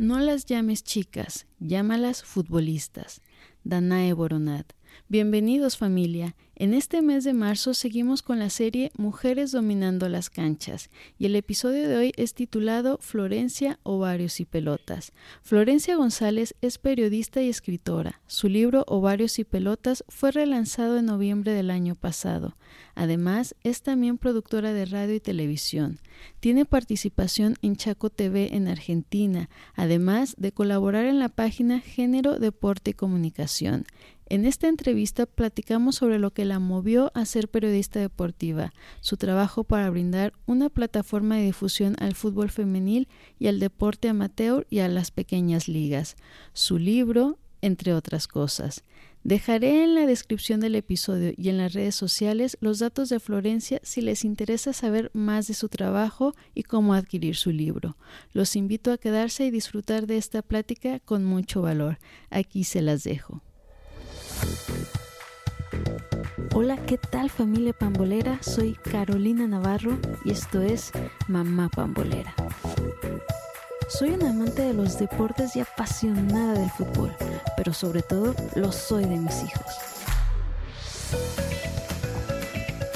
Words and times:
No 0.00 0.18
las 0.18 0.46
llames 0.46 0.82
chicas, 0.82 1.46
llámalas 1.58 2.24
futbolistas. 2.24 3.20
Danae 3.64 4.14
Boronat. 4.14 4.72
Bienvenidos 5.08 5.76
familia. 5.76 6.36
En 6.60 6.74
este 6.74 7.00
mes 7.00 7.24
de 7.24 7.32
marzo 7.32 7.72
seguimos 7.72 8.20
con 8.20 8.38
la 8.38 8.50
serie 8.50 8.92
Mujeres 8.98 9.50
dominando 9.50 10.10
las 10.10 10.28
canchas 10.28 10.90
y 11.18 11.24
el 11.24 11.34
episodio 11.34 11.88
de 11.88 11.96
hoy 11.96 12.12
es 12.18 12.34
titulado 12.34 12.98
Florencia, 13.00 13.78
Ovarios 13.82 14.40
y 14.40 14.44
Pelotas. 14.44 15.14
Florencia 15.40 15.96
González 15.96 16.54
es 16.60 16.76
periodista 16.76 17.40
y 17.40 17.48
escritora. 17.48 18.20
Su 18.26 18.50
libro 18.50 18.84
Ovarios 18.88 19.38
y 19.38 19.44
Pelotas 19.44 20.04
fue 20.10 20.32
relanzado 20.32 20.98
en 20.98 21.06
noviembre 21.06 21.52
del 21.52 21.70
año 21.70 21.94
pasado. 21.94 22.58
Además, 22.94 23.54
es 23.62 23.80
también 23.80 24.18
productora 24.18 24.74
de 24.74 24.84
radio 24.84 25.14
y 25.14 25.20
televisión. 25.20 25.98
Tiene 26.40 26.66
participación 26.66 27.56
en 27.62 27.76
Chaco 27.76 28.10
TV 28.10 28.54
en 28.54 28.68
Argentina, 28.68 29.48
además 29.74 30.34
de 30.36 30.52
colaborar 30.52 31.06
en 31.06 31.18
la 31.18 31.30
página 31.30 31.80
Género, 31.80 32.38
Deporte 32.38 32.90
y 32.90 32.94
Comunicación. 32.94 33.86
En 34.30 34.44
esta 34.44 34.68
entrevista 34.68 35.26
platicamos 35.26 35.96
sobre 35.96 36.20
lo 36.20 36.30
que 36.30 36.44
la 36.44 36.60
movió 36.60 37.10
a 37.14 37.24
ser 37.24 37.48
periodista 37.48 37.98
deportiva, 37.98 38.72
su 39.00 39.16
trabajo 39.16 39.64
para 39.64 39.90
brindar 39.90 40.34
una 40.46 40.70
plataforma 40.70 41.36
de 41.36 41.46
difusión 41.46 41.96
al 41.98 42.14
fútbol 42.14 42.48
femenil 42.48 43.08
y 43.40 43.48
al 43.48 43.58
deporte 43.58 44.08
amateur 44.08 44.68
y 44.70 44.78
a 44.78 44.88
las 44.88 45.10
pequeñas 45.10 45.66
ligas, 45.66 46.14
su 46.52 46.78
libro, 46.78 47.40
entre 47.60 47.92
otras 47.92 48.28
cosas. 48.28 48.84
Dejaré 49.24 49.82
en 49.82 49.96
la 49.96 50.06
descripción 50.06 50.60
del 50.60 50.76
episodio 50.76 51.32
y 51.36 51.48
en 51.48 51.58
las 51.58 51.72
redes 51.72 51.96
sociales 51.96 52.56
los 52.60 52.78
datos 52.78 53.08
de 53.08 53.18
Florencia 53.18 53.80
si 53.82 54.00
les 54.00 54.24
interesa 54.24 54.72
saber 54.72 55.10
más 55.12 55.48
de 55.48 55.54
su 55.54 55.68
trabajo 55.68 56.36
y 56.54 56.62
cómo 56.62 56.94
adquirir 56.94 57.34
su 57.34 57.50
libro. 57.50 57.96
Los 58.32 58.54
invito 58.54 58.92
a 58.92 58.98
quedarse 58.98 59.44
y 59.46 59.50
disfrutar 59.50 60.06
de 60.06 60.18
esta 60.18 60.40
plática 60.42 61.00
con 61.00 61.24
mucho 61.24 61.62
valor. 61.62 61.98
Aquí 62.30 62.62
se 62.62 62.80
las 62.80 63.02
dejo. 63.02 63.42
Hola, 66.52 66.76
¿qué 66.76 66.98
tal 66.98 67.30
familia 67.30 67.72
pambolera? 67.72 68.42
Soy 68.42 68.74
Carolina 68.74 69.46
Navarro 69.46 69.98
y 70.24 70.32
esto 70.32 70.60
es 70.60 70.92
Mamá 71.28 71.68
Pambolera. 71.68 72.34
Soy 73.88 74.10
una 74.10 74.30
amante 74.30 74.62
de 74.62 74.74
los 74.74 74.98
deportes 74.98 75.56
y 75.56 75.60
apasionada 75.60 76.54
del 76.54 76.70
fútbol, 76.70 77.14
pero 77.56 77.72
sobre 77.72 78.02
todo 78.02 78.34
lo 78.56 78.72
soy 78.72 79.04
de 79.04 79.16
mis 79.16 79.42
hijos. 79.42 79.66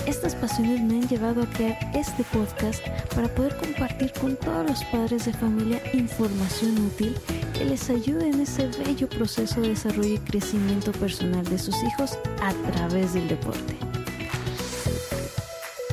Estas 0.07 0.35
pasiones 0.35 0.81
me 0.83 0.97
han 0.97 1.09
llevado 1.09 1.43
a 1.43 1.47
crear 1.47 1.79
este 1.95 2.23
podcast 2.25 2.87
para 3.15 3.29
poder 3.29 3.57
compartir 3.57 4.13
con 4.13 4.37
todos 4.37 4.69
los 4.69 4.85
padres 4.85 5.25
de 5.25 5.33
familia 5.33 5.81
información 5.95 6.79
útil 6.87 7.17
que 7.55 7.65
les 7.65 7.89
ayude 7.89 8.29
en 8.29 8.41
ese 8.41 8.67
bello 8.67 9.09
proceso 9.09 9.61
de 9.61 9.69
desarrollo 9.71 10.15
y 10.15 10.19
crecimiento 10.19 10.93
personal 10.93 11.45
de 11.45 11.59
sus 11.59 11.75
hijos 11.85 12.19
a 12.43 12.53
través 12.73 13.15
del 13.15 13.29
deporte. 13.29 13.79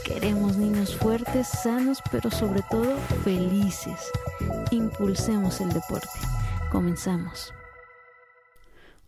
Queremos 0.03 0.57
niños 0.57 0.95
fuertes, 0.95 1.47
sanos, 1.47 1.99
pero 2.11 2.29
sobre 2.31 2.61
todo 2.69 2.97
felices. 3.23 4.11
Impulsemos 4.71 5.61
el 5.61 5.69
deporte. 5.69 6.09
Comenzamos. 6.71 7.53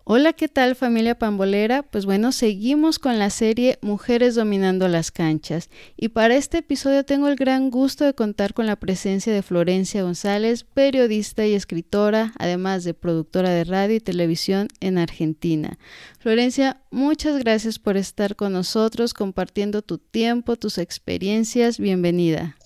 Hola, 0.05 0.33
¿qué 0.33 0.49
tal 0.49 0.75
familia 0.75 1.17
pambolera? 1.17 1.81
Pues 1.81 2.05
bueno, 2.05 2.33
seguimos 2.33 2.99
con 2.99 3.19
la 3.19 3.29
serie 3.29 3.79
Mujeres 3.81 4.35
dominando 4.35 4.89
las 4.89 5.11
canchas 5.11 5.69
y 5.95 6.09
para 6.09 6.35
este 6.35 6.57
episodio 6.57 7.05
tengo 7.05 7.29
el 7.29 7.37
gran 7.37 7.69
gusto 7.69 8.03
de 8.03 8.13
contar 8.13 8.53
con 8.53 8.65
la 8.65 8.75
presencia 8.75 9.31
de 9.31 9.41
Florencia 9.41 10.03
González, 10.03 10.65
periodista 10.65 11.45
y 11.45 11.53
escritora, 11.53 12.33
además 12.37 12.83
de 12.83 12.93
productora 12.93 13.51
de 13.51 13.63
radio 13.63 13.95
y 13.95 14.01
televisión 14.01 14.67
en 14.81 14.97
Argentina. 14.97 15.79
Florencia, 16.19 16.81
muchas 16.91 17.39
gracias 17.39 17.79
por 17.79 17.95
estar 17.95 18.35
con 18.35 18.51
nosotros 18.51 19.13
compartiendo 19.13 19.83
tu 19.83 19.99
tiempo, 19.99 20.57
tus 20.57 20.79
experiencias. 20.79 21.79
Bienvenida. 21.79 22.57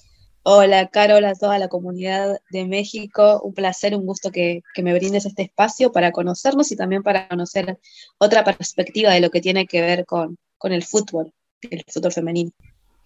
Hola, 0.50 0.88
Carol, 0.88 1.26
a 1.26 1.36
toda 1.36 1.60
la 1.60 1.68
comunidad 1.68 2.40
de 2.52 2.64
México. 2.64 3.42
Un 3.44 3.54
placer, 3.54 3.94
un 3.94 4.06
gusto 4.06 4.32
que, 4.32 4.62
que, 4.74 4.82
me 4.82 4.94
brindes 4.94 5.26
este 5.26 5.42
espacio 5.42 5.92
para 5.92 6.14
conocernos 6.14 6.72
y 6.72 6.78
también 6.78 7.04
para 7.04 7.28
conocer 7.28 7.78
otra 8.18 8.46
perspectiva 8.46 9.12
de 9.12 9.20
lo 9.20 9.30
que 9.30 9.42
tiene 9.42 9.68
que 9.68 9.82
ver 9.82 10.06
con, 10.06 10.38
con 10.58 10.72
el 10.72 10.86
fútbol, 10.86 11.34
el 11.70 11.84
fútbol 11.90 12.14
femenino. 12.14 12.52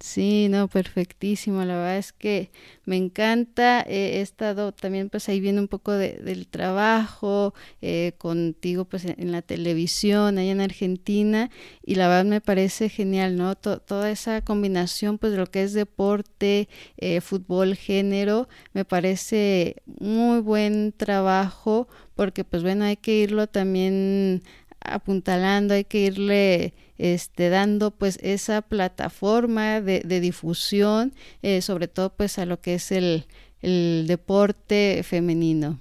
Sí, 0.03 0.47
no, 0.49 0.67
perfectísimo. 0.67 1.63
La 1.63 1.75
verdad 1.75 1.97
es 1.99 2.11
que 2.11 2.49
me 2.85 2.97
encanta. 2.97 3.81
Eh, 3.81 4.17
he 4.17 4.21
estado 4.21 4.71
también, 4.71 5.09
pues 5.11 5.29
ahí 5.29 5.39
viendo 5.39 5.61
un 5.61 5.67
poco 5.67 5.91
de, 5.91 6.13
del 6.13 6.47
trabajo 6.47 7.53
eh, 7.83 8.13
contigo, 8.17 8.85
pues 8.85 9.05
en 9.05 9.31
la 9.31 9.43
televisión, 9.43 10.39
ahí 10.39 10.49
en 10.49 10.59
Argentina, 10.59 11.51
y 11.85 11.95
la 11.95 12.07
verdad 12.07 12.25
me 12.25 12.41
parece 12.41 12.89
genial, 12.89 13.35
¿no? 13.37 13.53
toda 13.55 14.09
esa 14.09 14.41
combinación, 14.41 15.19
pues 15.19 15.33
de 15.33 15.37
lo 15.37 15.45
que 15.45 15.61
es 15.63 15.73
deporte, 15.73 16.67
eh, 16.97 17.21
fútbol, 17.21 17.75
género, 17.75 18.49
me 18.73 18.85
parece 18.85 19.75
muy 19.85 20.39
buen 20.41 20.93
trabajo, 20.93 21.87
porque 22.15 22.43
pues 22.43 22.63
bueno, 22.63 22.85
hay 22.85 22.97
que 22.97 23.19
irlo 23.19 23.47
también 23.47 24.41
apuntalando, 24.83 25.73
hay 25.73 25.85
que 25.85 25.99
irle 25.99 26.73
este, 26.97 27.49
dando 27.49 27.91
pues 27.91 28.19
esa 28.21 28.61
plataforma 28.61 29.81
de, 29.81 30.01
difusión, 30.19 31.13
eh, 31.41 31.61
sobre 31.61 31.87
todo 31.87 32.13
pues 32.15 32.37
a 32.37 32.45
lo 32.45 32.61
que 32.61 32.75
es 32.75 32.91
el, 32.91 33.25
deporte 33.61 35.03
femenino. 35.03 35.79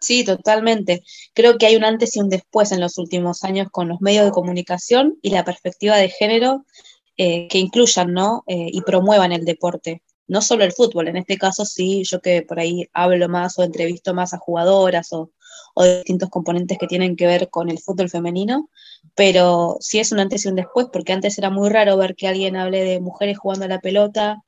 Sí, 0.00 0.24
totalmente. 0.24 1.02
Creo 1.34 1.58
que 1.58 1.66
hay 1.66 1.76
un 1.76 1.84
antes 1.84 2.16
y 2.16 2.20
un 2.20 2.28
después 2.28 2.70
en 2.72 2.80
los 2.80 2.98
últimos 2.98 3.42
años 3.42 3.68
con 3.70 3.88
los 3.88 4.00
medios 4.00 4.24
de 4.24 4.30
comunicación 4.30 5.18
y 5.20 5.30
la 5.30 5.44
perspectiva 5.44 5.96
de 5.96 6.08
género 6.08 6.64
eh, 7.16 7.48
que 7.48 7.58
incluyan 7.58 8.12
¿no? 8.12 8.44
Eh, 8.46 8.68
y 8.72 8.80
promuevan 8.82 9.32
el 9.32 9.44
deporte. 9.44 10.02
No 10.28 10.40
solo 10.40 10.64
el 10.64 10.72
fútbol, 10.72 11.08
en 11.08 11.16
este 11.16 11.36
caso 11.36 11.64
sí, 11.64 12.04
yo 12.04 12.20
que 12.20 12.42
por 12.42 12.60
ahí 12.60 12.88
hablo 12.92 13.28
más 13.28 13.58
o 13.58 13.64
entrevisto 13.64 14.14
más 14.14 14.32
a 14.32 14.38
jugadoras 14.38 15.12
o, 15.12 15.32
o 15.74 15.84
distintos 15.84 16.30
componentes 16.30 16.78
que 16.78 16.86
tienen 16.86 17.16
que 17.16 17.26
ver 17.26 17.50
con 17.50 17.70
el 17.70 17.78
fútbol 17.78 18.10
femenino, 18.10 18.68
pero 19.14 19.76
sí 19.80 19.98
es 19.98 20.12
un 20.12 20.20
antes 20.20 20.44
y 20.44 20.48
un 20.48 20.56
después, 20.56 20.86
porque 20.92 21.12
antes 21.12 21.38
era 21.38 21.50
muy 21.50 21.68
raro 21.68 21.96
ver 21.96 22.14
que 22.16 22.28
alguien 22.28 22.56
hable 22.56 22.84
de 22.84 23.00
mujeres 23.00 23.38
jugando 23.38 23.64
a 23.64 23.68
la 23.68 23.80
pelota, 23.80 24.42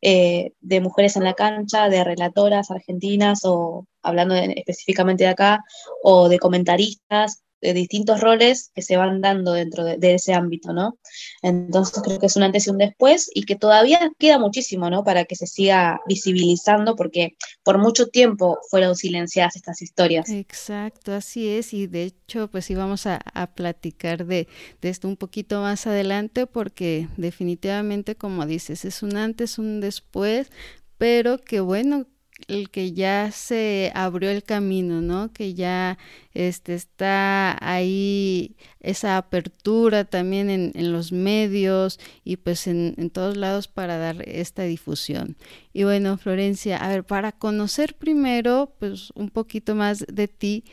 eh, 0.00 0.52
de 0.60 0.80
mujeres 0.80 1.16
en 1.16 1.24
la 1.24 1.34
cancha, 1.34 1.88
de 1.88 2.04
relatoras 2.04 2.70
argentinas 2.70 3.40
o 3.44 3.86
hablando 4.02 4.34
específicamente 4.34 5.24
de 5.24 5.30
acá, 5.30 5.64
o 6.02 6.28
de 6.28 6.38
comentaristas, 6.38 7.42
de 7.60 7.74
distintos 7.74 8.20
roles 8.20 8.70
que 8.74 8.82
se 8.82 8.96
van 8.96 9.20
dando 9.20 9.52
dentro 9.52 9.84
de, 9.84 10.14
ese 10.14 10.34
ámbito, 10.34 10.72
¿no? 10.72 10.98
Entonces 11.42 12.02
creo 12.02 12.18
que 12.18 12.26
es 12.26 12.36
un 12.36 12.42
antes 12.42 12.66
y 12.66 12.70
un 12.70 12.78
después 12.78 13.30
y 13.34 13.44
que 13.44 13.56
todavía 13.56 14.10
queda 14.18 14.38
muchísimo, 14.38 14.90
¿no? 14.90 15.04
Para 15.04 15.24
que 15.24 15.36
se 15.36 15.46
siga 15.46 16.00
visibilizando 16.06 16.96
porque 16.96 17.36
por 17.62 17.78
mucho 17.78 18.06
tiempo 18.06 18.58
fueron 18.70 18.96
silenciadas 18.96 19.56
estas 19.56 19.82
historias. 19.82 20.28
Exacto, 20.28 21.12
así 21.12 21.48
es 21.48 21.74
y 21.74 21.86
de 21.86 22.04
hecho 22.04 22.48
pues 22.48 22.70
íbamos 22.70 23.06
a, 23.06 23.20
a 23.34 23.46
platicar 23.48 24.26
de, 24.26 24.48
de 24.80 24.88
esto 24.88 25.08
un 25.08 25.16
poquito 25.16 25.60
más 25.60 25.86
adelante 25.86 26.46
porque 26.46 27.08
definitivamente 27.16 28.16
como 28.16 28.46
dices 28.46 28.84
es 28.84 29.02
un 29.02 29.16
antes, 29.16 29.58
un 29.58 29.80
después, 29.80 30.50
pero 30.96 31.38
que 31.38 31.60
bueno, 31.60 32.06
el 32.46 32.70
que 32.70 32.92
ya 32.92 33.30
se 33.32 33.90
abrió 33.94 34.30
el 34.30 34.42
camino, 34.42 35.00
¿no? 35.00 35.32
Que 35.32 35.54
ya 35.54 35.98
este, 36.32 36.74
está 36.74 37.58
ahí 37.60 38.56
esa 38.80 39.16
apertura 39.16 40.04
también 40.04 40.48
en, 40.48 40.72
en 40.74 40.92
los 40.92 41.12
medios 41.12 41.98
y 42.24 42.36
pues 42.36 42.66
en, 42.66 42.94
en, 42.96 43.10
todos 43.10 43.36
lados 43.36 43.68
para 43.68 43.98
dar 43.98 44.26
esta 44.28 44.62
difusión. 44.62 45.36
Y 45.72 45.84
bueno, 45.84 46.16
Florencia, 46.16 46.76
a 46.78 46.88
ver, 46.88 47.04
para 47.04 47.32
conocer 47.32 47.94
primero 47.96 48.72
pues 48.78 49.10
un 49.14 49.30
poquito 49.30 49.74
más 49.74 50.04
de 50.06 50.28
ti, 50.28 50.64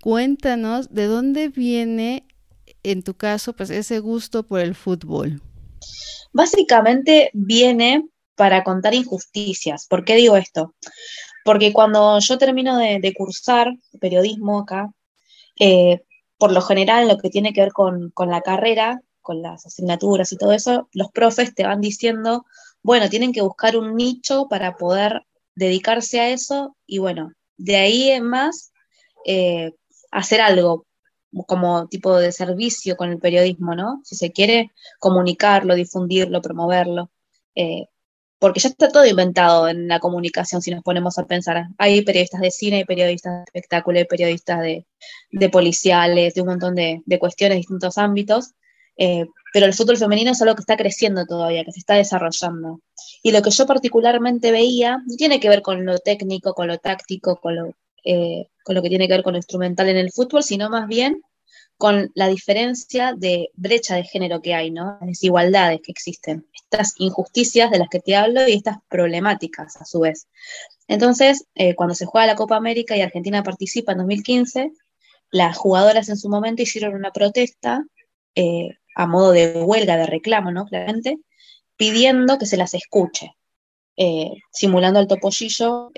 cuéntanos 0.00 0.92
de 0.92 1.06
dónde 1.06 1.48
viene 1.48 2.26
en 2.82 3.02
tu 3.02 3.14
caso 3.14 3.54
pues 3.54 3.70
ese 3.70 4.00
gusto 4.00 4.42
por 4.42 4.60
el 4.60 4.74
fútbol. 4.74 5.40
Básicamente 6.32 7.30
viene 7.32 8.08
para 8.42 8.64
contar 8.64 8.92
injusticias. 8.92 9.86
¿Por 9.86 10.04
qué 10.04 10.16
digo 10.16 10.36
esto? 10.36 10.74
Porque 11.44 11.72
cuando 11.72 12.18
yo 12.18 12.38
termino 12.38 12.76
de, 12.76 13.14
cursar 13.16 13.72
periodismo 14.00 14.58
acá, 14.58 14.92
eh, 15.60 16.02
por 16.38 16.50
lo 16.50 16.60
general, 16.60 17.06
lo 17.06 17.18
que 17.18 17.30
tiene 17.30 17.52
que 17.52 17.60
ver 17.60 17.72
con, 17.72 18.12
la 18.26 18.40
carrera, 18.40 19.00
con 19.20 19.42
las 19.42 19.64
asignaturas 19.64 20.32
y 20.32 20.38
todo 20.38 20.50
eso, 20.50 20.88
los 20.92 21.12
profes 21.12 21.54
te 21.54 21.62
van 21.62 21.80
diciendo, 21.80 22.44
bueno, 22.82 23.08
tienen 23.08 23.32
que 23.32 23.42
buscar 23.42 23.76
un 23.76 23.94
nicho 23.94 24.48
para 24.48 24.76
poder 24.76 25.24
dedicarse 25.54 26.18
a 26.18 26.30
eso 26.30 26.76
y 26.84 26.98
bueno, 26.98 27.30
de 27.58 27.76
ahí 27.76 28.10
en 28.10 28.24
más, 28.24 28.72
eh, 29.24 29.70
hacer 30.10 30.40
algo 30.40 30.84
como 31.46 31.86
tipo 31.86 32.18
de 32.18 32.32
servicio 32.32 32.96
con 32.96 33.10
el 33.10 33.20
periodismo, 33.20 33.76
¿no? 33.76 34.00
Si 34.02 34.16
se 34.16 34.32
quiere 34.32 34.72
comunicarlo, 34.98 35.76
difundirlo, 35.76 36.42
promoverlo. 36.42 37.08
Eh, 37.54 37.86
porque 38.42 38.58
ya 38.58 38.70
está 38.70 38.88
todo 38.88 39.06
inventado 39.06 39.68
en 39.68 39.86
la 39.86 40.00
comunicación 40.00 40.60
si 40.62 40.72
nos 40.72 40.82
ponemos 40.82 41.16
a 41.16 41.26
pensar. 41.26 41.68
Hay 41.78 42.02
periodistas 42.02 42.40
de 42.40 42.50
cine, 42.50 42.78
hay 42.78 42.84
periodistas 42.84 43.34
de 43.34 43.42
espectáculo, 43.44 43.98
hay 44.00 44.04
periodistas 44.04 44.58
de, 44.60 45.48
policiales, 45.48 46.34
de 46.34 46.40
un 46.40 46.48
montón 46.48 46.74
de, 46.74 47.18
cuestiones, 47.20 47.58
distintos 47.58 47.98
ámbitos, 47.98 48.54
eh, 48.96 49.26
pero 49.52 49.66
el 49.66 49.74
fútbol 49.74 49.96
femenino 49.96 50.32
es 50.32 50.42
algo 50.42 50.56
que 50.56 50.62
está 50.62 50.76
creciendo 50.76 51.24
todavía, 51.24 51.64
que 51.64 51.70
se 51.70 51.78
está 51.78 51.94
desarrollando. 51.94 52.80
Y 53.22 53.30
lo 53.30 53.42
que 53.42 53.50
yo 53.50 53.64
particularmente 53.64 54.50
veía 54.50 54.96
no 55.06 55.14
tiene 55.16 55.38
que 55.38 55.48
ver 55.48 55.62
con 55.62 55.86
lo 55.86 55.98
técnico, 55.98 56.52
con 56.52 56.66
lo 56.66 56.78
táctico, 56.78 57.36
con 57.36 57.54
lo, 57.54 57.76
eh, 58.04 58.48
con 58.64 58.74
lo 58.74 58.82
que 58.82 58.88
tiene 58.88 59.06
que 59.06 59.14
ver 59.14 59.22
con 59.22 59.34
lo 59.34 59.38
instrumental 59.38 59.88
en 59.88 59.98
el 59.98 60.10
fútbol, 60.10 60.42
sino 60.42 60.68
más 60.68 60.88
bien 60.88 61.22
con 61.82 62.12
la 62.14 62.28
diferencia 62.28 63.12
de 63.12 63.50
brecha 63.54 63.96
de 63.96 64.04
género 64.04 64.40
que 64.40 64.54
hay, 64.54 64.70
¿no? 64.70 64.98
Las 65.00 65.08
desigualdades 65.08 65.80
que 65.82 65.90
existen, 65.90 66.46
estas 66.54 66.94
injusticias 66.98 67.72
de 67.72 67.80
las 67.80 67.88
que 67.88 67.98
te 67.98 68.14
hablo 68.14 68.46
y 68.46 68.52
estas 68.52 68.76
problemáticas 68.88 69.74
a 69.78 69.84
su 69.84 69.98
vez. 69.98 70.28
Entonces, 70.86 71.44
eh, 71.56 71.74
cuando 71.74 71.96
se 71.96 72.06
juega 72.06 72.28
la 72.28 72.36
Copa 72.36 72.54
América 72.54 72.96
y 72.96 73.00
Argentina 73.00 73.42
participa 73.42 73.90
en 73.90 73.98
2015, 73.98 74.70
las 75.32 75.56
jugadoras 75.56 76.08
en 76.08 76.16
su 76.18 76.28
momento 76.28 76.62
hicieron 76.62 76.94
una 76.94 77.10
protesta 77.10 77.84
eh, 78.36 78.68
a 78.94 79.08
modo 79.08 79.32
de 79.32 79.50
huelga, 79.64 79.96
de 79.96 80.06
reclamo, 80.06 80.52
¿no? 80.52 80.66
Claramente, 80.66 81.18
pidiendo 81.76 82.38
que 82.38 82.46
se 82.46 82.58
las 82.58 82.74
escuche, 82.74 83.32
eh, 83.96 84.30
simulando 84.52 85.00
al 85.00 85.08
topollillo 85.08 85.90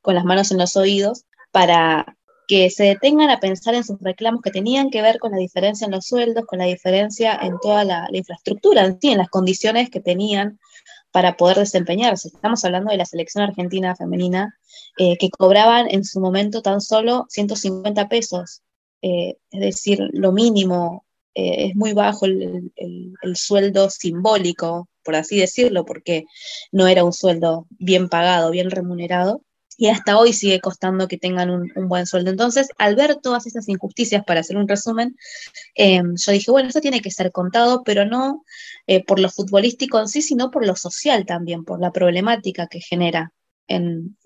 con 0.00 0.14
las 0.14 0.24
manos 0.24 0.52
en 0.52 0.58
los 0.58 0.76
oídos 0.76 1.24
para 1.50 2.16
que 2.52 2.68
se 2.68 2.84
detengan 2.84 3.30
a 3.30 3.40
pensar 3.40 3.74
en 3.74 3.82
sus 3.82 3.98
reclamos 4.02 4.42
que 4.42 4.50
tenían 4.50 4.90
que 4.90 5.00
ver 5.00 5.18
con 5.18 5.30
la 5.32 5.38
diferencia 5.38 5.86
en 5.86 5.90
los 5.90 6.04
sueldos, 6.04 6.44
con 6.44 6.58
la 6.58 6.66
diferencia 6.66 7.34
en 7.40 7.58
toda 7.62 7.82
la, 7.82 8.06
infraestructura, 8.12 8.84
en, 8.84 8.98
en 9.00 9.16
las 9.16 9.30
condiciones 9.30 9.88
que 9.88 10.00
tenían 10.00 10.60
para 11.12 11.38
poder 11.38 11.56
desempeñarse. 11.56 12.28
Estamos 12.28 12.62
hablando 12.66 12.90
de 12.90 12.98
la 12.98 13.06
selección 13.06 13.44
argentina 13.44 13.96
femenina, 13.96 14.54
eh, 14.98 15.16
que 15.16 15.30
cobraban 15.30 15.86
en 15.90 16.04
su 16.04 16.20
momento 16.20 16.60
tan 16.60 16.82
solo 16.82 17.24
150 17.30 18.10
pesos, 18.10 18.60
eh, 19.00 19.38
es 19.50 19.60
decir, 19.60 20.10
lo 20.12 20.32
mínimo, 20.32 21.06
eh, 21.34 21.68
es 21.68 21.74
muy 21.74 21.94
bajo 21.94 22.26
el, 22.26 22.70
el, 22.76 23.36
sueldo 23.36 23.88
simbólico, 23.88 24.90
por 25.02 25.16
así 25.16 25.38
decirlo, 25.38 25.86
porque 25.86 26.26
no 26.70 26.86
era 26.86 27.02
un 27.02 27.14
sueldo 27.14 27.66
bien 27.70 28.10
pagado, 28.10 28.50
bien 28.50 28.70
remunerado 28.70 29.40
y 29.76 29.88
hasta 29.88 30.18
hoy 30.18 30.32
sigue 30.32 30.60
costando 30.60 31.08
que 31.08 31.18
tengan 31.18 31.50
un, 31.50 31.70
buen 31.88 32.06
sueldo. 32.06 32.30
Entonces, 32.30 32.68
al 32.78 32.96
ver 32.96 33.16
todas 33.16 33.46
esas 33.46 33.68
injusticias, 33.68 34.24
para 34.24 34.40
hacer 34.40 34.56
un 34.56 34.68
resumen, 34.68 35.16
em, 35.74 36.14
yo 36.16 36.32
dije, 36.32 36.50
bueno, 36.50 36.68
esto 36.68 36.80
tiene 36.80 37.00
que 37.00 37.10
ser 37.10 37.32
contado, 37.32 37.82
pero 37.84 38.04
no 38.04 38.44
eh, 38.86 39.04
por 39.04 39.20
lo 39.20 39.30
futbolístico 39.30 39.98
en 40.00 40.08
sí, 40.08 40.22
sino 40.22 40.50
por 40.50 40.66
lo 40.66 40.76
social 40.76 41.26
también, 41.26 41.64
por 41.64 41.80
la 41.80 41.92
problemática 41.92 42.66
que 42.66 42.80
genera 42.80 43.32
en, 43.68 44.16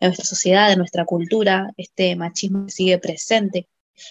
nuestra 0.00 0.24
sociedad, 0.24 0.70
en 0.72 0.78
nuestra 0.78 1.04
cultura, 1.04 1.70
este 1.76 2.14
machismo 2.16 2.66
que 2.66 2.72
sigue 2.72 2.98
presente, 2.98 3.68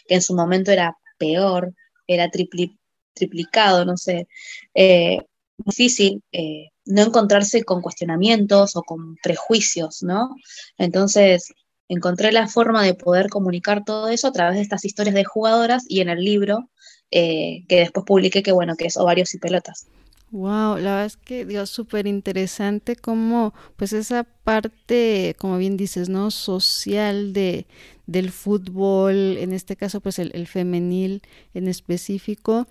que 0.08 0.16
en 0.16 0.22
su 0.22 0.36
momento 0.36 0.72
era 0.72 0.98
peor, 1.18 1.74
era 2.08 2.30
triplicado, 2.30 3.86
no 3.86 3.98
sé, 3.98 4.28
eh, 4.74 5.20
difícil. 5.66 6.24
Eh, 6.32 6.70
no 6.86 7.04
encontrarse 7.04 7.64
con 7.64 7.82
cuestionamientos 7.82 8.76
o 8.76 8.84
con 8.84 9.16
prejuicios, 9.24 10.04
¿no? 10.04 10.36
Entonces, 10.78 11.54
encontré 11.88 12.32
la 12.32 12.48
forma 12.48 12.84
de 12.84 12.94
poder 12.94 13.30
comunicar 13.30 13.84
todo 13.84 14.10
eso 14.10 14.28
a 14.28 14.32
través 14.32 14.56
de 14.56 14.62
estas 14.62 14.86
historias 14.86 15.16
de 15.16 15.26
jugadoras 15.26 15.84
y 15.88 16.02
en 16.02 16.10
el 16.10 16.24
libro 16.24 16.70
eh, 17.12 17.66
que 17.68 17.80
después 17.80 18.06
publiqué, 18.06 18.42
que 18.44 18.52
bueno, 18.52 18.76
que 18.76 18.86
es 18.86 18.98
Ovarios 18.98 19.34
y 19.34 19.40
Pelotas. 19.40 19.88
Wow, 20.32 20.78
la 20.78 20.92
verdad 20.92 21.06
es 21.06 21.18
que 21.18 21.46
Dios 21.46 21.70
súper 21.70 22.08
interesante 22.08 22.96
como 22.96 23.54
pues 23.76 23.92
esa 23.92 24.24
parte, 24.24 25.36
como 25.38 25.58
bien 25.58 25.76
dices, 25.76 26.08
¿no? 26.08 26.32
Social 26.32 27.34
de, 27.34 27.66
del 28.06 28.32
fútbol, 28.32 29.38
en 29.38 29.52
este 29.52 29.76
caso 29.76 30.00
pues 30.00 30.20
el, 30.20 30.32
el 30.34 30.48
femenil 30.48 31.22
en 31.54 31.68
específico, 31.68 32.66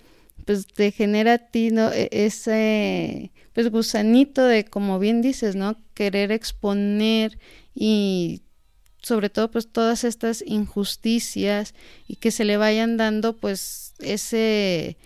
pues 0.45 0.67
te 0.67 0.91
genera 0.91 1.33
a 1.33 1.37
ti, 1.37 1.69
¿no? 1.71 1.91
E, 1.91 2.09
ese, 2.11 3.31
pues 3.53 3.69
gusanito 3.69 4.45
de, 4.45 4.65
como 4.65 4.99
bien 4.99 5.21
dices, 5.21 5.55
¿no? 5.55 5.77
Querer 5.93 6.31
exponer 6.31 7.37
y 7.73 8.41
sobre 9.01 9.29
todo 9.29 9.49
pues 9.49 9.71
todas 9.71 10.03
estas 10.03 10.43
injusticias 10.45 11.73
y 12.07 12.17
que 12.17 12.31
se 12.31 12.45
le 12.45 12.57
vayan 12.57 12.97
dando 12.97 13.37
pues 13.37 13.93
ese 13.99 14.97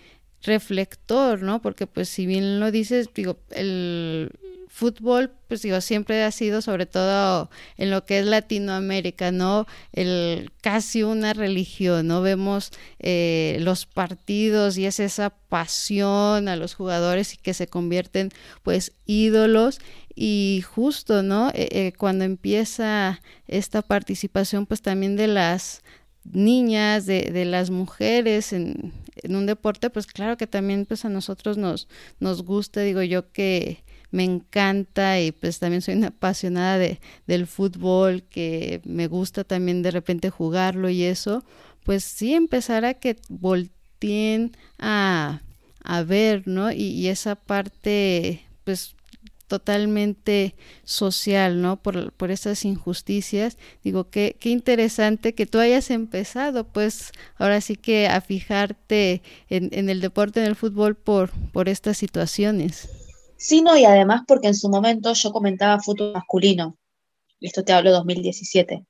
reflector, 0.42 1.42
¿no? 1.42 1.62
Porque 1.62 1.86
pues 1.86 2.08
si 2.08 2.26
bien 2.26 2.60
lo 2.60 2.70
dices, 2.70 3.08
digo, 3.14 3.38
el 3.50 4.30
fútbol, 4.76 5.30
pues 5.48 5.62
digo, 5.62 5.80
siempre 5.80 6.22
ha 6.22 6.30
sido 6.30 6.60
sobre 6.60 6.84
todo 6.84 7.48
en 7.78 7.90
lo 7.90 8.04
que 8.04 8.18
es 8.18 8.26
Latinoamérica, 8.26 9.32
¿no? 9.32 9.66
El 9.94 10.52
casi 10.60 11.02
una 11.02 11.32
religión, 11.32 12.08
¿no? 12.08 12.20
Vemos 12.20 12.72
eh, 12.98 13.56
los 13.60 13.86
partidos 13.86 14.76
y 14.76 14.84
es 14.84 15.00
esa 15.00 15.30
pasión 15.30 16.48
a 16.48 16.56
los 16.56 16.74
jugadores 16.74 17.32
y 17.32 17.38
que 17.38 17.54
se 17.54 17.68
convierten 17.68 18.28
pues 18.62 18.92
ídolos 19.06 19.78
y 20.14 20.62
justo, 20.68 21.22
¿no? 21.22 21.48
Eh, 21.54 21.68
eh, 21.70 21.92
cuando 21.96 22.26
empieza 22.26 23.22
esta 23.48 23.80
participación 23.80 24.66
pues 24.66 24.82
también 24.82 25.16
de 25.16 25.28
las 25.28 25.82
niñas, 26.22 27.06
de, 27.06 27.30
de 27.32 27.46
las 27.46 27.70
mujeres 27.70 28.52
en, 28.52 28.92
en, 29.22 29.36
un 29.36 29.46
deporte, 29.46 29.88
pues 29.88 30.06
claro 30.06 30.36
que 30.36 30.46
también 30.46 30.84
pues 30.84 31.06
a 31.06 31.08
nosotros 31.08 31.56
nos, 31.56 31.88
nos 32.20 32.42
gusta, 32.42 32.82
digo 32.82 33.02
yo 33.02 33.32
que 33.32 33.85
me 34.10 34.24
encanta 34.24 35.20
y 35.20 35.32
pues 35.32 35.58
también 35.58 35.82
soy 35.82 35.94
una 35.94 36.08
apasionada 36.08 36.78
de, 36.78 37.00
del 37.26 37.46
fútbol, 37.46 38.22
que 38.22 38.80
me 38.84 39.06
gusta 39.06 39.44
también 39.44 39.82
de 39.82 39.90
repente 39.90 40.30
jugarlo 40.30 40.88
y 40.88 41.02
eso, 41.02 41.44
pues 41.84 42.04
sí 42.04 42.34
empezar 42.34 42.84
a 42.84 42.94
que 42.94 43.16
volteen 43.28 44.56
a, 44.78 45.40
a 45.82 46.02
ver, 46.02 46.46
¿no? 46.46 46.72
Y, 46.72 47.08
esa 47.08 47.36
parte, 47.36 48.44
pues 48.64 48.94
totalmente 49.48 50.56
social, 50.84 51.62
¿no? 51.62 51.76
Por, 51.76 52.12
por 52.12 52.32
esas 52.32 52.64
injusticias. 52.64 53.56
Digo, 53.84 54.10
qué, 54.10 54.36
qué 54.40 54.50
interesante 54.50 55.34
que 55.34 55.46
tú 55.46 55.58
hayas 55.60 55.90
empezado, 55.90 56.64
pues 56.64 57.12
ahora 57.36 57.60
sí 57.60 57.76
que 57.76 58.08
a 58.08 58.20
fijarte 58.20 59.22
en, 59.48 59.68
en 59.72 59.88
el 59.88 60.00
deporte, 60.00 60.40
en 60.40 60.46
el 60.46 60.56
fútbol, 60.56 60.96
por, 60.96 61.30
por 61.52 61.68
estas 61.68 61.96
situaciones 61.98 62.88
sino 63.36 63.76
y 63.76 63.84
además 63.84 64.22
porque 64.26 64.48
en 64.48 64.54
su 64.54 64.68
momento 64.68 65.12
yo 65.12 65.32
comentaba 65.32 65.80
fútbol 65.80 66.12
masculino, 66.12 66.76
esto 67.40 67.64
te 67.64 67.72
hablo 67.72 67.92
2017, 67.92 68.84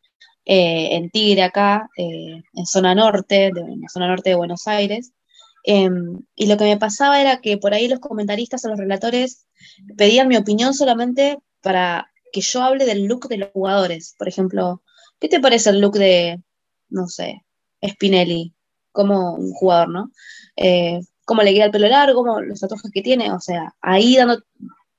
eh, 0.45 0.89
en 0.93 1.11
Tigre 1.11 1.43
acá, 1.43 1.89
eh, 1.97 2.43
en 2.55 2.67
zona 2.67 2.95
norte, 2.95 3.51
de, 3.53 3.61
en 3.61 3.81
la 3.81 3.89
zona 3.89 4.09
norte 4.09 4.31
de 4.31 4.37
Buenos 4.37 4.67
Aires, 4.69 5.13
em, 5.65 6.21
y 6.37 6.47
lo 6.47 6.57
que 6.57 6.65
me 6.65 6.77
pasaba 6.77 7.21
era 7.21 7.41
que 7.41 7.59
por 7.59 7.75
ahí 7.75 7.89
los 7.89 7.99
comentaristas 7.99 8.65
o 8.65 8.69
los 8.69 8.79
relatores 8.79 9.47
pedían 9.97 10.29
mi 10.29 10.37
opinión 10.37 10.75
solamente 10.75 11.39
para 11.63 12.11
que 12.33 12.41
yo 12.41 12.63
hable 12.63 12.85
del 12.85 13.07
look 13.07 13.29
de 13.29 13.39
los 13.39 13.51
jugadores. 13.51 14.15
Por 14.19 14.29
ejemplo, 14.29 14.83
¿qué 15.19 15.29
te 15.29 15.41
parece 15.41 15.71
el 15.71 15.81
look 15.81 15.95
de, 15.95 16.41
no 16.89 17.09
sé, 17.09 17.45
Spinelli 17.85 18.55
como 18.93 19.35
un 19.35 19.53
jugador, 19.53 19.89
¿no? 19.89 20.13
Eh, 20.57 21.01
cómo 21.27 21.43
le 21.43 21.53
queda 21.53 21.67
el 21.67 21.71
pelo 21.71 21.89
largo, 21.89 22.41
los 22.41 22.61
tatuajes 22.61 22.91
que 22.91 23.03
tiene, 23.03 23.33
o 23.33 23.41
sea, 23.41 23.75
ahí 23.83 24.17
dando, 24.17 24.39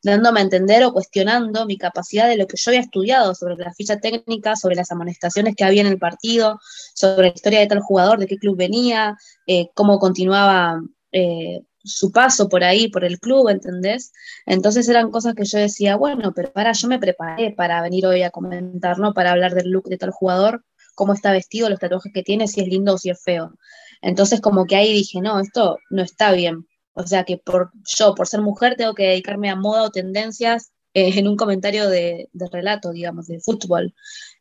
dándome 0.04 0.42
a 0.42 0.44
entender 0.44 0.84
o 0.84 0.94
cuestionando 0.94 1.66
mi 1.66 1.78
capacidad 1.78 2.28
de 2.28 2.38
lo 2.38 2.46
que 2.48 2.58
yo 2.58 2.70
había 2.70 2.82
estudiado 2.82 3.34
sobre 3.34 3.56
la 3.56 3.74
ficha 3.74 4.00
técnica, 4.00 4.56
sobre 4.56 4.76
las 4.76 4.92
amonestaciones 4.92 5.56
que 5.56 5.64
había 5.64 5.82
en 5.82 5.88
el 5.88 5.98
partido, 5.98 6.60
sobre 6.94 7.30
la 7.30 7.34
historia 7.34 7.60
de 7.62 7.68
tal 7.68 7.80
jugador, 7.80 8.20
de 8.20 8.28
qué 8.28 8.38
club 8.38 8.58
venía, 8.58 9.18
eh, 9.48 9.70
cómo 9.74 10.00
continuaba 10.00 10.82
eh, 11.14 11.62
su 11.82 12.12
paso 12.12 12.50
por 12.50 12.64
ahí, 12.64 12.90
por 12.90 13.06
el 13.06 13.20
club, 13.20 13.48
¿entendés? 13.48 14.12
Entonces 14.46 14.88
eran 14.90 15.10
cosas 15.10 15.34
que 15.34 15.46
yo 15.46 15.58
decía, 15.58 15.96
bueno, 15.96 16.34
pero 16.36 16.52
para, 16.52 16.74
yo 16.74 16.90
me 16.90 17.00
preparé 17.00 17.52
para 17.52 17.82
venir 17.82 18.06
hoy 18.06 18.24
a 18.24 18.32
comentar, 18.32 19.00
¿no? 19.00 19.14
Para 19.14 19.32
hablar 19.32 19.56
del 19.56 19.70
look 19.70 19.86
de 19.86 19.98
tal 19.98 20.12
jugador, 20.12 20.66
cómo 20.94 21.14
está 21.14 21.32
vestido, 21.32 21.70
los 21.70 21.80
tatuajes 21.80 22.12
que 22.14 22.24
tiene, 22.24 22.48
si 22.48 22.60
es 22.60 22.68
lindo 22.68 22.96
o 22.96 22.98
si 22.98 23.10
es 23.10 23.24
feo. 23.24 23.54
Entonces 24.02 24.42
como 24.42 24.66
que 24.66 24.76
ahí 24.76 24.94
dije, 24.94 25.22
no, 25.22 25.40
esto 25.40 25.78
no 25.90 26.02
está 26.04 26.32
bien. 26.32 26.68
O 26.94 27.06
sea 27.06 27.24
que 27.26 27.38
por 27.38 27.72
yo, 27.86 28.16
por 28.16 28.28
ser 28.28 28.42
mujer, 28.42 28.76
tengo 28.76 28.96
que 28.96 29.04
dedicarme 29.04 29.50
a 29.50 29.56
moda 29.56 29.84
o 29.84 29.92
tendencias 29.92 30.72
eh, 30.94 31.12
en 31.16 31.28
un 31.28 31.38
comentario 31.38 31.90
de, 31.90 32.30
relato, 32.52 32.92
digamos, 32.92 33.28
de 33.28 33.40
fútbol. 33.40 33.94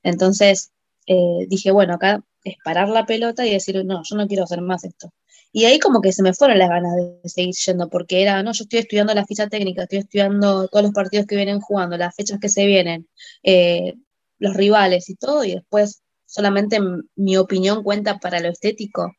Entonces 0.03 0.73
eh, 1.07 1.47
dije, 1.49 1.71
bueno, 1.71 1.95
acá 1.95 2.25
es 2.45 2.57
parar 2.65 2.89
la 2.89 3.07
pelota 3.07 3.47
y 3.47 3.51
decir, 3.53 3.85
no, 3.85 4.03
yo 4.05 4.17
no 4.17 4.27
quiero 4.27 4.45
hacer 4.45 4.63
más 4.63 4.85
esto. 4.85 5.13
Y 5.53 5.65
ahí 5.65 5.79
como 5.79 6.01
que 6.01 6.13
se 6.13 6.23
me 6.23 6.35
fueron 6.35 6.59
las 6.59 6.69
ganas 6.69 6.93
de 6.97 7.29
seguir 7.29 7.55
yendo, 7.55 7.89
porque 7.89 8.23
era, 8.23 8.43
no, 8.43 8.53
yo 8.53 8.65
estoy 8.65 8.81
estudiando 8.81 9.15
la 9.15 9.27
ficha 9.27 9.49
técnica, 9.49 9.83
estoy 9.83 10.01
estudiando 10.01 10.69
todos 10.69 10.85
los 10.85 10.93
partidos 10.93 11.27
que 11.27 11.37
vienen 11.37 11.61
jugando, 11.61 11.97
las 11.97 12.15
fechas 12.15 12.39
que 12.41 12.49
se 12.49 12.67
vienen, 12.67 13.09
eh, 13.43 13.95
los 14.39 14.55
rivales 14.55 15.09
y 15.09 15.17
todo, 15.17 15.45
y 15.45 15.55
después 15.55 16.03
solamente 16.27 16.79
mi 17.17 17.37
opinión 17.37 17.83
cuenta 17.83 18.19
para 18.19 18.41
lo 18.41 18.49
estético 18.49 19.13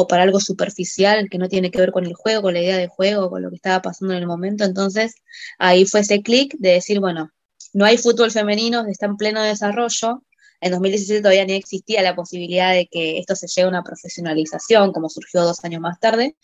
o 0.00 0.06
para 0.06 0.22
algo 0.22 0.40
superficial 0.40 1.28
que 1.30 1.38
no 1.38 1.48
tiene 1.48 1.70
que 1.70 1.78
ver 1.78 1.92
con 1.92 2.06
el 2.06 2.14
juego, 2.14 2.42
con 2.42 2.54
la 2.54 2.60
idea 2.60 2.76
de 2.78 2.88
juego, 2.88 3.30
con 3.30 3.42
lo 3.42 3.50
que 3.50 3.56
estaba 3.56 3.82
pasando 3.82 4.14
en 4.14 4.20
el 4.20 4.26
momento. 4.26 4.64
Entonces 4.64 5.14
ahí 5.58 5.84
fue 5.86 6.00
ese 6.00 6.22
clic 6.22 6.54
de 6.58 6.72
decir, 6.72 7.00
bueno, 7.00 7.30
no 7.72 7.84
hay 7.84 7.98
fútbol 7.98 8.30
femenino, 8.30 8.86
está 8.86 9.06
en 9.06 9.16
pleno 9.16 9.42
desarrollo. 9.42 10.24
En 10.60 10.72
2017 10.72 11.20
todavía 11.22 11.44
ni 11.44 11.54
existía 11.54 12.02
la 12.02 12.14
posibilidad 12.14 12.72
de 12.72 12.86
que 12.90 13.18
esto 13.18 13.36
se 13.36 13.46
llegue 13.46 13.66
a 13.66 13.68
una 13.68 13.82
profesionalización, 13.82 14.92
como 14.92 15.08
surgió 15.08 15.42
dos 15.42 15.64
años 15.64 15.80
más 15.80 16.00
tarde. 16.00 16.36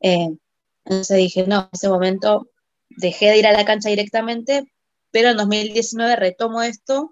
Eh, 0.00 0.28
entonces 0.84 1.16
dije, 1.16 1.46
no, 1.46 1.60
en 1.60 1.68
ese 1.72 1.88
momento 1.88 2.50
dejé 2.90 3.30
de 3.30 3.38
ir 3.38 3.46
a 3.46 3.52
la 3.52 3.64
cancha 3.64 3.88
directamente, 3.88 4.64
pero 5.10 5.30
en 5.30 5.36
2019 5.36 6.16
retomo 6.16 6.62
esto 6.62 7.10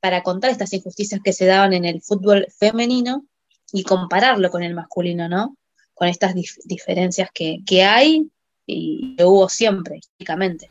para 0.00 0.22
contar 0.22 0.50
estas 0.50 0.72
injusticias 0.72 1.20
que 1.24 1.32
se 1.32 1.46
daban 1.46 1.72
en 1.72 1.84
el 1.84 2.02
fútbol 2.02 2.46
femenino 2.58 3.26
y 3.72 3.82
compararlo 3.82 4.50
con 4.50 4.62
el 4.62 4.74
masculino, 4.74 5.28
¿no? 5.28 5.56
Con 5.94 6.08
estas 6.08 6.34
diferencias 6.64 7.30
que, 7.32 7.84
hay 7.84 8.30
y 8.66 9.16
que 9.16 9.24
hubo 9.24 9.48
siempre, 9.48 9.98
históricamente. 9.98 10.68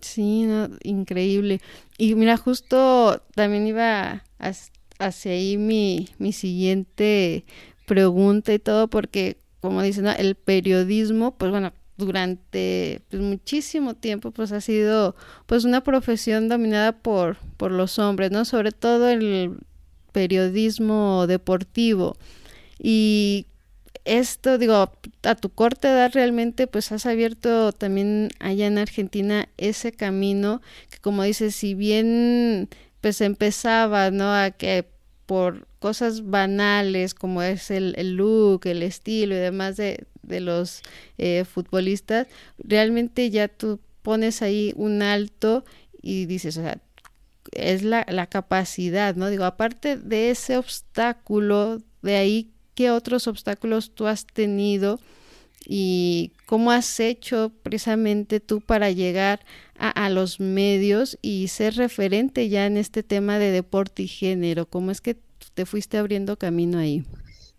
Sí, 0.00 0.46
increíble. 0.82 1.60
Y 1.96 2.14
mira, 2.14 2.36
justo 2.36 3.22
también 3.34 3.66
iba 3.66 4.24
hacia 4.98 5.32
ahí 5.32 5.56
mi, 5.56 6.08
mi 6.18 6.32
siguiente 6.32 7.44
pregunta 7.86 8.52
y 8.52 8.58
todo, 8.58 8.88
porque 8.88 9.38
como 9.60 9.82
dicen, 9.82 10.06
el 10.06 10.36
periodismo, 10.36 11.36
pues 11.36 11.50
bueno, 11.50 11.72
durante 11.96 13.02
pues, 13.10 13.20
muchísimo 13.20 13.94
tiempo 13.94 14.30
pues 14.30 14.52
ha 14.52 14.60
sido 14.60 15.16
pues 15.46 15.64
una 15.64 15.82
profesión 15.82 16.48
dominada 16.48 16.92
por, 16.92 17.38
por 17.56 17.72
los 17.72 17.98
hombres, 17.98 18.30
¿no? 18.30 18.44
Sobre 18.44 18.70
todo 18.70 19.08
el 19.08 19.58
periodismo 20.12 21.26
deportivo. 21.26 22.16
Y 22.78 23.46
esto, 24.04 24.58
digo, 24.58 24.90
a 25.22 25.34
tu 25.34 25.50
corta 25.50 25.90
edad 25.90 26.10
realmente 26.14 26.66
pues 26.66 26.92
has 26.92 27.06
abierto 27.06 27.72
también 27.72 28.30
allá 28.40 28.66
en 28.66 28.78
Argentina 28.78 29.48
ese 29.58 29.92
camino 29.92 30.62
que 30.90 30.98
como 30.98 31.22
dices, 31.24 31.54
si 31.54 31.74
bien 31.74 32.68
pues 33.00 33.20
empezaba, 33.20 34.10
¿no? 34.10 34.32
A 34.34 34.50
que 34.50 34.86
por 35.26 35.66
cosas 35.78 36.30
banales 36.30 37.14
como 37.14 37.42
es 37.42 37.70
el, 37.70 37.94
look, 38.16 38.66
el 38.66 38.82
estilo 38.82 39.34
y 39.34 39.38
demás 39.38 39.76
de, 39.76 40.06
de 40.22 40.40
los 40.40 40.82
eh, 41.18 41.44
futbolistas, 41.44 42.26
realmente 42.58 43.30
ya 43.30 43.48
tú 43.48 43.78
pones 44.02 44.42
ahí 44.42 44.72
un 44.76 45.02
alto 45.02 45.64
y 46.00 46.26
dices, 46.26 46.56
o 46.56 46.62
sea, 46.62 46.80
es 47.52 47.82
la, 47.82 48.06
la 48.08 48.26
capacidad, 48.26 49.14
¿no? 49.16 49.28
Digo, 49.28 49.44
aparte 49.44 49.96
de 49.96 50.30
ese 50.30 50.56
obstáculo, 50.56 51.82
de 52.02 52.16
ahí, 52.16 52.50
¿qué 52.78 52.92
otros 52.92 53.26
obstáculos 53.26 53.90
tú 53.90 54.06
has 54.06 54.24
tenido? 54.24 55.00
y 55.66 56.30
cómo 56.46 56.70
has 56.70 57.00
hecho 57.00 57.50
precisamente 57.64 58.38
tú 58.38 58.60
para 58.60 58.90
llegar 58.90 59.44
a, 59.76 60.08
los 60.08 60.38
medios 60.38 61.18
y 61.20 61.48
ser 61.48 61.74
referente 61.74 62.48
ya 62.48 62.64
en 62.64 62.76
este 62.76 63.02
tema 63.02 63.38
de 63.38 63.50
deporte 63.50 64.04
y 64.04 64.08
género. 64.08 64.64
¿Cómo 64.64 64.92
es 64.92 65.00
que 65.00 65.18
te 65.54 65.66
fuiste 65.66 65.98
abriendo 65.98 66.38
camino 66.38 66.78
ahí? 66.78 67.04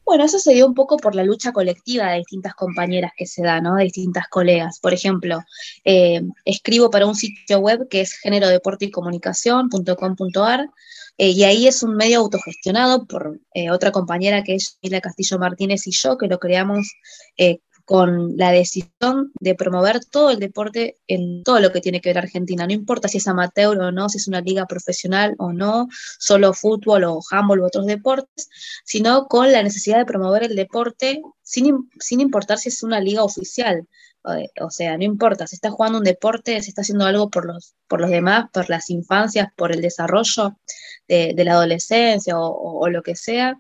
Bueno, 0.06 0.24
eso 0.24 0.40
se 0.40 0.54
dio 0.54 0.66
un 0.66 0.74
poco 0.74 0.98
por 0.98 1.14
la 1.14 1.24
lucha 1.24 1.52
colectiva 1.52 2.10
de 2.10 2.20
distintas 2.20 2.56
compañeras 2.56 3.12
que 3.16 3.28
se 3.28 3.44
da, 3.44 3.62
¿no? 3.62 3.76
De 3.76 3.84
distintas 3.84 4.28
colegas. 4.28 4.80
Por 4.80 4.94
ejemplo, 4.94 5.42
eh, 5.84 6.22
escribo 6.46 6.90
para 6.90 7.06
un 7.06 7.16
sitio 7.16 7.60
web 7.60 7.88
que 7.90 8.02
es 8.02 8.14
género 8.14 8.48
deporte 8.48 8.86
y 8.86 8.92
comunicación.com.ar 8.92 10.70
eh, 11.20 11.30
y 11.30 11.44
ahí 11.44 11.68
es 11.68 11.84
un 11.84 11.96
medio 11.96 12.20
autogestionado 12.20 13.06
por 13.06 13.40
eh, 13.54 13.70
otra 13.70 13.92
compañera 13.92 14.44
que 14.44 14.56
es 14.56 14.80
Mila 14.82 15.02
Castillo 15.02 15.38
Martínez 15.38 15.86
y 15.86 15.92
yo, 15.92 16.18
que 16.18 16.28
lo 16.28 16.40
creamos 16.40 16.92
con 17.90 18.38
la 18.38 18.52
decisión 18.52 19.32
de 19.40 19.56
promover 19.56 20.06
todo 20.06 20.30
el 20.30 20.38
deporte 20.38 20.98
en 21.08 21.42
todo 21.42 21.60
lo 21.60 21.72
que 21.72 21.82
tiene 21.82 22.02
que 22.02 22.10
ver 22.10 22.20
Argentina. 22.20 22.68
No 22.68 22.74
importa 22.74 23.08
si 23.08 23.18
es 23.18 23.28
amateur 23.28 23.80
o 23.80 23.92
no, 23.92 24.10
si 24.10 24.20
es 24.20 24.28
una 24.28 24.42
liga 24.42 24.68
profesional 24.68 25.34
o 25.40 25.54
no, 25.54 25.88
solo 26.20 26.54
fútbol 26.54 27.06
o 27.06 27.20
handball 27.32 27.62
u 27.62 27.66
otros 27.66 27.88
deportes, 27.88 28.48
sino 28.86 29.28
con 29.28 29.52
la 29.52 29.64
necesidad 29.64 29.98
de 29.98 30.06
promover 30.06 30.44
el 30.44 30.56
deporte 30.56 31.24
sin, 31.42 31.90
sin 32.00 32.20
importar 32.20 32.60
si 32.60 32.70
es 32.70 32.84
una 32.84 33.00
liga 33.00 33.24
oficial. 33.24 33.88
O 34.62 34.70
sea, 34.70 34.96
no 34.96 35.04
importa, 35.04 35.48
si 35.48 35.56
está 35.56 35.72
jugando 35.72 35.98
un 35.98 36.04
deporte, 36.04 36.62
si 36.62 36.70
está 36.70 36.82
haciendo 36.82 37.06
algo 37.06 37.32
por 37.32 37.46
los, 37.46 37.74
por 37.88 38.02
los 38.02 38.12
demás, 38.12 38.52
por 38.54 38.70
las 38.70 38.92
infancias, 38.92 39.48
por 39.56 39.72
el 39.72 39.82
desarrollo 39.82 40.58
de, 41.10 41.44
la 41.44 41.54
adolescencia 41.54 42.40
o 42.40 42.88
lo 42.88 43.04
que 43.04 43.16
sea, 43.16 43.60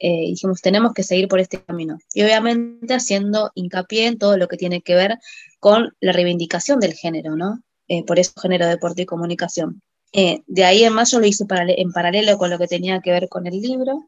eh, 0.00 0.30
dijimos, 0.30 0.60
tenemos 0.62 0.92
que 0.92 1.02
seguir 1.02 1.28
por 1.28 1.40
este 1.40 1.60
camino. 1.62 1.98
Y 2.14 2.22
obviamente 2.22 2.94
haciendo 2.94 3.50
hincapié 3.54 4.06
en 4.06 4.18
todo 4.18 4.36
lo 4.36 4.46
que 4.48 4.56
tiene 4.56 4.80
que 4.80 4.94
ver 4.94 5.18
con 5.58 5.94
la 6.00 6.12
reivindicación 6.12 6.78
del 6.78 6.94
género, 6.94 7.36
¿no? 7.36 7.62
Eh, 7.88 8.04
por 8.04 8.18
eso 8.18 8.32
género, 8.40 8.66
deporte 8.66 9.02
y 9.02 9.06
comunicación. 9.06 9.82
Eh, 10.12 10.42
de 10.46 10.64
ahí 10.64 10.84
en 10.84 10.92
más 10.92 11.10
yo 11.10 11.18
lo 11.20 11.26
hice 11.26 11.44
en 11.50 11.92
paralelo 11.92 12.38
con 12.38 12.50
lo 12.50 12.58
que 12.58 12.68
tenía 12.68 13.00
que 13.00 13.10
ver 13.10 13.28
con 13.28 13.46
el 13.46 13.60
libro. 13.60 14.06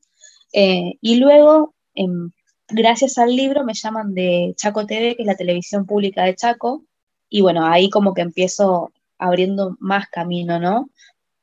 y 0.52 1.16
luego, 1.16 1.74
em, 1.94 2.32
gracias 2.68 3.18
al 3.18 3.34
libro, 3.36 3.64
me 3.64 3.74
llaman 3.74 4.14
de 4.14 4.54
Chaco 4.56 4.86
TV, 4.86 5.16
que 5.16 5.22
es 5.22 5.26
la 5.26 5.36
televisión 5.36 5.86
pública 5.86 6.24
de 6.24 6.34
Chaco. 6.34 6.84
Y 7.28 7.40
bueno, 7.42 7.66
ahí 7.66 7.90
como 7.90 8.14
que 8.14 8.22
empiezo 8.22 8.92
abriendo 9.18 9.76
más 9.80 10.08
camino, 10.08 10.58
¿no? 10.58 10.90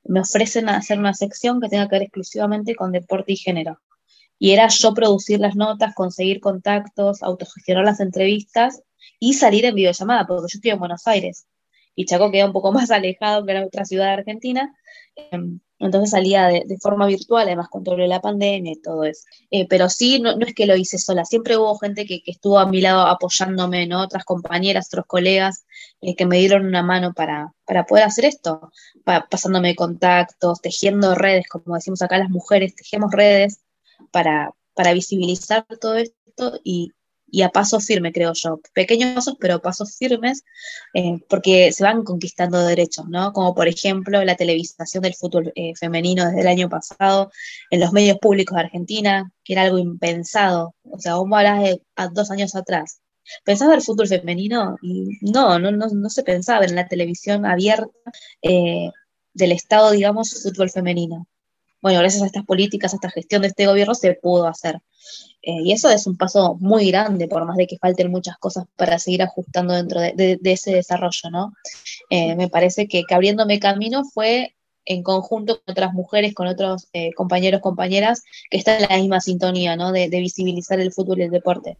Me 0.07 0.21
ofrecen 0.21 0.69
hacer 0.69 0.99
una 0.99 1.13
sección 1.13 1.59
que 1.61 1.69
tenga 1.69 1.87
que 1.87 1.95
ver 1.95 2.03
exclusivamente 2.03 2.75
con 2.75 2.91
deporte 2.91 3.33
y 3.33 3.37
género. 3.37 3.79
Y 4.39 4.51
era 4.51 4.67
yo 4.67 4.93
producir 4.93 5.39
las 5.39 5.55
notas, 5.55 5.95
conseguir 5.95 6.39
contactos, 6.39 7.23
autogestionar 7.23 7.83
las 7.83 7.99
entrevistas 7.99 8.83
y 9.19 9.33
salir 9.33 9.65
en 9.65 9.75
videollamada, 9.75 10.27
porque 10.27 10.43
yo 10.51 10.57
estoy 10.57 10.71
en 10.71 10.79
Buenos 10.79 11.07
Aires. 11.07 11.47
Y 11.95 12.05
Chaco 12.05 12.31
queda 12.31 12.45
un 12.45 12.53
poco 12.53 12.71
más 12.73 12.91
alejado 12.91 13.45
que 13.45 13.53
la 13.53 13.65
otra 13.65 13.85
ciudad 13.85 14.05
de 14.05 14.11
Argentina, 14.11 14.75
em, 15.15 15.59
entonces 15.79 16.11
salía 16.11 16.47
de, 16.47 16.77
forma 16.81 17.05
virtual, 17.05 17.47
además 17.47 17.67
con 17.69 17.83
todo 17.83 17.97
la 17.97 18.21
pandemia 18.21 18.73
y 18.73 18.81
todo 18.81 19.03
eso. 19.03 19.25
Eh, 19.51 19.67
pero 19.67 19.89
sí, 19.89 20.19
no, 20.19 20.31
es 20.39 20.53
que 20.53 20.65
lo 20.65 20.75
hice 20.75 20.97
sola, 20.97 21.25
siempre 21.25 21.57
hubo 21.57 21.77
gente 21.77 22.05
que, 22.05 22.21
estuvo 22.25 22.59
a 22.59 22.67
mi 22.67 22.81
lado 22.81 23.01
apoyándome, 23.01 23.87
¿no? 23.87 24.01
Otras 24.01 24.25
compañeras, 24.25 24.87
otros 24.87 25.05
colegas 25.05 25.65
eh, 26.01 26.15
que 26.15 26.25
me 26.25 26.39
dieron 26.39 26.65
una 26.65 26.83
mano 26.83 27.13
para, 27.13 27.53
para 27.65 27.85
poder 27.85 28.05
hacer 28.05 28.25
esto, 28.25 28.71
pasándome 29.03 29.75
contactos, 29.75 30.61
tejiendo 30.61 31.15
redes, 31.15 31.47
como 31.47 31.75
decimos 31.75 32.01
acá 32.01 32.17
las 32.17 32.29
mujeres, 32.29 32.75
tejemos 32.75 33.11
redes 33.11 33.61
para, 34.11 34.53
para 34.73 34.93
visibilizar 34.93 35.65
todo 35.79 35.95
esto 35.95 36.59
y, 36.63 36.93
a 37.41 37.49
paso 37.49 37.79
firme, 37.79 38.11
creo 38.11 38.33
yo. 38.33 38.59
Pequeños 38.73 39.15
pasos, 39.15 39.35
pero 39.39 39.61
pasos 39.61 39.97
firmes, 39.97 40.43
eh, 40.93 41.19
porque 41.29 41.71
se 41.71 41.83
van 41.83 42.03
conquistando 42.03 42.65
derechos, 42.65 43.05
¿no? 43.09 43.33
Como 43.33 43.53
por 43.55 43.67
ejemplo 43.67 44.23
la 44.23 44.35
televisación 44.35 45.03
del 45.03 45.15
fútbol 45.15 45.51
eh, 45.55 45.73
femenino 45.75 46.25
desde 46.25 46.41
el 46.41 46.47
año 46.47 46.69
pasado 46.69 47.31
en 47.69 47.79
los 47.79 47.91
medios 47.93 48.17
públicos 48.19 48.55
de 48.55 48.61
Argentina, 48.63 49.31
que 49.43 49.53
era 49.53 49.63
algo 49.63 49.77
impensado. 49.77 50.75
O 50.83 50.99
sea, 50.99 51.15
vos 51.15 51.27
hablas 51.31 51.63
de 51.63 51.81
dos 52.13 52.31
años 52.31 52.55
atrás. 52.55 53.01
¿Pensaba 53.43 53.75
el 53.75 53.81
fútbol 53.81 54.07
femenino? 54.07 54.77
Y 54.81 55.17
no, 55.21 55.59
no, 55.59 55.71
no, 55.71 56.09
se 56.09 56.23
pensaba 56.23 56.65
en 56.65 56.75
la 56.75 56.87
televisión 56.87 57.45
abierta 57.45 57.91
eh, 58.41 58.89
del 59.33 59.51
Estado, 59.51 59.91
digamos, 59.91 60.41
fútbol 60.43 60.69
femenino 60.69 61.27
bueno, 61.81 61.99
gracias 61.99 62.23
a 62.23 62.25
estas 62.25 62.45
políticas, 62.45 62.93
a 62.93 62.97
esta 62.97 63.09
gestión 63.11 63.41
de 63.41 63.49
este 63.49 63.67
gobierno 63.67 63.93
se 63.93 64.13
pudo 64.15 64.47
hacer. 64.47 64.79
Eh, 65.47 65.61
y 65.63 65.71
eso 65.71 65.89
es 65.89 66.05
un 66.07 66.17
paso 66.17 66.57
muy 66.59 66.91
grande, 66.91 67.29
por 67.29 67.45
más 67.45 67.55
de 67.55 67.67
que 67.67 67.77
falten 67.77 68.11
muchas 68.11 68.37
cosas 68.37 68.65
para 68.75 68.99
seguir 68.99 69.23
ajustando 69.23 69.73
dentro 69.73 70.01
de, 70.01 70.37
ese 70.43 70.73
desarrollo, 70.73 71.29
¿no? 71.31 71.53
Eh, 72.09 72.35
me 72.35 72.49
parece 72.49 72.89
que, 72.89 73.03
abriéndome 73.09 73.57
camino 73.57 74.03
fue 74.03 74.55
en 74.83 75.03
conjunto 75.03 75.61
con 75.61 75.71
otras 75.71 75.93
mujeres, 75.93 76.33
con 76.33 76.47
otros 76.47 76.89
eh, 76.91 77.13
compañeros, 77.13 77.61
compañeras, 77.61 78.25
que 78.51 78.57
están 78.57 78.83
en 78.83 78.89
la 78.89 78.97
misma 78.97 79.21
sintonía, 79.21 79.77
¿no? 79.77 79.93
De, 79.93 80.09
de 80.09 80.19
visibilizar 80.19 80.81
el 80.81 80.91
fútbol 80.91 81.19
y 81.19 81.23
el 81.23 81.31
deporte. 81.31 81.77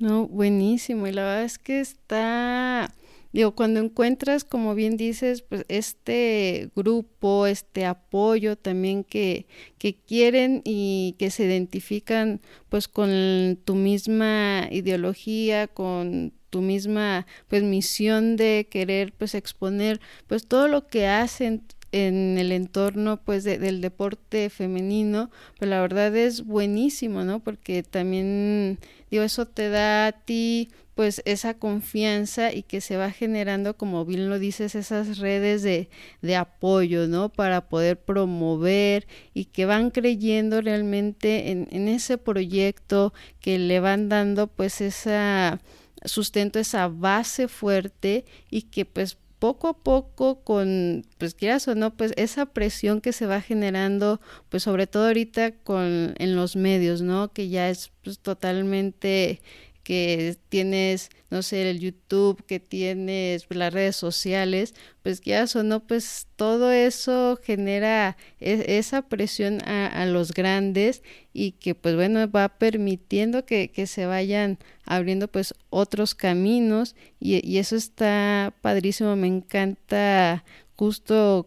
No, 0.00 0.26
buenísimo. 0.26 1.06
Y 1.06 1.12
la 1.12 1.22
verdad 1.22 1.44
es 1.44 1.60
que 1.60 1.78
está 1.78 2.87
Digo, 3.32 3.54
cuando 3.54 3.80
encuentras, 3.80 4.44
como 4.44 4.74
bien 4.74 4.96
dices, 4.96 5.42
pues 5.42 5.64
este 5.68 6.70
grupo, 6.74 7.46
este 7.46 7.84
apoyo 7.84 8.56
también 8.56 9.04
que, 9.04 9.46
que 9.78 9.94
quieren 9.94 10.62
y 10.64 11.14
que 11.18 11.30
se 11.30 11.44
identifican 11.44 12.40
pues 12.68 12.88
con 12.88 13.58
tu 13.64 13.74
misma 13.74 14.68
ideología, 14.70 15.66
con 15.68 16.32
tu 16.50 16.62
misma 16.62 17.26
pues 17.48 17.62
misión 17.62 18.36
de 18.36 18.66
querer 18.70 19.12
pues 19.12 19.34
exponer 19.34 20.00
pues 20.26 20.46
todo 20.46 20.68
lo 20.68 20.86
que 20.86 21.06
hacen 21.06 21.62
en 21.92 22.36
el 22.38 22.52
entorno 22.52 23.22
pues 23.22 23.44
del 23.44 23.80
deporte 23.80 24.50
femenino 24.50 25.30
pues 25.58 25.70
la 25.70 25.80
verdad 25.80 26.14
es 26.16 26.44
buenísimo 26.44 27.24
no 27.24 27.40
porque 27.40 27.82
también 27.82 28.78
digo 29.10 29.22
eso 29.22 29.46
te 29.46 29.70
da 29.70 30.08
a 30.08 30.12
ti 30.12 30.70
pues 30.98 31.22
esa 31.26 31.54
confianza 31.54 32.52
y 32.52 32.64
que 32.64 32.80
se 32.80 32.96
va 32.96 33.12
generando, 33.12 33.76
como 33.76 34.04
bien 34.04 34.28
lo 34.28 34.40
dices, 34.40 34.74
esas 34.74 35.18
redes 35.18 35.62
de, 35.62 35.90
de 36.22 36.34
apoyo, 36.34 37.06
¿no? 37.06 37.28
Para 37.28 37.68
poder 37.68 38.00
promover 38.00 39.06
y 39.32 39.44
que 39.44 39.64
van 39.64 39.92
creyendo 39.92 40.60
realmente 40.60 41.52
en, 41.52 41.68
en 41.70 41.86
ese 41.86 42.18
proyecto, 42.18 43.14
que 43.40 43.60
le 43.60 43.78
van 43.78 44.08
dando 44.08 44.48
pues 44.48 44.80
esa 44.80 45.60
sustento, 46.04 46.58
esa 46.58 46.88
base 46.88 47.46
fuerte 47.46 48.24
y 48.50 48.62
que 48.62 48.84
pues 48.84 49.18
poco 49.38 49.68
a 49.68 49.78
poco 49.78 50.42
con, 50.42 51.06
pues 51.16 51.34
quieras 51.34 51.68
o 51.68 51.74
no, 51.74 51.96
pues 51.96 52.12
esa 52.16 52.46
presión 52.46 53.00
que 53.00 53.12
se 53.12 53.26
va 53.26 53.40
generando, 53.40 54.20
pues 54.48 54.64
sobre 54.64 54.86
todo 54.86 55.06
ahorita 55.06 55.52
con 55.52 56.14
en 56.18 56.36
los 56.36 56.56
medios, 56.56 57.02
¿no? 57.02 57.32
Que 57.32 57.48
ya 57.48 57.70
es 57.70 57.92
pues, 58.02 58.18
totalmente 58.18 59.40
que 59.88 60.36
tienes, 60.50 61.08
no 61.30 61.40
sé, 61.40 61.70
el 61.70 61.80
YouTube, 61.80 62.44
que 62.44 62.60
tienes 62.60 63.46
las 63.48 63.72
redes 63.72 63.96
sociales, 63.96 64.74
pues 65.02 65.22
ya 65.22 65.46
o 65.54 65.62
no, 65.62 65.80
pues 65.80 66.26
todo 66.36 66.72
eso 66.72 67.38
genera 67.42 68.18
e, 68.38 68.76
esa 68.76 69.00
presión 69.00 69.66
a, 69.66 70.04
los 70.04 70.34
grandes 70.34 71.02
y 71.32 71.52
que 71.52 71.74
pues 71.74 71.94
bueno, 71.94 72.30
va 72.30 72.50
permitiendo 72.50 73.46
que, 73.46 73.70
que 73.70 73.86
se 73.86 74.04
vayan 74.04 74.58
abriendo 74.84 75.26
pues 75.26 75.54
otros 75.70 76.14
caminos 76.14 76.94
y 77.18 77.56
eso 77.56 77.74
está 77.74 78.52
padrísimo, 78.60 79.16
me 79.16 79.28
encanta 79.28 80.44
justo 80.76 81.46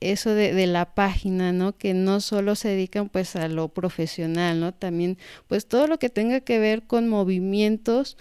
eso 0.00 0.30
de, 0.34 0.54
de, 0.54 0.66
la 0.66 0.94
página, 0.94 1.52
¿no? 1.52 1.76
Que 1.76 1.94
no 1.94 2.20
solo 2.20 2.54
se 2.54 2.68
dedican 2.68 3.08
pues 3.08 3.36
a 3.36 3.48
lo 3.48 3.68
profesional, 3.68 4.60
¿no? 4.60 4.72
También 4.72 5.18
pues 5.46 5.66
todo 5.66 5.86
lo 5.86 5.98
que 5.98 6.10
tenga 6.10 6.40
que 6.40 6.58
ver 6.58 6.82
con 6.86 7.08
movimientos 7.08 8.16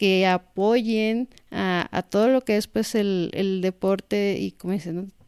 que 0.00 0.26
apoyen 0.26 1.28
a, 1.50 2.06
todo 2.08 2.28
lo 2.28 2.40
que 2.40 2.56
es 2.56 2.68
pues 2.68 2.94
el, 2.94 3.30
el 3.34 3.60
deporte 3.60 4.38
y 4.40 4.52
como 4.52 4.74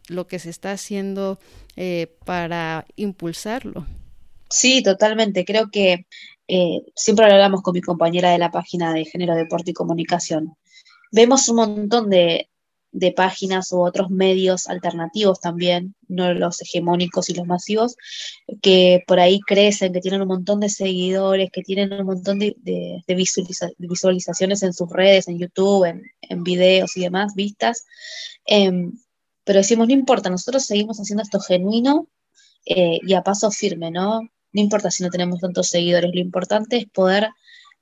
lo 0.08 0.26
que 0.26 0.38
se 0.38 0.48
está 0.48 0.72
haciendo 0.72 1.38
eh, 1.76 2.16
para 2.24 2.86
impulsarlo. 2.96 3.86
Sí, 4.48 4.82
totalmente. 4.82 5.44
Creo 5.44 5.70
que 5.70 6.06
eh, 6.48 6.82
siempre 6.94 7.26
hablamos 7.26 7.60
con 7.60 7.74
mi 7.74 7.82
compañera 7.82 8.30
de 8.30 8.38
la 8.38 8.50
página 8.50 8.94
de 8.94 9.04
Género, 9.04 9.34
Deporte 9.34 9.72
y 9.72 9.74
Comunicación. 9.74 10.54
Vemos 11.10 11.48
un 11.50 11.56
montón 11.56 12.08
de, 12.08 12.48
de 12.92 13.10
páginas 13.12 13.72
u 13.72 13.80
otros 13.80 14.10
medios 14.10 14.68
alternativos 14.68 15.40
también, 15.40 15.94
no 16.08 16.32
los 16.34 16.60
hegemónicos 16.60 17.30
y 17.30 17.34
los 17.34 17.46
masivos, 17.46 17.96
que 18.60 19.02
por 19.06 19.18
ahí 19.18 19.40
crecen, 19.40 19.92
que 19.92 20.00
tienen 20.00 20.22
un 20.22 20.28
montón 20.28 20.60
de 20.60 20.68
seguidores, 20.68 21.50
que 21.50 21.62
tienen 21.62 21.92
un 21.92 22.06
montón 22.06 22.38
de, 22.38 22.54
visualizaciones 23.78 24.62
en 24.62 24.74
sus 24.74 24.90
redes, 24.90 25.26
en 25.28 25.38
YouTube, 25.38 25.86
en, 25.86 26.44
videos 26.44 26.96
y 26.96 27.00
demás, 27.00 27.34
vistas. 27.34 27.84
Em, 28.46 28.92
pero 29.44 29.58
decimos, 29.58 29.88
no 29.88 29.94
importa, 29.94 30.30
nosotros 30.30 30.64
seguimos 30.64 30.98
haciendo 30.98 31.22
esto 31.22 31.40
genuino 31.40 32.08
eh, 32.66 32.98
y 33.02 33.14
a 33.14 33.22
paso 33.22 33.50
firme, 33.50 33.90
¿no? 33.90 34.20
No 34.20 34.60
importa 34.60 34.90
si 34.90 35.02
no 35.02 35.10
tenemos 35.10 35.40
tantos 35.40 35.68
seguidores, 35.68 36.10
lo 36.12 36.20
importante 36.20 36.76
es 36.76 36.86
poder 36.86 37.28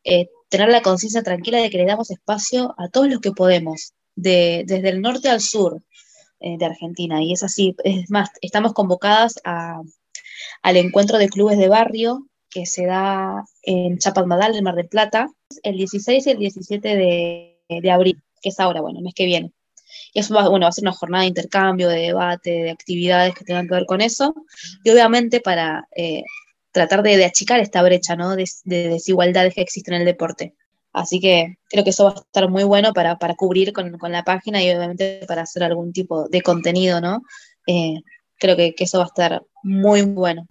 eh, 0.04 0.28
tener 0.48 0.68
la 0.68 0.82
conciencia 0.82 1.22
tranquila 1.22 1.58
de 1.58 1.68
que 1.68 1.78
le 1.78 1.86
damos 1.86 2.10
espacio 2.10 2.74
a 2.78 2.88
todos 2.88 3.08
los 3.08 3.20
que 3.20 3.32
podemos, 3.32 3.92
desde 4.22 4.88
el 4.88 5.00
norte 5.00 5.28
al 5.28 5.40
sur 5.40 5.82
eh, 6.40 6.56
de 6.58 6.64
Argentina. 6.64 7.22
Y 7.22 7.32
es 7.32 7.42
así, 7.42 7.76
es 7.84 8.10
más, 8.10 8.30
estamos 8.40 8.72
convocadas 8.72 9.34
al 9.44 10.76
encuentro 10.76 11.18
de 11.18 11.28
clubes 11.28 11.58
de 11.58 11.68
barrio 11.68 12.26
que 12.50 12.66
se 12.66 12.86
da 12.86 13.44
en 13.62 13.98
Chapadmadal, 13.98 14.56
en 14.56 14.64
Mar 14.64 14.74
del 14.74 14.88
Plata, 14.88 15.28
el 15.62 15.76
16 15.76 16.26
y 16.26 16.30
el 16.30 16.38
17 16.38 16.96
de, 17.68 17.90
abril, 17.90 18.22
que 18.42 18.48
es 18.48 18.58
ahora, 18.58 18.80
bueno, 18.80 18.98
el 18.98 19.04
mes 19.04 19.14
que 19.14 19.26
viene. 19.26 19.52
Y 20.12 20.20
eso 20.20 20.34
va, 20.34 20.48
bueno, 20.48 20.64
va 20.64 20.70
a 20.70 20.72
ser 20.72 20.84
una 20.84 20.92
jornada 20.92 21.22
de 21.22 21.28
intercambio, 21.28 21.88
de 21.88 22.00
debate, 22.00 22.50
de 22.50 22.70
actividades 22.70 23.34
que 23.34 23.44
tengan 23.44 23.68
que 23.68 23.74
ver 23.74 23.86
con 23.86 24.00
eso. 24.00 24.34
Y 24.82 24.90
obviamente 24.90 25.40
para 25.40 25.88
eh, 25.94 26.24
tratar 26.72 27.02
de, 27.02 27.24
achicar 27.24 27.60
esta 27.60 27.82
brecha 27.82 28.16
¿no? 28.16 28.34
de, 28.34 28.48
de 28.64 28.88
desigualdades 28.88 29.54
que 29.54 29.60
existen 29.60 29.94
en 29.94 30.00
el 30.00 30.06
deporte. 30.06 30.54
Así 30.92 31.20
que 31.20 31.56
creo 31.68 31.84
que 31.84 31.90
eso 31.90 32.04
va 32.04 32.10
a 32.10 32.14
estar 32.14 32.48
muy 32.48 32.64
bueno 32.64 32.92
para, 32.92 33.16
para 33.16 33.34
cubrir 33.34 33.72
con, 33.72 33.96
con, 33.98 34.12
la 34.12 34.24
página 34.24 34.62
y 34.62 34.70
obviamente 34.70 35.20
para 35.28 35.42
hacer 35.42 35.62
algún 35.62 35.92
tipo 35.92 36.28
de 36.28 36.42
contenido, 36.42 37.00
¿no? 37.00 37.22
Eh, 37.66 38.00
creo 38.38 38.56
que, 38.56 38.74
que, 38.74 38.84
eso 38.84 38.98
va 38.98 39.04
a 39.04 39.08
estar 39.08 39.42
muy 39.62 40.02
bueno. 40.02 40.48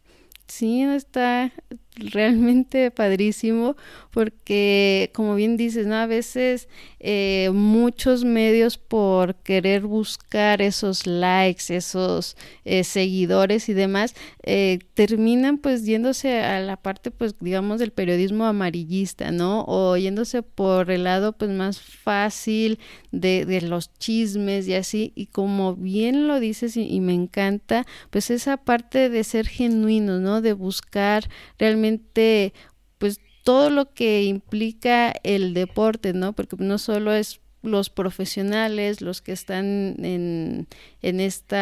Sí, 0.48 0.84
está 0.84 1.52
realmente 2.00 2.92
padrísimo 2.92 3.76
porque 4.12 5.12
como 5.14 5.36
bien 5.36 5.58
dices, 5.58 5.86
¿no? 5.86 5.96
A 5.96 6.08
veces 6.08 6.68
eh, 7.00 7.50
muchos 7.54 8.26
medios 8.26 8.78
por 8.78 9.36
querer 9.36 9.82
buscar 9.84 10.62
esos 10.62 11.06
likes, 11.06 11.76
esos 11.76 12.36
eh, 12.66 12.84
seguidores 12.84 13.70
y 13.70 13.74
demás, 13.74 14.16
eh, 14.44 14.80
terminan 14.94 15.58
pues 15.58 15.86
yéndose 15.86 16.40
a 16.40 16.60
la 16.60 16.78
parte 16.78 17.12
pues 17.12 17.36
digamos 17.40 17.80
del 17.80 17.92
periodismo 17.92 18.46
amarillista, 18.46 19.32
¿no? 19.32 19.66
O 19.68 19.96
yéndose 19.98 20.42
por 20.42 20.90
el 20.92 21.04
lado 21.04 21.34
pues 21.34 21.52
más 21.52 21.80
fácil 21.80 22.80
de, 23.12 23.60
los 23.62 23.94
chismes 24.00 24.68
y 24.68 24.74
así, 24.74 25.12
y 25.16 25.28
como 25.28 25.76
bien 25.76 26.28
lo 26.28 26.40
dices 26.40 26.78
y, 26.78 26.84
y 26.84 27.02
me 27.02 27.14
encanta, 27.14 27.86
pues 28.10 28.32
esa 28.32 28.58
parte 28.58 29.10
de 29.10 29.24
ser 29.24 29.48
genuino, 29.48 30.20
¿no? 30.20 30.42
De 30.42 30.54
buscar 30.54 31.30
realmente 31.58 31.89
pues 32.98 33.20
todo 33.44 33.70
lo 33.70 33.94
que 33.94 34.24
implica 34.24 35.14
el 35.24 35.54
deporte, 35.54 36.14
¿no? 36.14 36.34
Porque 36.34 36.56
no 36.60 36.78
solo 36.78 37.14
es 37.14 37.42
los 37.62 37.90
profesionales, 37.90 39.02
los 39.02 39.22
que 39.22 39.32
están 39.32 39.96
en, 40.04 40.68
en 41.02 41.20
este 41.20 41.58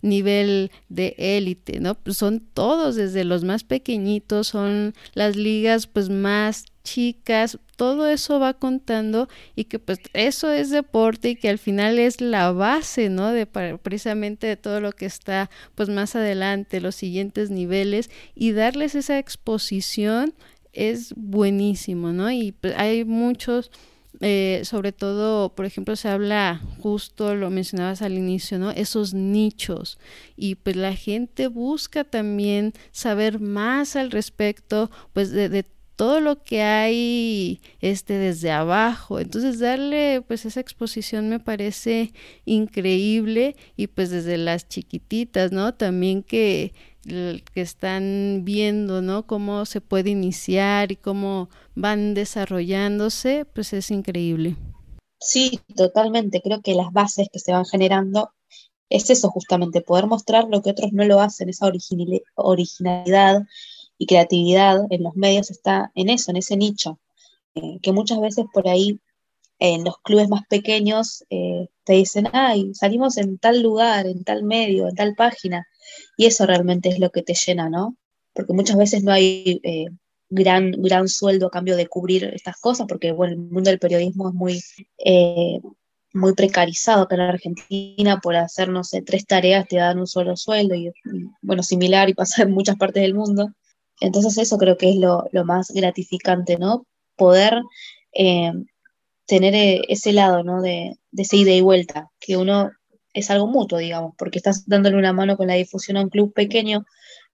nivel 0.00 0.70
de 0.88 1.14
élite, 1.18 1.80
¿no? 1.80 1.94
Pues 1.94 2.16
son 2.16 2.40
todos, 2.40 2.96
desde 2.96 3.24
los 3.24 3.44
más 3.44 3.62
pequeñitos, 3.64 4.48
son 4.48 4.94
las 5.14 5.36
ligas 5.36 5.86
pues 5.86 6.08
más 6.08 6.64
chicas, 6.82 7.58
todo 7.76 8.08
eso 8.08 8.38
va 8.38 8.54
contando 8.54 9.28
y 9.56 9.64
que 9.64 9.78
pues 9.78 10.00
eso 10.12 10.52
es 10.52 10.70
deporte 10.70 11.30
y 11.30 11.36
que 11.36 11.48
al 11.48 11.58
final 11.58 11.98
es 11.98 12.20
la 12.20 12.52
base, 12.52 13.08
¿no? 13.08 13.32
De 13.32 13.46
precisamente 13.46 14.46
de 14.46 14.56
todo 14.56 14.80
lo 14.80 14.92
que 14.92 15.06
está 15.06 15.50
pues 15.74 15.88
más 15.88 16.16
adelante, 16.16 16.80
los 16.80 16.94
siguientes 16.94 17.50
niveles 17.50 18.10
y 18.34 18.52
darles 18.52 18.94
esa 18.94 19.18
exposición 19.18 20.34
es 20.72 21.14
buenísimo, 21.16 22.12
¿no? 22.12 22.30
Y 22.30 22.52
pues, 22.52 22.74
hay 22.76 23.04
muchos 23.04 23.70
eh, 24.20 24.62
sobre 24.64 24.92
todo, 24.92 25.52
por 25.54 25.66
ejemplo, 25.66 25.96
se 25.96 26.08
habla, 26.08 26.60
justo 26.78 27.34
lo 27.34 27.50
mencionabas 27.50 28.02
al 28.02 28.12
inicio, 28.12 28.56
¿no? 28.58 28.70
Esos 28.70 29.14
nichos. 29.14 29.98
Y 30.36 30.54
pues 30.54 30.76
la 30.76 30.94
gente 30.94 31.48
busca 31.48 32.04
también 32.04 32.72
saber 32.92 33.40
más 33.40 33.96
al 33.96 34.12
respecto, 34.12 34.92
pues 35.12 35.32
de, 35.32 35.48
de 35.48 35.64
todo 36.02 36.18
lo 36.18 36.42
que 36.42 36.62
hay 36.62 37.60
este 37.80 38.14
desde 38.14 38.50
abajo. 38.50 39.20
Entonces 39.20 39.60
darle 39.60 40.20
pues 40.26 40.44
esa 40.44 40.58
exposición 40.58 41.28
me 41.28 41.38
parece 41.38 42.12
increíble 42.44 43.54
y 43.76 43.86
pues 43.86 44.10
desde 44.10 44.36
las 44.36 44.68
chiquititas, 44.68 45.52
¿no? 45.52 45.74
También 45.74 46.24
que 46.24 46.74
que 47.04 47.60
están 47.60 48.40
viendo, 48.42 49.00
¿no? 49.00 49.28
Cómo 49.28 49.64
se 49.64 49.80
puede 49.80 50.10
iniciar 50.10 50.90
y 50.90 50.96
cómo 50.96 51.50
van 51.76 52.14
desarrollándose, 52.14 53.44
pues 53.44 53.72
es 53.72 53.92
increíble. 53.92 54.56
Sí, 55.20 55.60
totalmente. 55.76 56.40
Creo 56.42 56.62
que 56.62 56.74
las 56.74 56.92
bases 56.92 57.28
que 57.32 57.38
se 57.38 57.52
van 57.52 57.64
generando 57.64 58.32
es 58.88 59.08
eso 59.08 59.30
justamente, 59.30 59.82
poder 59.82 60.08
mostrar 60.08 60.48
lo 60.48 60.62
que 60.62 60.70
otros 60.70 60.92
no 60.92 61.04
lo 61.04 61.20
hacen, 61.20 61.48
esa 61.48 61.70
originalidad 62.34 63.46
y 64.02 64.06
creatividad 64.06 64.80
en 64.90 65.04
los 65.04 65.14
medios 65.14 65.52
está 65.52 65.92
en 65.94 66.10
eso, 66.10 66.32
en 66.32 66.36
ese 66.36 66.56
nicho, 66.56 66.98
eh, 67.54 67.78
que 67.80 67.92
muchas 67.92 68.20
veces 68.20 68.46
por 68.52 68.66
ahí 68.66 68.98
en 69.60 69.84
los 69.84 69.96
clubes 69.98 70.28
más 70.28 70.42
pequeños 70.48 71.24
eh, 71.30 71.68
te 71.84 71.92
dicen, 71.92 72.26
ay, 72.32 72.74
salimos 72.74 73.16
en 73.16 73.38
tal 73.38 73.62
lugar, 73.62 74.06
en 74.08 74.24
tal 74.24 74.42
medio, 74.42 74.88
en 74.88 74.96
tal 74.96 75.14
página, 75.14 75.68
y 76.16 76.26
eso 76.26 76.46
realmente 76.46 76.88
es 76.88 76.98
lo 76.98 77.10
que 77.10 77.22
te 77.22 77.34
llena, 77.34 77.70
¿no? 77.70 77.96
Porque 78.32 78.52
muchas 78.52 78.76
veces 78.76 79.04
no 79.04 79.12
hay 79.12 79.60
eh, 79.62 79.86
gran, 80.28 80.72
gran 80.72 81.06
sueldo 81.06 81.46
a 81.46 81.52
cambio 81.52 81.76
de 81.76 81.86
cubrir 81.86 82.24
estas 82.24 82.56
cosas, 82.56 82.88
porque 82.88 83.12
bueno, 83.12 83.34
el 83.34 83.38
mundo 83.38 83.70
del 83.70 83.78
periodismo 83.78 84.30
es 84.30 84.34
muy, 84.34 84.60
muy 86.12 86.34
precarizado 86.34 87.02
acá 87.02 87.14
en 87.14 87.20
Argentina, 87.20 88.18
por 88.20 88.34
hacer, 88.34 88.68
no 88.68 88.82
sé, 88.82 89.00
tres 89.02 89.26
tareas 89.26 89.68
te 89.68 89.76
dan 89.76 90.00
un 90.00 90.08
solo 90.08 90.36
sueldo, 90.36 90.74
y 90.74 90.90
bueno, 91.40 91.62
similar 91.62 92.08
y 92.08 92.14
pasa 92.14 92.42
en 92.42 92.50
muchas 92.50 92.74
partes 92.74 93.04
del 93.04 93.14
mundo. 93.14 93.52
Entonces 94.02 94.36
eso 94.38 94.58
creo 94.58 94.76
que 94.76 94.90
es 94.90 94.96
lo, 94.96 95.28
más 95.44 95.70
gratificante, 95.70 96.58
¿no? 96.58 96.86
Poder 97.16 97.62
eh, 98.12 98.52
tener 99.26 99.84
ese 99.88 100.12
lado, 100.12 100.42
¿no? 100.42 100.60
De, 100.60 100.98
de 101.12 101.22
ese 101.22 101.36
ida 101.36 101.52
y 101.52 101.60
vuelta, 101.60 102.10
que 102.20 102.36
uno 102.36 102.70
es 103.14 103.30
algo 103.30 103.46
mutuo, 103.46 103.78
digamos, 103.78 104.14
porque 104.18 104.38
estás 104.38 104.66
dándole 104.66 104.96
una 104.96 105.12
mano 105.12 105.36
con 105.36 105.46
la 105.46 105.54
difusión 105.54 105.96
a 105.96 106.02
un 106.02 106.08
club 106.08 106.32
pequeño 106.32 106.84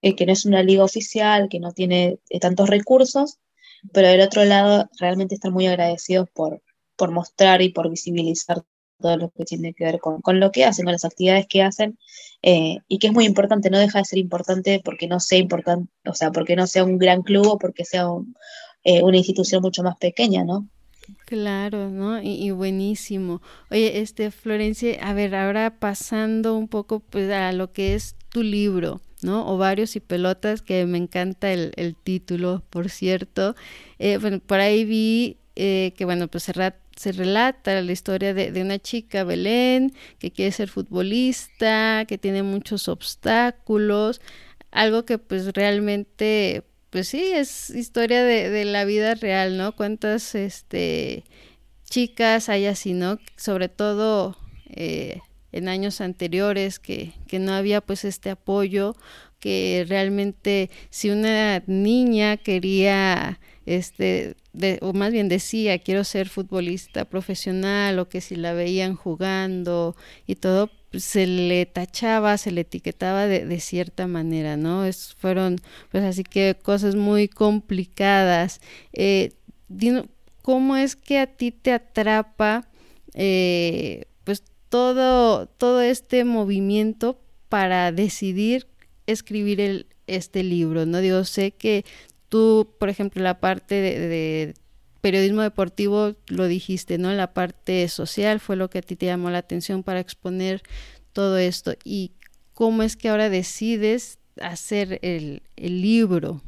eh, 0.01 0.15
que 0.15 0.25
no 0.25 0.33
es 0.33 0.45
una 0.45 0.63
liga 0.63 0.83
oficial, 0.83 1.47
que 1.49 1.59
no 1.59 1.71
tiene 1.71 2.19
eh, 2.29 2.39
tantos 2.39 2.69
recursos, 2.69 3.39
pero 3.93 4.09
del 4.09 4.21
otro 4.21 4.45
lado 4.45 4.89
realmente 4.99 5.35
están 5.35 5.53
muy 5.53 5.67
agradecidos 5.67 6.29
por, 6.33 6.61
por 6.95 7.11
mostrar 7.11 7.61
y 7.61 7.69
por 7.69 7.89
visibilizar 7.89 8.63
todo 8.99 9.17
lo 9.17 9.29
que 9.29 9.45
tiene 9.45 9.73
que 9.73 9.85
ver 9.85 9.99
con, 9.99 10.39
lo 10.39 10.51
que 10.51 10.65
hacen, 10.65 10.85
con 10.85 10.91
las 10.91 11.05
actividades 11.05 11.47
que 11.47 11.61
hacen, 11.61 11.97
eh, 12.41 12.77
y 12.87 12.99
que 12.99 13.07
es 13.07 13.13
muy 13.13 13.25
importante, 13.25 13.69
no 13.69 13.79
deja 13.79 13.99
de 13.99 14.05
ser 14.05 14.19
importante 14.19 14.81
porque 14.83 15.07
no 15.07 15.19
sea 15.19 15.39
importante, 15.39 15.91
o 16.05 16.13
sea, 16.13 16.31
porque 16.31 16.55
no 16.55 16.67
sea 16.67 16.83
un 16.83 16.97
gran 16.97 17.21
club 17.21 17.47
o 17.47 17.57
porque 17.57 17.85
sea 17.85 18.05
eh, 18.83 19.03
una 19.03 19.17
institución 19.17 19.61
mucho 19.61 19.83
más 19.83 19.97
pequeña, 19.97 20.43
¿no? 20.43 20.67
Claro, 21.25 21.89
¿no? 21.89 22.21
Y, 22.21 22.51
buenísimo. 22.51 23.41
Oye, 23.71 23.99
este, 23.99 24.29
Florencia, 24.29 24.99
a 25.01 25.13
ver, 25.13 25.33
ahora 25.33 25.79
pasando 25.79 26.55
un 26.55 26.67
poco 26.67 26.99
pues 26.99 27.31
a 27.31 27.51
lo 27.51 27.71
que 27.71 27.95
es 27.95 28.15
tu 28.29 28.43
libro, 28.43 29.01
¿no? 29.23 29.47
Ovarios 29.47 29.95
y 29.95 29.99
pelotas, 29.99 30.61
que 30.61 30.85
me 30.85 30.99
encanta 30.99 31.51
el, 31.51 31.71
el 31.77 31.95
título, 31.95 32.63
por 32.69 32.89
cierto. 32.89 33.55
Eh, 33.97 34.17
bueno, 34.17 34.39
por 34.39 34.59
ahí 34.59 34.85
vi 34.85 35.39
eh, 35.61 35.93
que, 35.97 36.05
bueno, 36.05 36.29
pues 36.29 36.43
se, 36.43 36.53
se 36.99 37.13
relata 37.13 37.81
la 37.81 37.93
historia 37.93 38.33
de, 38.33 38.51
de, 38.51 38.61
una 38.61 38.77
chica, 38.77 39.23
Belén, 39.23 39.93
que 40.17 40.31
quiere 40.31 40.51
ser 40.51 40.67
futbolista, 40.67 42.03
que 42.05 42.17
tiene 42.17 42.43
muchos 42.43 42.89
obstáculos, 42.89 44.19
algo 44.69 45.05
que 45.05 45.17
pues 45.17 45.53
realmente 45.53 46.65
pues 46.89 47.07
sí, 47.07 47.23
es 47.33 47.69
historia 47.69 48.21
de, 48.25 48.49
de 48.49 48.65
la 48.65 48.83
vida 48.83 49.15
real, 49.15 49.55
¿no? 49.55 49.77
Cuántas 49.77 50.35
este, 50.35 51.23
chicas 51.85 52.49
hay 52.49 52.65
así, 52.65 52.91
¿no? 52.91 53.17
Sobre 53.37 53.69
todo 53.69 54.35
eh, 54.67 55.21
en 55.53 55.69
años 55.69 56.01
anteriores 56.01 56.79
que, 56.79 57.13
que 57.29 57.39
no 57.39 57.53
había 57.53 57.79
pues 57.79 58.03
este 58.03 58.29
apoyo, 58.29 58.97
que 59.39 59.85
realmente 59.87 60.69
si 60.89 61.11
una 61.11 61.63
niña 61.65 62.35
quería 62.35 63.39
este 63.65 64.35
o 64.81 64.93
más 64.93 65.11
bien 65.11 65.29
decía 65.29 65.79
quiero 65.79 66.03
ser 66.03 66.29
futbolista 66.29 67.05
profesional 67.05 67.99
o 67.99 68.09
que 68.09 68.21
si 68.21 68.35
la 68.35 68.53
veían 68.53 68.95
jugando 68.95 69.95
y 70.27 70.35
todo 70.35 70.69
se 70.93 71.27
le 71.27 71.65
tachaba, 71.65 72.37
se 72.37 72.51
le 72.51 72.61
etiquetaba 72.61 73.27
de, 73.27 73.45
de 73.45 73.59
cierta 73.59 74.07
manera, 74.07 74.57
¿no? 74.57 74.85
Es, 74.85 75.15
fueron, 75.19 75.57
pues 75.91 76.03
así 76.03 76.23
que 76.23 76.57
cosas 76.61 76.95
muy 76.95 77.27
complicadas. 77.27 78.59
Eh, 78.93 79.33
¿Cómo 80.41 80.77
es 80.77 80.95
que 80.95 81.19
a 81.19 81.27
ti 81.27 81.51
te 81.51 81.73
atrapa, 81.73 82.67
eh, 83.13 84.05
pues 84.23 84.43
todo, 84.69 85.45
todo 85.45 85.81
este 85.81 86.25
movimiento 86.25 87.19
para 87.49 87.91
decidir 87.91 88.67
escribir 89.05 89.87
este 90.07 90.43
libro, 90.43 90.85
¿no? 90.85 90.99
Digo, 90.99 91.23
sé 91.23 91.51
que 91.51 91.85
tú, 92.29 92.75
por 92.79 92.89
ejemplo, 92.89 93.21
la 93.21 93.39
parte 93.39 93.75
de 93.75 94.53
periodismo 95.01 95.41
deportivo 95.41 96.15
lo 96.27 96.45
dijiste, 96.45 96.97
¿no? 96.97 97.11
La 97.13 97.33
parte 97.33 97.87
social 97.89 98.39
fue 98.39 98.55
lo 98.55 98.69
que 98.69 98.79
a 98.79 98.81
ti 98.81 98.95
te 98.95 99.05
llamó 99.05 99.29
la 99.29 99.39
atención 99.39 99.83
para 99.83 99.99
exponer 99.99 100.61
todo 101.13 101.37
esto. 101.37 101.73
¿Y 101.83 102.13
cómo 102.53 102.83
es 102.83 102.95
que 102.95 103.09
ahora 103.09 103.29
decides 103.29 104.19
hacer 104.41 104.99
el, 105.01 105.41
el 105.55 105.81
libro? 105.81 106.41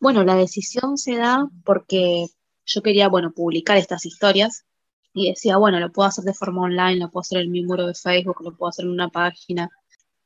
Bueno, 0.00 0.24
la 0.24 0.36
decisión 0.36 0.98
se 0.98 1.16
da 1.16 1.48
porque 1.64 2.26
yo 2.66 2.82
quería, 2.82 3.08
bueno, 3.08 3.32
publicar 3.32 3.76
estas 3.76 4.04
historias 4.06 4.64
y 5.12 5.30
decía, 5.30 5.56
bueno, 5.56 5.78
lo 5.78 5.92
puedo 5.92 6.08
hacer 6.08 6.24
de 6.24 6.34
forma 6.34 6.62
online, 6.62 6.96
lo 6.96 7.10
puedo 7.10 7.22
hacer 7.22 7.38
en 7.38 7.50
mi 7.50 7.62
muro 7.62 7.86
de 7.86 7.94
Facebook, 7.94 8.42
lo 8.42 8.56
puedo 8.56 8.70
hacer 8.70 8.84
en 8.84 8.90
una 8.90 9.08
página, 9.08 9.70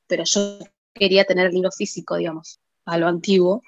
pero 0.07 0.25
yo 0.25 0.59
quería 0.95 1.25
tener 1.25 1.47
el 1.47 1.53
libro 1.53 1.71
físico, 1.71 2.17
digamos, 2.17 2.61
a 2.87 2.97
lo 2.97 3.07
antiguo. 3.07 3.63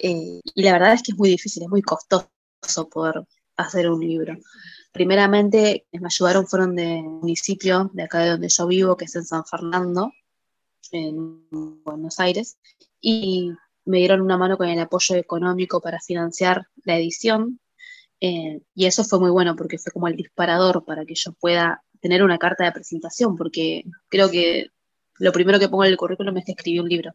Eh, 0.00 0.40
y 0.42 0.62
la 0.62 0.72
verdad 0.72 0.94
es 0.94 1.02
que 1.02 1.12
es 1.12 1.18
muy 1.18 1.28
difícil, 1.28 1.62
es 1.62 1.68
muy 1.68 1.82
costoso 1.82 2.28
poder 2.90 3.24
hacer 3.56 3.90
un 3.90 4.00
libro. 4.00 4.36
Primeramente, 4.92 5.86
me 5.92 6.06
ayudaron 6.06 6.46
fueron 6.46 6.76
de 6.76 7.02
municipio, 7.02 7.90
de 7.94 8.02
acá 8.02 8.20
de 8.20 8.30
donde 8.30 8.48
yo 8.48 8.66
vivo, 8.66 8.96
que 8.96 9.06
es 9.06 9.16
en 9.16 9.24
San 9.24 9.44
Fernando, 9.44 10.12
en 10.90 11.48
Buenos 11.82 12.20
Aires, 12.20 12.58
y 13.00 13.50
me 13.84 13.98
dieron 13.98 14.20
una 14.20 14.36
mano 14.36 14.56
con 14.56 14.68
el 14.68 14.78
apoyo 14.78 15.16
económico 15.16 15.80
para 15.80 16.00
financiar 16.00 16.66
la 16.84 16.96
edición. 16.96 17.58
Eh, 18.20 18.60
y 18.74 18.86
eso 18.86 19.02
fue 19.02 19.18
muy 19.18 19.30
bueno 19.30 19.56
porque 19.56 19.78
fue 19.78 19.92
como 19.92 20.06
el 20.08 20.16
disparador 20.16 20.84
para 20.84 21.04
que 21.04 21.14
yo 21.16 21.32
pueda 21.32 21.82
tener 22.00 22.22
una 22.22 22.38
carta 22.38 22.64
de 22.64 22.72
presentación, 22.72 23.36
porque 23.36 23.84
creo 24.08 24.30
que 24.30 24.68
lo 25.18 25.32
primero 25.32 25.58
que 25.58 25.68
pongo 25.68 25.84
en 25.84 25.90
el 25.92 25.96
currículum 25.96 26.36
es 26.36 26.44
que 26.44 26.52
escribí 26.52 26.78
un 26.78 26.88
libro. 26.88 27.14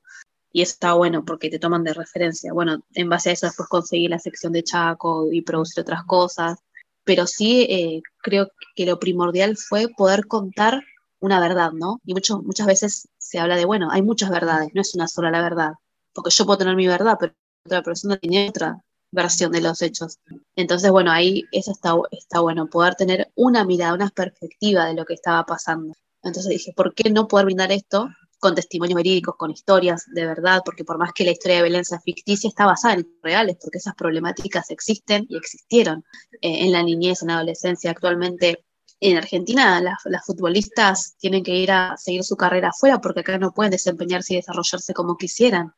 Y 0.58 0.63
está 0.63 0.93
bueno 0.93 1.24
porque 1.24 1.52
te 1.52 1.60
toman 1.60 1.84
de 1.84 1.93
referencia. 1.93 2.52
Bueno, 2.52 2.80
en 2.96 3.10
base 3.10 3.30
a 3.30 3.34
eso 3.34 3.46
después 3.46 3.70
conseguí 3.70 4.08
la 4.08 4.17
sección 4.17 4.54
de 4.54 4.63
Chaco 4.63 5.32
y 5.32 5.43
producir 5.43 5.82
otras 5.82 6.04
cosas. 6.06 6.58
Pero 7.04 7.28
sí 7.28 7.67
eh, 7.70 8.02
creo 8.24 8.50
que 8.76 8.88
lo 8.88 8.98
primordial 8.98 9.56
fue 9.56 9.88
poder 9.96 10.26
contar 10.26 10.84
una 11.20 11.39
verdad, 11.39 11.74
¿no? 11.74 12.02
Y 12.06 12.15
mucho, 12.15 12.41
muchas 12.41 12.65
veces 12.65 13.08
se 13.20 13.38
habla 13.38 13.56
de, 13.56 13.65
bueno, 13.65 13.89
hay 13.91 14.02
muchas 14.02 14.32
verdades, 14.32 14.70
no 14.74 14.82
es 14.82 14.96
una 14.96 15.08
sola 15.08 15.30
la 15.30 15.43
verdad. 15.43 15.74
Porque 16.12 16.32
yo 16.32 16.43
puedo 16.48 16.58
tener 16.58 16.76
mi 16.76 16.88
verdad, 16.88 17.17
pero 17.20 17.36
otra 17.63 17.84
persona 17.84 18.17
tiene 18.17 18.50
otra 18.50 18.82
versión 19.12 19.52
de 19.52 19.62
los 19.62 19.84
hechos. 19.84 20.17
Entonces, 20.56 20.89
bueno, 20.89 21.12
ahí 21.12 21.43
eso 21.52 21.72
está, 21.72 21.93
está 22.10 22.39
bueno, 22.39 22.65
poder 22.65 22.96
tener 22.96 23.32
una 23.36 23.63
mirada, 23.63 23.93
una 23.93 24.10
perspectiva 24.10 24.88
de 24.88 24.96
lo 24.96 25.06
que 25.06 25.13
estaba 25.13 25.46
pasando. 25.46 25.93
Entonces 26.24 26.50
dije, 26.50 26.74
¿por 26.76 26.96
qué 26.96 27.12
no 27.12 27.28
poder 27.28 27.46
brindar 27.46 27.72
esto 27.72 28.10
con 28.39 28.56
testimonios 28.56 28.95
verídicos, 28.95 29.36
con 29.36 29.52
historias 29.52 30.06
de 30.08 30.26
verdad, 30.26 30.62
porque 30.63 30.84
por 30.84 30.97
más 30.97 31.12
que 31.13 31.23
la 31.23 31.32
historia 31.32 31.58
de 31.58 31.63
Belén 31.63 31.86
sea 31.86 32.00
ficticia, 32.00 32.47
está 32.47 32.65
basada 32.65 32.95
en 32.95 33.08
reales, 33.23 33.58
porque 33.62 33.80
esas 33.80 33.95
problemáticas 33.95 34.69
existen 34.69 35.26
y 35.30 35.38
existieron 35.38 36.04
eh, 36.41 36.65
en 36.65 36.71
la 36.71 36.84
niñez, 36.84 37.21
en 37.21 37.30
la 37.30 37.36
adolescencia. 37.36 37.91
Actualmente 37.91 38.63
en 39.00 39.17
Argentina 39.17 39.80
las, 39.82 40.26
futbolistas 40.26 41.15
tienen 41.17 41.43
que 41.43 41.56
ir 41.56 41.71
a 41.71 41.95
seguir 41.97 42.23
su 42.23 42.36
carrera 42.36 42.69
afuera 42.69 43.00
porque 43.00 43.19
acá 43.19 43.38
no 43.38 43.54
pueden 43.54 43.71
desempeñarse 43.71 44.34
y 44.34 44.38
desarrollarse 44.38 44.93
como 44.93 45.17
quisieran. 45.17 45.73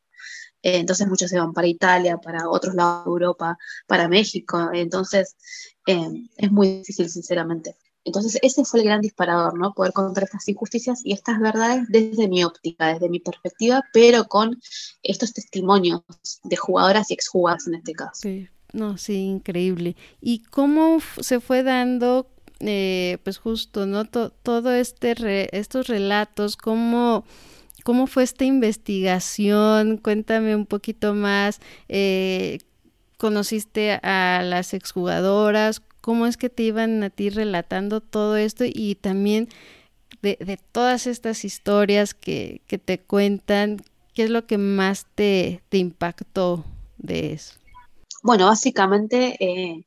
Eh, 0.62 0.78
entonces 0.78 1.08
muchos 1.08 1.30
se 1.30 1.40
van 1.40 1.54
para 1.54 1.68
Italia, 1.68 2.18
para 2.18 2.50
otros 2.50 2.76
lados 2.76 3.06
de 3.06 3.10
Europa, 3.10 3.58
para 3.88 4.08
México. 4.08 4.70
Entonces 4.74 5.36
eh, 5.88 6.10
es 6.38 6.52
muy 6.52 6.80
difícil, 6.80 7.10
sinceramente. 7.10 7.76
Entonces 8.06 8.40
ese 8.42 8.66
fue 8.66 8.80
el 8.80 8.86
gran 8.86 9.02
disparador, 9.02 9.58
¿no? 9.58 9.74
Poder 9.74 9.94
contar 9.94 10.24
estas 10.24 10.48
injusticias 10.48 11.02
y 11.04 11.14
estas 11.14 11.40
verdades 11.40 11.86
desde 11.90 12.28
mi 12.28 12.44
óptica, 12.44 12.94
desde 12.94 13.10
mi 13.10 13.20
perspectiva, 13.20 13.84
pero 13.94 14.26
con 14.26 14.60
estos 15.04 15.34
testimonios 15.34 16.02
de 16.44 16.56
jugadoras 16.56 17.12
y 17.12 17.14
exjugadoras 17.14 17.68
en 17.68 17.76
este 17.76 17.94
caso. 17.94 18.12
Sí, 18.14 18.48
no, 18.74 18.98
sí, 18.98 19.16
increíble. 19.16 19.96
¿Y 20.22 20.40
cómo 20.44 21.00
se 21.20 21.40
fue 21.40 21.64
dando, 21.64 22.28
eh, 22.60 23.18
pues 23.24 23.38
justo, 23.38 23.86
¿no? 23.86 24.06
todo 24.06 24.74
este, 24.74 25.58
estos 25.58 25.88
relatos, 25.88 26.58
cómo... 26.58 27.26
¿Cómo 27.86 28.08
fue 28.08 28.24
esta 28.24 28.44
investigación? 28.44 29.98
Cuéntame 29.98 30.54
un 30.54 30.66
poquito 30.66 31.14
más. 31.14 31.60
Eh, 31.88 32.60
¿Conociste 33.18 33.94
a 34.04 34.42
las 34.44 34.74
exjugadoras? 34.74 35.82
Cómo 36.02 36.26
es 36.26 36.38
que 36.38 36.50
te 36.50 36.64
iban 36.64 37.04
a 37.04 37.10
ti 37.10 37.30
relatando 37.30 38.02
todo 38.02 38.38
esto 38.38 38.64
y 38.68 38.96
también 38.96 39.50
de, 40.22 40.60
todas 40.72 41.08
estas 41.08 41.46
historias 41.46 42.14
que, 42.14 42.62
te 42.86 43.00
cuentan, 43.00 43.82
¿qué 44.14 44.24
es 44.24 44.30
lo 44.30 44.46
que 44.46 44.58
más 44.58 45.06
te, 45.16 45.62
impactó 45.72 46.66
de 46.98 47.34
eso? 47.34 47.54
Bueno, 48.22 48.48
básicamente 48.48 49.38
eh, 49.40 49.86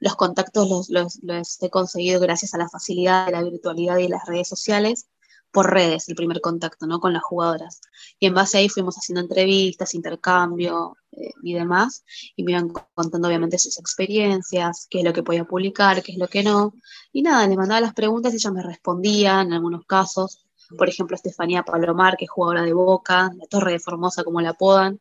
los 0.00 0.16
contactos 0.16 0.68
los, 0.68 0.88
los, 0.88 1.18
los, 1.22 1.62
he 1.62 1.70
conseguido 1.70 2.20
gracias 2.20 2.54
a 2.54 2.58
la 2.58 2.68
facilidad 2.68 3.26
de 3.26 3.32
la 3.32 3.42
virtualidad 3.42 3.98
y 3.98 4.08
las 4.08 4.26
redes 4.26 4.48
sociales 4.48 5.06
por 5.54 5.72
redes 5.72 6.08
el 6.08 6.16
primer 6.16 6.40
contacto, 6.40 6.86
¿no? 6.86 6.98
Con 6.98 7.12
las 7.12 7.22
jugadoras. 7.22 7.80
Y 8.18 8.26
en 8.26 8.34
base 8.34 8.58
a 8.58 8.60
ahí 8.60 8.68
fuimos 8.68 8.96
haciendo 8.96 9.20
entrevistas, 9.20 9.94
intercambio 9.94 10.96
eh, 11.12 11.30
y 11.44 11.54
demás, 11.54 12.04
y 12.34 12.42
me 12.42 12.52
iban 12.52 12.70
contando 12.94 13.28
obviamente 13.28 13.56
sus 13.58 13.78
experiencias, 13.78 14.88
qué 14.90 14.98
es 14.98 15.04
lo 15.04 15.12
que 15.12 15.22
podía 15.22 15.44
publicar, 15.44 16.02
qué 16.02 16.12
es 16.12 16.18
lo 16.18 16.26
que 16.26 16.42
no. 16.42 16.74
Y 17.12 17.22
nada, 17.22 17.46
le 17.46 17.56
mandaba 17.56 17.80
las 17.80 17.94
preguntas 17.94 18.32
y 18.32 18.36
ellas 18.36 18.52
me 18.52 18.62
respondían 18.64 19.46
en 19.46 19.52
algunos 19.54 19.86
casos. 19.86 20.44
Por 20.76 20.88
ejemplo, 20.88 21.14
Estefanía 21.14 21.62
Palomar, 21.62 22.16
que 22.16 22.24
es 22.24 22.30
jugadora 22.30 22.62
de 22.62 22.72
Boca, 22.72 23.30
la 23.36 23.46
Torre 23.46 23.72
de 23.72 23.78
Formosa, 23.78 24.24
como 24.24 24.40
la 24.40 24.50
apodan, 24.50 25.00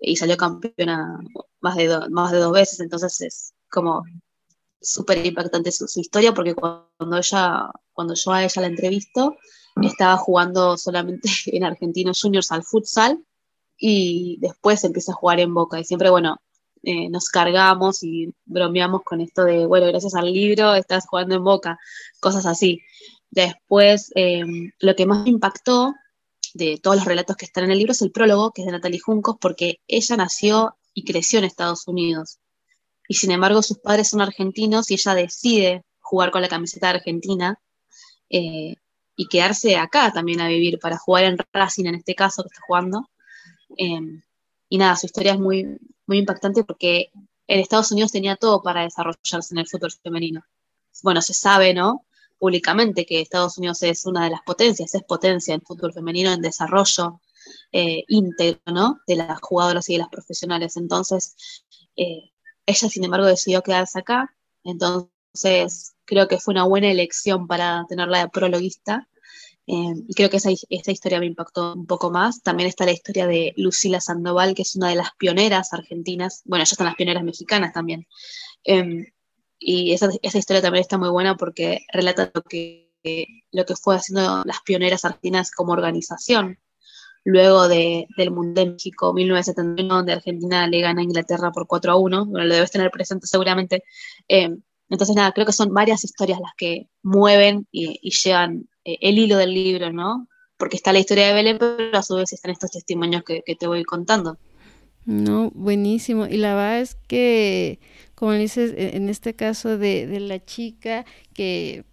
y 0.00 0.16
salió 0.16 0.38
campeona 0.38 1.20
más 1.60 1.76
de, 1.76 2.08
más 2.10 2.32
de 2.32 2.38
dos 2.38 2.52
veces, 2.52 2.80
entonces 2.80 3.20
es 3.20 3.54
como 3.70 4.04
súper 4.80 5.24
impactante 5.26 5.70
su, 5.70 5.86
su, 5.86 6.00
historia, 6.00 6.32
porque 6.32 6.54
cuando 6.54 7.18
ella, 7.18 7.70
cuando 7.92 8.14
yo 8.14 8.32
a 8.32 8.44
ella 8.44 8.62
la 8.62 8.68
entrevisto, 8.68 9.36
estaba 9.82 10.16
jugando 10.16 10.76
solamente 10.76 11.28
en 11.46 11.64
Argentinos 11.64 12.20
Juniors 12.20 12.52
al 12.52 12.64
futsal 12.64 13.24
y 13.78 14.36
después 14.40 14.84
empieza 14.84 15.12
a 15.12 15.16
jugar 15.16 15.40
en 15.40 15.54
Boca. 15.54 15.80
Y 15.80 15.84
siempre, 15.84 16.10
bueno, 16.10 16.40
eh, 16.82 17.08
nos 17.08 17.28
cargamos 17.28 18.02
y 18.02 18.34
bromeamos 18.44 19.02
con 19.02 19.20
esto 19.20 19.44
de, 19.44 19.66
bueno, 19.66 19.86
gracias 19.86 20.14
al 20.14 20.32
libro 20.32 20.74
estás 20.74 21.06
jugando 21.06 21.34
en 21.34 21.44
Boca, 21.44 21.78
cosas 22.20 22.46
así. 22.46 22.80
Después, 23.30 24.10
em, 24.14 24.72
lo 24.80 24.94
que 24.94 25.06
más 25.06 25.22
me 25.24 25.30
impactó 25.30 25.94
de 26.54 26.78
todos 26.82 26.96
los 26.96 27.06
relatos 27.06 27.36
que 27.36 27.46
están 27.46 27.64
en 27.64 27.70
el 27.70 27.78
libro 27.78 27.92
es 27.92 28.02
el 28.02 28.12
prólogo, 28.12 28.52
que 28.52 28.62
es 28.62 28.66
de 28.66 28.72
Natalie 28.72 29.00
Juncos, 29.00 29.36
porque 29.40 29.80
ella 29.88 30.16
nació 30.16 30.76
y 30.92 31.04
creció 31.04 31.38
en 31.38 31.46
Estados 31.46 31.88
Unidos. 31.88 32.38
Y 33.08 33.14
sin 33.14 33.30
embargo, 33.30 33.62
sus 33.62 33.78
padres 33.78 34.08
son 34.08 34.20
argentinos 34.20 34.90
y 34.90 34.94
ella 34.94 35.14
decide 35.14 35.84
jugar 36.00 36.30
con 36.30 36.42
la 36.42 36.48
camiseta 36.48 36.90
Argentina 36.90 37.58
eh, 38.28 38.76
y 39.16 39.28
quedarse 39.28 39.76
acá 39.76 40.12
también 40.12 40.40
a 40.40 40.48
vivir 40.48 40.78
para 40.78 40.98
jugar 40.98 41.24
en 41.24 41.36
Racing 41.52 41.86
en 41.86 41.96
este 41.96 42.14
caso 42.14 42.42
que 42.42 42.48
está 42.48 42.62
jugando. 42.66 43.08
Em, 43.76 44.22
y 44.68 44.78
nada, 44.78 44.96
su 44.96 45.06
historia 45.06 45.32
es 45.32 45.38
muy, 45.38 45.78
muy 46.06 46.18
impactante 46.18 46.64
porque 46.64 47.10
en 47.46 47.60
Estados 47.60 47.92
Unidos 47.92 48.12
tenía 48.12 48.36
todo 48.36 48.62
para 48.62 48.82
desarrollarse 48.82 49.54
en 49.54 49.58
el 49.58 49.68
fútbol 49.68 49.92
femenino. 49.92 50.44
Bueno, 51.02 51.20
se 51.22 51.34
sabe, 51.34 51.74
¿no? 51.74 52.06
Públicamente 52.38 53.06
que 53.06 53.20
Estados 53.20 53.58
Unidos 53.58 53.82
es 53.82 54.06
una 54.06 54.24
de 54.24 54.30
las 54.30 54.42
potencias, 54.42 54.94
es 54.94 55.02
potencia 55.04 55.54
en 55.54 55.62
fútbol 55.62 55.92
femenino, 55.92 56.32
en 56.32 56.40
desarrollo 56.40 57.20
eh, 57.72 58.04
íntegro, 58.08 58.60
¿no? 58.66 59.00
De 59.06 59.16
las 59.16 59.40
jugadoras 59.40 59.88
y 59.88 59.94
de 59.94 59.98
las 60.00 60.08
profesionales. 60.08 60.76
Entonces, 60.76 61.36
eh, 61.96 62.30
ella, 62.66 62.88
sin 62.88 63.04
embargo, 63.04 63.26
decidió 63.26 63.62
quedarse 63.62 63.98
acá. 63.98 64.34
Entonces, 64.64 65.94
creo 66.12 66.28
que 66.28 66.38
fue 66.38 66.52
una 66.52 66.64
buena 66.64 66.90
elección 66.90 67.46
para 67.46 67.86
tenerla 67.88 68.18
de 68.18 68.28
prologuista. 68.28 69.08
Eh, 69.66 69.94
y 70.06 70.14
creo 70.14 70.28
que 70.28 70.36
esa, 70.36 70.50
historia 70.50 71.20
me 71.20 71.26
impactó 71.26 71.72
un 71.72 71.86
poco 71.86 72.10
más. 72.10 72.42
También 72.42 72.68
está 72.68 72.84
la 72.84 72.92
historia 72.92 73.26
de 73.26 73.54
Lucila 73.56 73.98
Sandoval, 73.98 74.54
que 74.54 74.60
es 74.60 74.76
una 74.76 74.90
de 74.90 74.96
las 74.96 75.12
pioneras 75.16 75.72
argentinas. 75.72 76.42
Bueno, 76.44 76.60
ellas 76.62 76.72
están 76.72 76.88
las 76.88 76.96
pioneras 76.96 77.24
mexicanas 77.24 77.72
también. 77.72 78.06
Em, 78.64 79.06
y 79.58 79.92
esa, 79.94 80.10
historia 80.22 80.60
también 80.60 80.82
está 80.82 80.98
muy 80.98 81.08
buena 81.08 81.36
porque 81.36 81.80
relata 81.90 82.30
lo 82.34 82.42
que, 82.42 82.90
lo 83.50 83.64
que 83.64 83.76
fue 83.76 83.96
haciendo 83.96 84.42
las 84.44 84.60
pioneras 84.62 85.06
argentinas 85.06 85.50
como 85.50 85.72
organización 85.72 86.58
luego 87.24 87.68
de, 87.68 88.06
del 88.18 88.32
Mundial 88.32 88.66
de 88.66 88.72
México 88.72 89.14
1971, 89.14 89.94
donde 89.94 90.12
Argentina 90.12 90.66
le 90.66 90.80
gana 90.80 91.00
a 91.00 91.04
Inglaterra 91.04 91.52
por 91.52 91.66
4 91.66 91.92
a 91.92 91.96
1, 91.96 92.26
bueno, 92.26 92.46
lo 92.46 92.54
debes 92.54 92.70
tener 92.70 92.90
presente 92.90 93.26
seguramente. 93.26 93.84
Eh, 94.28 94.56
entonces, 94.92 95.16
nada, 95.16 95.32
creo 95.32 95.46
que 95.46 95.54
son 95.54 95.72
varias 95.72 96.04
historias 96.04 96.38
las 96.38 96.52
que 96.54 96.86
mueven 97.02 97.66
y, 97.72 98.10
llevan 98.10 98.68
eh, 98.84 98.98
el 99.00 99.18
hilo 99.18 99.38
del 99.38 99.54
libro, 99.54 99.90
¿no? 99.90 100.28
Porque 100.58 100.76
está 100.76 100.92
la 100.92 100.98
historia 100.98 101.28
de 101.28 101.32
Belén, 101.32 101.56
pero 101.58 101.96
a 101.96 102.02
su 102.02 102.14
vez 102.16 102.30
están 102.34 102.50
estos 102.50 102.72
testimonios 102.72 103.22
que, 103.24 103.42
te 103.58 103.66
voy 103.66 103.84
contando. 103.84 104.36
No, 105.06 105.50
buenísimo. 105.54 106.26
Y 106.26 106.36
la 106.36 106.54
verdad 106.54 106.80
es 106.80 106.96
que, 107.08 107.80
como 108.14 108.32
dices, 108.32 108.74
e, 108.76 108.94
en 108.98 109.08
este 109.08 109.34
caso 109.34 109.78
de, 109.78 110.06
de 110.06 110.20
la 110.20 110.44
chica 110.44 111.06
que 111.32 111.86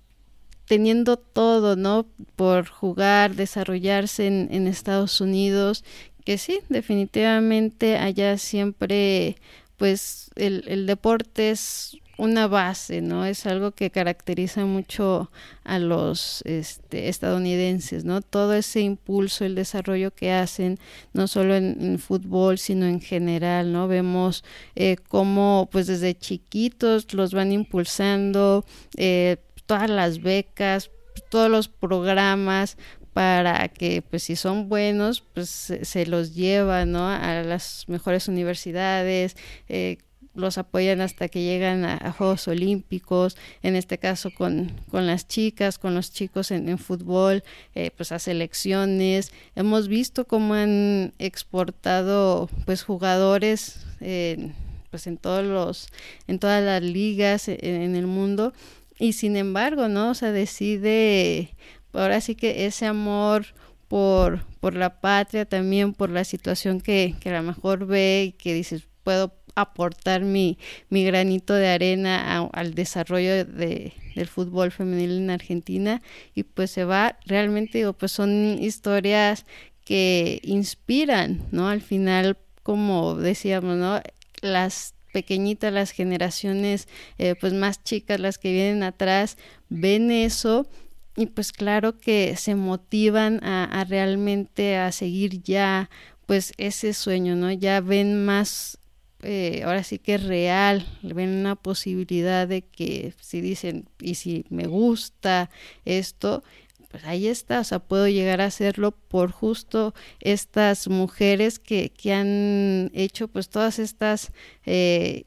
teniendo 0.65 1.15
todo, 1.15 1.77
¿no? 1.77 2.05
Por 2.35 2.67
jugar, 2.67 3.33
desarrollarse 3.33 4.27
en, 4.27 4.67
Estados 4.67 5.21
Unidos, 5.21 5.85
que 6.25 6.37
sí, 6.37 6.59
definitivamente 6.67 7.95
allá 7.95 8.37
siempre, 8.37 9.37
pues 9.77 10.31
el, 10.35 10.65
el 10.67 10.85
deporte 10.85 11.51
es 11.51 11.97
una 12.19 12.47
base, 12.47 13.01
¿no? 13.01 13.25
Es 13.25 13.45
algo 13.45 13.71
que 13.71 13.91
caracteriza 13.91 14.65
mucho 14.65 15.31
a 15.63 15.79
los 15.79 16.41
este, 16.45 17.07
estadounidenses, 17.07 18.03
¿no? 18.03 18.21
Todo 18.21 18.53
ese 18.53 18.81
impulso, 18.81 19.45
el 19.45 19.55
desarrollo 19.55 20.11
que 20.11 20.33
hacen, 20.33 20.79
no 21.13 21.27
solo 21.27 21.55
en, 21.55 21.97
fútbol, 21.97 22.57
sino 22.57 22.85
en 22.85 22.99
general, 22.99 23.71
¿no? 23.71 23.87
Vemos 23.87 24.43
eh, 24.75 24.97
cómo, 25.07 25.69
pues 25.71 25.87
desde 25.87 26.13
chiquitos 26.13 27.13
los 27.13 27.33
van 27.33 27.53
impulsando, 27.53 28.65
eh, 28.97 29.37
todas 29.65 29.89
las 29.89 30.21
becas, 30.21 30.91
todos 31.29 31.49
los 31.49 31.69
programas 31.69 32.77
para 33.13 33.69
que 33.69 34.01
pues 34.01 34.23
si 34.23 34.35
son 34.35 34.69
buenos 34.69 35.21
pues 35.33 35.49
se, 35.49 36.05
los 36.05 36.35
llevan 36.35 36.91
¿no? 36.91 37.09
a 37.09 37.43
las 37.43 37.85
mejores 37.87 38.27
universidades 38.27 39.35
eh, 39.67 39.97
los 40.39 40.57
apoyan 40.57 41.01
hasta 41.01 41.27
que 41.27 41.43
llegan 41.43 41.85
a, 41.85 42.11
Juegos 42.11 42.47
Olímpicos, 42.47 43.37
en 43.61 43.75
este 43.75 43.97
caso 43.97 44.31
con, 44.31 44.71
con 44.89 45.05
las 45.05 45.27
chicas, 45.27 45.77
con 45.77 45.93
los 45.93 46.11
chicos 46.11 46.51
en, 46.51 46.77
fútbol, 46.77 47.43
eh, 47.75 47.91
pues 47.95 48.11
a 48.11 48.19
selecciones. 48.19 49.31
Hemos 49.55 49.87
visto 49.87 50.25
cómo 50.25 50.53
han 50.55 51.13
exportado 51.19 52.49
pues 52.65 52.83
jugadores 52.83 53.85
pues 53.99 55.05
en 55.05 55.17
todos 55.17 55.45
los, 55.45 55.87
en 56.27 56.39
todas 56.39 56.63
las 56.63 56.81
ligas 56.81 57.47
en 57.47 57.95
el 57.95 58.07
mundo 58.07 58.53
y 58.99 59.13
sin 59.13 59.37
embargo, 59.37 59.87
¿no? 59.87 60.11
O 60.11 60.13
sea, 60.13 60.33
decide, 60.33 61.55
ahora 61.93 62.19
sí 62.19 62.35
que 62.35 62.65
ese 62.65 62.85
amor 62.85 63.45
por, 63.87 64.45
por 64.59 64.75
la 64.75 64.99
patria, 64.99 65.45
también 65.45 65.93
por 65.93 66.09
la 66.09 66.25
situación 66.25 66.81
que, 66.81 67.15
que 67.21 67.29
a 67.29 67.41
lo 67.41 67.43
mejor 67.43 67.85
ve 67.85 68.25
y 68.27 68.31
que 68.33 68.53
dices, 68.53 68.83
puedo 69.03 69.33
aportar 69.61 70.21
mi, 70.21 70.57
mi 70.89 71.03
granito 71.03 71.53
de 71.53 71.67
arena 71.67 72.47
al 72.51 72.73
desarrollo 72.73 73.45
de, 73.45 73.93
del 74.15 74.27
fútbol 74.27 74.71
femenil 74.71 75.17
en 75.17 75.29
Argentina 75.29 76.01
y 76.35 76.43
pues 76.43 76.71
se 76.71 76.83
va, 76.83 77.17
realmente 77.25 77.79
digo, 77.79 77.93
pues 77.93 78.11
son 78.11 78.57
historias 78.61 79.45
que 79.85 80.39
inspiran, 80.43 81.47
¿no? 81.51 81.69
Al 81.69 81.81
final, 81.81 82.37
como 82.63 83.15
decíamos, 83.15 83.77
¿no? 83.77 84.01
Las 84.41 84.93
pequeñitas, 85.11 85.73
las 85.73 85.91
generaciones 85.91 86.87
eh, 87.17 87.35
pues 87.39 87.53
más 87.53 87.83
chicas, 87.83 88.19
las 88.19 88.37
que 88.37 88.51
vienen 88.51 88.83
atrás, 88.83 89.37
ven 89.69 90.11
eso 90.11 90.67
y 91.15 91.25
pues 91.25 91.51
claro 91.51 91.99
que 91.99 92.35
se 92.37 92.55
motivan 92.55 93.43
a, 93.43 93.83
realmente 93.89 94.77
a 94.77 94.91
seguir 94.91 95.41
ya 95.43 95.89
pues 96.25 96.53
ese 96.57 96.93
sueño, 96.93 97.35
¿no? 97.35 97.51
Ya 97.51 97.81
ven 97.81 98.23
más, 98.23 98.77
eh, 99.21 99.63
ahora 99.65 99.83
sí 99.83 99.99
que 99.99 100.15
es 100.15 100.23
real, 100.23 100.85
ven 101.01 101.29
una 101.29 101.55
posibilidad 101.55 102.47
de 102.47 102.61
que 102.61 103.13
si 103.19 103.41
dicen, 103.41 103.89
y 103.99 104.15
si 104.15 104.45
me 104.49 104.65
gusta 104.65 105.49
esto, 105.85 106.43
pues 106.89 107.03
ahí 107.05 107.27
está, 107.27 107.59
o 107.59 107.63
sea, 107.63 107.79
puedo 107.79 108.07
llegar 108.07 108.41
a 108.41 108.45
hacerlo 108.45 108.91
por 108.91 109.31
justo 109.31 109.93
estas 110.21 110.87
mujeres 110.87 111.59
que, 111.59 111.91
que 111.91 112.13
han 112.13 112.91
hecho 112.93 113.27
pues 113.27 113.49
todas 113.49 113.77
estas 113.77 114.31
eh, 114.65 115.25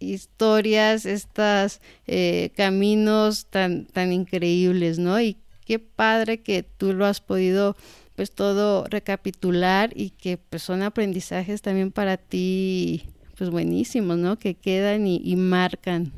historias, 0.00 1.06
estos 1.06 1.80
eh, 2.06 2.50
caminos 2.56 3.46
tan, 3.46 3.86
tan 3.86 4.12
increíbles, 4.12 4.98
¿no? 4.98 5.20
Y 5.20 5.38
qué 5.64 5.78
padre 5.78 6.42
que 6.42 6.62
tú 6.62 6.92
lo 6.92 7.06
has 7.06 7.20
podido 7.20 7.76
pues 8.16 8.32
todo 8.32 8.84
recapitular 8.88 9.92
y 9.94 10.10
que 10.10 10.38
pues 10.38 10.62
son 10.62 10.82
aprendizajes 10.82 11.62
también 11.62 11.92
para 11.92 12.16
ti 12.16 13.04
pues 13.38 13.50
buenísimos, 13.50 14.18
¿no? 14.18 14.38
Que 14.38 14.56
quedan 14.56 15.06
y, 15.06 15.20
y 15.24 15.36
marcan. 15.36 16.12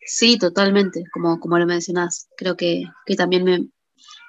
Sí, 0.00 0.38
totalmente, 0.38 1.04
como, 1.12 1.38
como 1.38 1.58
lo 1.58 1.66
mencionás. 1.66 2.28
Creo 2.36 2.56
que, 2.56 2.84
que 3.06 3.14
también 3.14 3.44
me, 3.44 3.58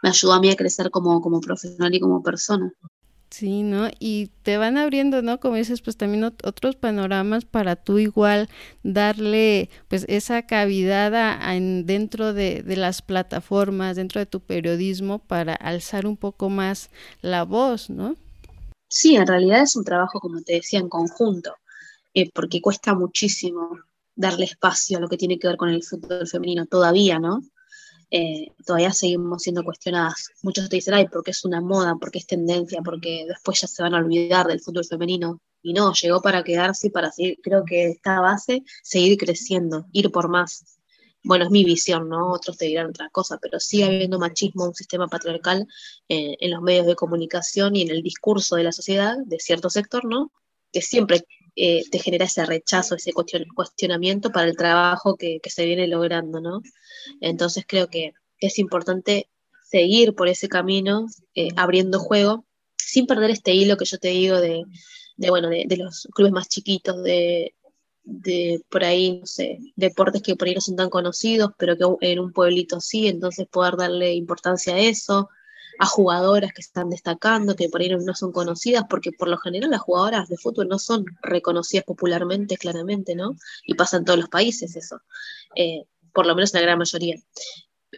me 0.04 0.10
ayudó 0.10 0.34
a 0.34 0.39
mí 0.39 0.52
a 0.52 0.56
crecer 0.56 0.91
como, 0.91 1.21
como 1.21 1.41
profesional 1.41 1.93
y 1.95 2.00
como 2.00 2.21
persona. 2.21 2.71
Sí, 3.30 3.63
¿no? 3.63 3.89
Y 4.00 4.28
te 4.43 4.58
van 4.58 4.78
abriendo, 4.78 5.21
¿no? 5.21 5.39
Como 5.39 5.56
dices, 5.56 5.82
pues 5.82 5.98
también 5.98 6.24
otros 6.24 6.76
panoramas 6.76 7.43
para 7.43 7.76
tú 7.76 7.98
igual 7.98 8.50
darle 8.84 9.69
pues 9.89 10.06
esa 10.08 10.43
cavidad 10.43 11.12
en, 11.54 11.86
dentro 11.86 12.34
de, 12.34 12.63
de, 12.63 12.78
las 12.78 13.02
plataformas, 13.02 13.98
dentro 13.98 14.19
de 14.19 14.26
tu 14.26 14.39
periodismo 14.39 15.19
para 15.19 15.54
alzar 15.54 16.06
un 16.06 16.15
poco 16.15 16.50
más 16.50 16.89
la 17.21 17.43
voz, 17.43 17.89
¿no? 17.89 18.15
Sí, 18.88 19.15
en 19.15 19.28
realidad 19.28 19.63
es 19.63 19.76
un 19.76 19.84
trabajo, 19.84 20.19
como 20.21 20.41
te 20.41 20.54
decía, 20.54 20.80
en 20.80 20.88
conjunto, 20.88 21.56
eh, 22.15 22.32
porque 22.34 22.62
cuesta 22.62 22.95
muchísimo 22.95 23.78
darle 24.15 24.45
espacio 24.45 24.97
a 24.97 25.01
lo 25.01 25.10
que 25.10 25.17
tiene 25.17 25.38
que 25.38 25.47
ver 25.47 25.58
con 25.58 25.69
el 25.69 25.84
fútbol 25.84 26.28
femenino 26.28 26.65
todavía, 26.65 27.19
¿no? 27.19 27.41
Eh, 28.10 28.54
todavía 28.65 28.93
seguimos 28.93 29.43
siendo 29.43 29.63
cuestionadas. 29.63 30.30
Muchos 30.41 30.69
te 30.69 30.78
dicen, 30.78 30.93
ay, 30.93 31.08
porque 31.12 31.32
es 31.32 31.43
una 31.43 31.60
moda, 31.60 31.95
porque 31.99 32.19
es 32.19 32.25
tendencia, 32.25 32.82
porque 32.82 33.25
después 33.28 33.60
ya 33.60 33.67
se 33.67 33.84
van 33.84 33.93
a 33.93 33.97
olvidar 33.97 34.47
del 34.47 34.62
fútbol 34.62 34.86
femenino. 34.86 35.41
Y 35.62 35.73
no, 35.73 35.91
llegó 35.93 36.21
para 36.21 36.43
quedarse 36.43 36.88
y 36.88 36.89
para 36.91 37.12
seguir, 37.12 37.39
creo 37.43 37.65
que 37.65 37.89
esta 37.89 38.21
base, 38.21 38.63
seguir 38.82 39.17
creciendo, 39.17 39.88
ir 39.91 40.12
por 40.12 40.30
más. 40.30 40.80
Bueno, 41.23 41.45
es 41.45 41.51
mi 41.51 41.65
visión, 41.65 42.08
¿no? 42.08 42.32
Otros 42.32 42.56
te 42.56 42.65
dirán 42.65 42.88
otra 42.88 43.10
cosa, 43.10 43.39
pero 43.41 43.60
sigue 43.60 43.84
habiendo 43.84 44.19
machismo, 44.19 44.65
un 44.65 44.75
sistema 44.75 45.08
patriarcal 45.08 45.67
eh, 46.08 46.38
en 46.39 46.51
los 46.51 46.62
medios 46.62 46.86
de 46.86 46.95
comunicación 46.95 47.75
y 47.75 47.82
en 47.82 47.89
el 47.89 48.04
discurso 48.04 48.56
de 48.56 48.63
la 48.63 48.71
sociedad, 48.71 49.17
de 49.25 49.39
cierto 49.39 49.69
sector, 49.69 50.06
¿no? 50.06 50.32
Que 50.71 50.82
siempre 50.82 51.25
eh, 51.56 51.84
te 51.89 52.00
genera 52.00 52.26
ese 52.26 52.46
rechazo, 52.46 52.96
ese 52.96 53.13
cuestionamiento 53.13 54.32
para 54.32 54.48
el 54.48 54.58
trabajo 54.58 55.15
que, 55.15 55.39
se 55.46 55.65
viene 55.65 55.88
logrando, 55.88 56.41
¿no? 56.41 56.62
Entonces 57.22 57.65
creo 57.68 57.88
que 57.88 58.13
es 58.39 58.60
importante 58.60 59.30
seguir 59.63 60.15
por 60.15 60.28
ese 60.28 60.50
camino, 60.50 61.08
eh, 61.34 61.50
abriendo 61.56 62.00
juego, 62.00 62.46
sin 62.78 63.08
perder 63.08 63.32
este 63.32 63.54
hilo 63.54 63.78
que 63.78 63.86
yo 63.86 63.98
te 63.98 64.10
digo 64.10 64.39
de, 64.41 64.65
bueno, 65.30 65.50
de, 65.50 65.78
los 65.78 66.08
clubes 66.13 66.34
más 66.34 66.50
chiquitos, 66.50 67.02
de, 67.04 67.56
de 68.04 68.62
por 68.70 68.84
ahí, 68.84 69.20
no 69.20 69.26
sé, 69.26 69.60
deportes 69.76 70.22
que 70.22 70.36
por 70.36 70.48
ahí 70.48 70.56
no 70.56 70.62
son 70.62 70.76
tan 70.76 70.89
conocidos, 70.89 71.52
pero 71.58 71.78
que 71.78 72.12
en 72.12 72.20
un 72.20 72.34
pueblito 72.34 72.82
sí, 72.82 73.08
entonces 73.08 73.48
poder 73.48 73.78
darle 73.78 74.13
importancia 74.13 74.76
a 74.76 74.80
eso, 74.80 75.30
a 75.80 75.86
jugadoras 75.86 76.54
que 76.54 76.62
están 76.62 76.90
destacando, 76.90 77.56
que 77.56 77.70
por 77.70 77.82
ahí 77.82 77.90
no 77.90 78.16
son 78.16 78.32
conocidas, 78.32 78.86
porque 78.90 79.12
por 79.12 79.28
lo 79.28 79.38
general 79.38 79.72
las 79.72 79.82
jugadoras 79.82 80.30
de 80.30 80.38
fútbol 80.38 80.68
no 80.68 80.80
son 80.80 81.06
reconocidas 81.22 81.86
popularmente, 81.86 82.58
claramente, 82.58 83.16
¿no? 83.16 83.36
Y 83.66 83.76
pasa 83.76 83.98
en 83.98 84.06
todos 84.06 84.20
los 84.20 84.30
países 84.30 84.76
eso. 84.76 85.02
Eh, 85.56 85.84
por 86.14 86.26
lo 86.26 86.36
menos 86.36 86.54
en 86.54 86.62
la 86.62 86.66
gran 86.66 86.80
mayoría. 86.80 87.16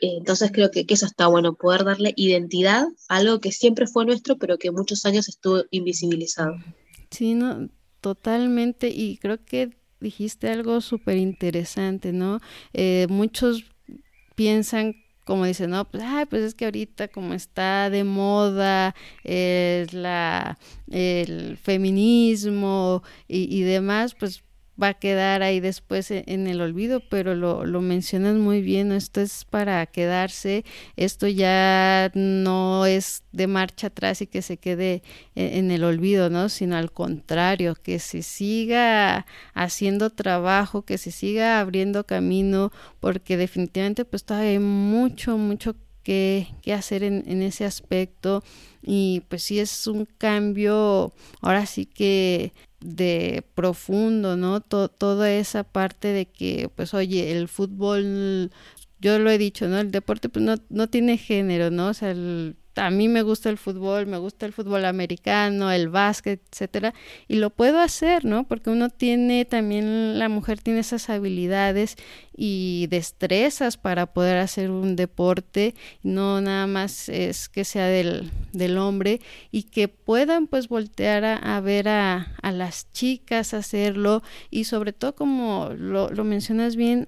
Eh, 0.01 0.17
entonces 0.17 0.51
creo 0.51 0.71
que, 0.71 0.85
eso 0.87 1.05
está 1.05 1.27
bueno, 1.27 1.53
poder 1.53 1.83
darle 1.83 2.13
identidad 2.15 2.87
a 3.09 3.15
algo 3.17 3.39
que 3.39 3.51
siempre 3.51 3.87
fue 3.87 4.05
nuestro, 4.05 4.37
pero 4.37 4.57
que 4.57 4.71
muchos 4.71 5.05
años 5.05 5.29
estuvo 5.29 5.63
invisibilizado. 5.71 6.55
Sí, 7.11 7.35
no, 7.35 7.69
totalmente, 8.01 8.89
y 8.89 9.17
creo 9.17 9.43
que 9.43 9.77
dijiste 9.99 10.49
algo 10.49 10.81
súper 10.81 11.17
interesante, 11.17 12.11
¿no? 12.11 12.39
Eh, 12.73 13.07
muchos 13.09 13.63
piensan 14.35 14.95
como 15.27 15.43
dicen, 15.45 15.71
no, 15.71 15.83
pues, 15.83 16.01
pues 16.29 16.41
es 16.41 16.55
que 16.55 16.65
ahorita 16.65 17.09
como 17.09 17.33
está 17.33 17.89
de 17.89 18.05
moda 18.05 18.95
es 19.25 19.93
la, 19.93 20.57
el 20.89 21.57
feminismo 21.57 23.03
y, 23.27 23.53
y, 23.53 23.61
demás, 23.63 24.15
pues 24.15 24.41
va 24.81 24.89
a 24.89 24.93
quedar 24.93 25.43
ahí 25.43 25.59
después 25.59 26.11
e, 26.11 26.23
en 26.27 26.47
el 26.47 26.61
olvido, 26.61 27.01
pero 27.09 27.35
lo, 27.35 27.65
lo 27.65 27.81
mencionas 27.81 28.35
muy 28.35 28.61
bien, 28.61 28.91
esto 28.91 29.21
es 29.21 29.45
para 29.45 29.85
quedarse, 29.85 30.65
esto 30.95 31.27
ya 31.27 32.11
no 32.13 32.85
es 32.85 33.23
de 33.31 33.47
marcha 33.47 33.87
atrás 33.87 34.21
y 34.21 34.27
que 34.27 34.41
se 34.41 34.57
quede 34.57 35.03
e, 35.35 35.57
en 35.59 35.71
el 35.71 35.83
olvido, 35.83 36.29
¿no? 36.29 36.49
Sino 36.49 36.75
al 36.75 36.91
contrario, 36.91 37.75
que 37.75 37.99
se 37.99 38.21
siga 38.21 39.25
haciendo 39.53 40.09
trabajo, 40.11 40.83
que 40.83 40.97
se 40.97 41.11
siga 41.11 41.59
abriendo 41.59 42.05
camino, 42.05 42.71
porque 42.99 43.37
definitivamente 43.37 44.05
pues 44.05 44.23
todavía 44.23 44.51
hay 44.51 44.59
mucho, 44.59 45.37
mucho 45.37 45.75
que, 46.03 46.47
que 46.61 46.73
hacer 46.73 47.03
en, 47.03 47.23
en 47.27 47.41
ese 47.41 47.65
aspecto 47.65 48.43
y 48.81 49.23
pues 49.27 49.43
sí 49.43 49.59
es 49.59 49.87
un 49.87 50.05
cambio 50.17 51.13
ahora 51.41 51.65
sí 51.65 51.85
que 51.85 52.53
de 52.79 53.43
profundo, 53.55 54.37
¿no? 54.37 54.61
toda 54.61 55.31
esa 55.31 55.63
parte 55.63 56.09
de 56.09 56.27
que, 56.27 56.69
pues, 56.75 56.93
oye, 56.93 57.31
el 57.31 57.47
fútbol, 57.47 58.51
yo 58.99 59.19
lo 59.19 59.29
he 59.31 59.37
dicho, 59.37 59.67
¿no? 59.67 59.79
El 59.79 59.91
deporte, 59.91 60.29
pues, 60.29 60.43
no, 60.45 60.55
no 60.69 60.87
tiene 60.87 61.17
género, 61.17 61.71
¿no? 61.71 61.89
O 61.89 61.93
sea, 61.93 62.11
el, 62.11 62.55
a 62.77 62.89
mí 62.89 63.07
me 63.07 63.21
gusta 63.21 63.49
el 63.49 63.57
fútbol, 63.57 64.07
me 64.07 64.17
gusta 64.17 64.45
el 64.45 64.53
fútbol 64.53 64.85
americano, 64.85 65.71
el 65.71 65.89
básquet, 65.89 66.41
etcétera, 66.51 66.93
y 67.27 67.35
lo 67.35 67.49
puedo 67.49 67.79
hacer, 67.79 68.25
¿no? 68.25 68.47
Porque 68.47 68.69
uno 68.69 68.89
tiene 68.89 69.45
también 69.45 70.19
la 70.19 70.29
mujer 70.29 70.61
tiene 70.61 70.79
esas 70.79 71.09
habilidades 71.09 71.95
y 72.35 72.87
destrezas 72.89 73.77
para 73.77 74.05
poder 74.05 74.37
hacer 74.37 74.69
un 74.69 74.95
deporte, 74.95 75.75
no 76.03 76.39
nada 76.39 76.67
más 76.67 77.09
es 77.09 77.49
que 77.49 77.65
sea 77.65 77.87
del, 77.87 78.31
del 78.53 78.77
hombre 78.77 79.21
y 79.51 79.63
que 79.63 79.87
puedan 79.87 80.47
pues 80.47 80.67
voltear 80.67 81.25
a, 81.25 81.59
ver 81.61 81.89
a, 81.89 82.35
a, 82.41 82.51
las 82.51 82.91
chicas 82.91 83.53
hacerlo 83.53 84.21
y 84.51 84.65
sobre 84.65 84.93
todo 84.93 85.15
como 85.15 85.71
lo, 85.75 86.09
lo 86.09 86.23
mencionas 86.23 86.75
bien 86.75 87.07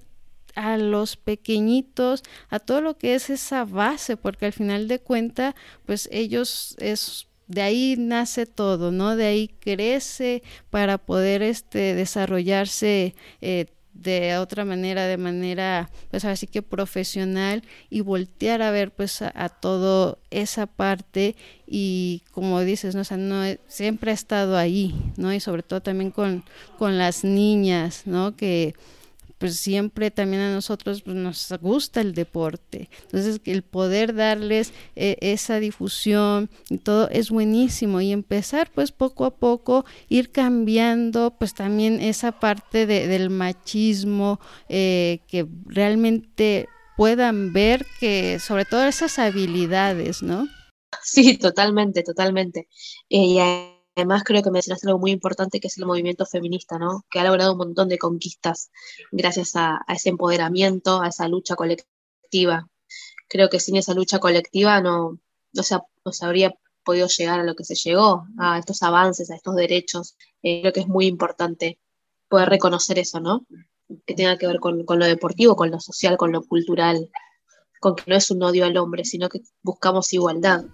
a 0.54 0.76
los 0.76 1.16
pequeñitos, 1.16 2.22
a 2.48 2.58
todo 2.58 2.80
lo 2.80 2.98
que 2.98 3.14
es 3.14 3.30
esa 3.30 3.64
base, 3.64 4.16
porque 4.16 4.46
al 4.46 4.52
final 4.52 4.88
de 4.88 4.98
cuenta, 4.98 5.54
pues 5.86 6.08
ellos 6.12 6.76
es 6.78 7.26
de 7.50 7.62
ahí 7.62 7.96
nace 7.98 8.46
todo, 8.46 8.92
¿no? 8.92 9.16
De 9.16 9.26
ahí 9.26 9.48
crece 9.48 10.44
para 10.70 10.98
poder 10.98 11.42
este 11.42 11.94
desarrollarse 11.94 13.16
eh, 13.40 13.66
de 13.92 14.38
otra 14.38 14.64
manera, 14.64 15.06
de 15.06 15.16
manera, 15.16 15.90
pues 16.10 16.24
así 16.24 16.46
que 16.46 16.62
profesional 16.62 17.62
y 17.90 18.00
voltear 18.00 18.62
a 18.62 18.70
ver 18.70 18.92
pues 18.92 19.20
a, 19.20 19.48
todo 19.48 20.18
esa 20.30 20.66
parte 20.66 21.34
y 21.66 22.22
como 22.30 22.60
dices, 22.60 22.94
¿no? 22.94 23.00
O 23.02 23.04
sea, 23.04 23.16
no, 23.16 23.42
siempre 23.66 24.12
ha 24.12 24.14
estado 24.14 24.56
ahí, 24.56 24.94
¿no? 25.16 25.34
Y 25.34 25.40
sobre 25.40 25.62
todo 25.62 25.82
también 25.82 26.12
con, 26.12 26.44
con 26.78 26.98
las 26.98 27.24
niñas, 27.24 28.02
¿no? 28.06 28.36
Que 28.36 28.74
pues 29.40 29.56
siempre 29.56 30.10
también 30.10 30.42
a 30.42 30.52
nosotros 30.52 31.00
pues, 31.00 31.16
nos 31.16 31.50
gusta 31.62 32.02
el 32.02 32.12
deporte. 32.12 32.90
Entonces, 33.04 33.40
el 33.46 33.62
poder 33.62 34.14
darles 34.14 34.74
eh, 34.96 35.16
esa 35.22 35.58
difusión 35.60 36.50
y 36.68 36.76
todo 36.76 37.08
es 37.08 37.30
buenísimo 37.30 38.02
y 38.02 38.12
empezar 38.12 38.70
pues 38.74 38.92
poco 38.92 39.24
a 39.24 39.34
poco 39.34 39.86
ir 40.10 40.30
cambiando 40.30 41.34
pues 41.38 41.54
también 41.54 42.00
esa 42.02 42.32
parte 42.32 42.84
de, 42.84 43.06
del 43.06 43.30
machismo 43.30 44.40
eh, 44.68 45.20
que 45.26 45.46
realmente 45.64 46.68
puedan 46.98 47.54
ver 47.54 47.86
que 47.98 48.38
sobre 48.40 48.66
todo 48.66 48.84
esas 48.84 49.18
habilidades, 49.18 50.22
¿no? 50.22 50.48
Sí, 51.02 51.38
totalmente, 51.38 52.02
totalmente. 52.02 52.68
Eh, 53.08 53.69
Además, 53.96 54.22
creo 54.24 54.42
que 54.42 54.50
mencionaste 54.50 54.86
algo 54.88 55.00
muy 55.00 55.10
importante 55.10 55.60
que 55.60 55.68
es 55.68 55.78
el 55.78 55.86
movimiento 55.86 56.24
feminista, 56.24 56.78
¿no? 56.78 57.04
Que 57.10 57.20
ha 57.20 57.24
logrado 57.24 57.52
un 57.52 57.58
montón 57.58 57.88
de 57.88 57.98
conquistas 57.98 58.70
gracias 59.10 59.56
a, 59.56 59.84
ese 59.88 60.10
empoderamiento, 60.10 61.02
a 61.02 61.08
esa 61.08 61.28
lucha 61.28 61.56
colectiva. 61.56 62.68
Creo 63.28 63.48
que 63.48 63.60
sin 63.60 63.76
esa 63.76 63.94
lucha 63.94 64.18
colectiva 64.18 64.80
no, 64.80 65.18
no, 65.52 65.62
se, 65.62 65.76
no 66.04 66.12
se 66.12 66.24
habría 66.24 66.54
podido 66.84 67.08
llegar 67.08 67.40
a 67.40 67.44
lo 67.44 67.54
que 67.54 67.64
se 67.64 67.74
llegó, 67.74 68.26
a 68.38 68.58
estos 68.58 68.82
avances, 68.82 69.30
a 69.30 69.36
estos 69.36 69.56
derechos. 69.56 70.16
Eh, 70.42 70.60
creo 70.62 70.72
que 70.72 70.80
es 70.80 70.88
muy 70.88 71.06
importante 71.06 71.78
poder 72.28 72.48
reconocer 72.48 72.98
eso, 72.98 73.20
¿no? 73.20 73.46
Que 74.06 74.14
tenga 74.14 74.38
que 74.38 74.46
ver 74.46 74.60
con 74.60 74.86
lo 74.86 75.04
deportivo, 75.04 75.56
con 75.56 75.70
lo 75.70 75.80
social, 75.80 76.16
con 76.16 76.32
lo 76.32 76.42
cultural, 76.42 77.10
con 77.80 77.96
que 77.96 78.04
no 78.06 78.16
es 78.16 78.30
un 78.30 78.42
odio 78.42 78.64
al 78.64 78.76
hombre, 78.76 79.04
sino 79.04 79.28
que 79.28 79.40
buscamos 79.62 80.12
igualdad 80.12 80.64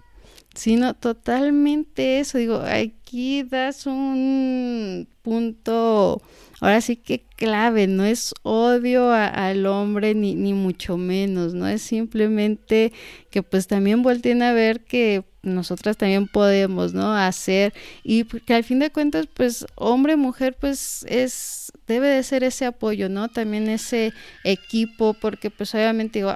sino 0.57 0.95
totalmente 0.95 2.19
eso. 2.19 2.39
Digo, 2.39 2.63
aquí 2.65 3.43
das 3.43 3.85
un 3.85 5.07
punto, 5.21 6.19
ahora 6.59 6.81
sí 6.81 6.95
que 6.95 7.23
clave, 7.35 7.85
no 7.85 8.03
es 8.03 8.33
odio 8.41 9.11
al 9.11 9.67
hombre 9.67 10.15
ni, 10.15 10.33
ni 10.33 10.53
mucho 10.53 10.97
menos, 10.97 11.53
no 11.53 11.67
es 11.67 11.83
simplemente 11.83 12.91
que 13.29 13.43
pues 13.43 13.67
también 13.67 14.01
volteen 14.01 14.41
a 14.41 14.51
ver 14.51 14.83
que 14.83 15.23
nosotras 15.43 15.95
también 15.95 16.27
podemos, 16.27 16.95
¿no? 16.95 17.15
Hacer 17.15 17.73
y 18.03 18.23
que 18.23 18.55
al 18.55 18.63
fin 18.63 18.79
de 18.79 18.89
cuentas, 18.89 19.27
pues 19.31 19.67
hombre, 19.75 20.15
mujer, 20.15 20.57
pues 20.59 21.05
es, 21.07 21.71
debe 21.85 22.07
de 22.07 22.23
ser 22.23 22.43
ese 22.43 22.65
apoyo, 22.65 23.09
¿no? 23.09 23.29
También 23.29 23.69
ese 23.69 24.11
equipo, 24.43 25.13
porque 25.13 25.51
pues 25.51 25.75
obviamente 25.75 26.19
digo, 26.19 26.35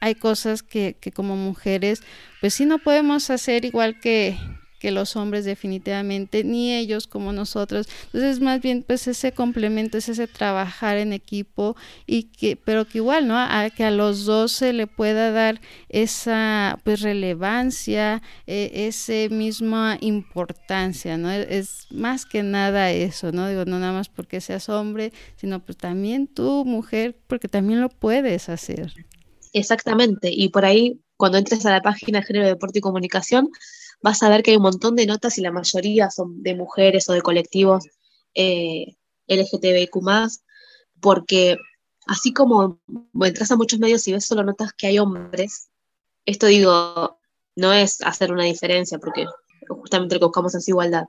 hay 0.00 0.14
cosas 0.14 0.62
que, 0.62 0.96
que 1.00 1.12
como 1.12 1.36
mujeres, 1.36 2.02
pues 2.40 2.54
sí 2.54 2.64
no 2.66 2.78
podemos 2.78 3.30
hacer 3.30 3.64
igual 3.64 4.00
que, 4.00 4.36
que 4.78 4.90
los 4.90 5.16
hombres 5.16 5.44
definitivamente, 5.44 6.44
ni 6.44 6.74
ellos 6.74 7.06
como 7.06 7.32
nosotros. 7.32 7.88
Entonces, 8.06 8.40
más 8.40 8.60
bien, 8.60 8.84
pues 8.86 9.08
ese 9.08 9.32
complemento 9.32 9.98
es 9.98 10.08
ese 10.08 10.26
trabajar 10.26 10.98
en 10.98 11.12
equipo 11.12 11.76
y 12.06 12.24
que, 12.24 12.56
pero 12.56 12.84
que 12.86 12.98
igual, 12.98 13.26
¿no? 13.26 13.36
A 13.36 13.70
que 13.74 13.84
a 13.84 13.90
los 13.90 14.24
dos 14.24 14.52
se 14.52 14.72
le 14.72 14.86
pueda 14.86 15.30
dar 15.30 15.60
esa, 15.88 16.78
pues, 16.84 17.00
relevancia, 17.00 18.22
eh, 18.46 18.70
esa 18.86 19.34
misma 19.34 19.98
importancia, 20.00 21.16
¿no? 21.16 21.30
Es 21.30 21.86
más 21.90 22.26
que 22.26 22.42
nada 22.42 22.90
eso, 22.90 23.32
¿no? 23.32 23.48
Digo, 23.48 23.64
no 23.64 23.78
nada 23.78 23.92
más 23.92 24.08
porque 24.08 24.40
seas 24.40 24.68
hombre, 24.68 25.12
sino 25.36 25.60
pues 25.60 25.78
también 25.78 26.26
tú, 26.26 26.64
mujer, 26.64 27.16
porque 27.26 27.48
también 27.48 27.80
lo 27.80 27.88
puedes 27.88 28.48
hacer. 28.48 28.92
Exactamente, 29.58 30.30
y 30.30 30.50
por 30.50 30.66
ahí, 30.66 31.00
cuando 31.16 31.38
entres 31.38 31.64
a 31.64 31.70
la 31.70 31.80
página 31.80 32.20
de 32.20 32.26
Género, 32.26 32.46
Deporte 32.46 32.78
y 32.78 32.82
Comunicación, 32.82 33.48
vas 34.02 34.22
a 34.22 34.28
ver 34.28 34.42
que 34.42 34.50
hay 34.50 34.58
un 34.58 34.64
montón 34.64 34.96
de 34.96 35.06
notas 35.06 35.38
y 35.38 35.40
la 35.40 35.50
mayoría 35.50 36.10
son 36.10 36.42
de 36.42 36.54
mujeres 36.54 37.08
o 37.08 37.14
de 37.14 37.22
colectivos 37.22 37.86
eh, 38.34 38.96
LGTBIQ, 39.28 39.96
porque 41.00 41.56
así 42.06 42.34
como 42.34 42.82
entras 43.22 43.50
a 43.50 43.56
muchos 43.56 43.78
medios 43.78 44.06
y 44.06 44.12
ves 44.12 44.26
solo 44.26 44.42
notas 44.44 44.74
que 44.74 44.88
hay 44.88 44.98
hombres, 44.98 45.70
esto 46.26 46.48
digo, 46.48 47.18
no 47.54 47.72
es 47.72 48.02
hacer 48.02 48.32
una 48.32 48.44
diferencia, 48.44 48.98
porque 48.98 49.24
justamente 49.70 50.16
lo 50.16 50.20
que 50.20 50.26
buscamos 50.26 50.54
es 50.54 50.68
igualdad, 50.68 51.04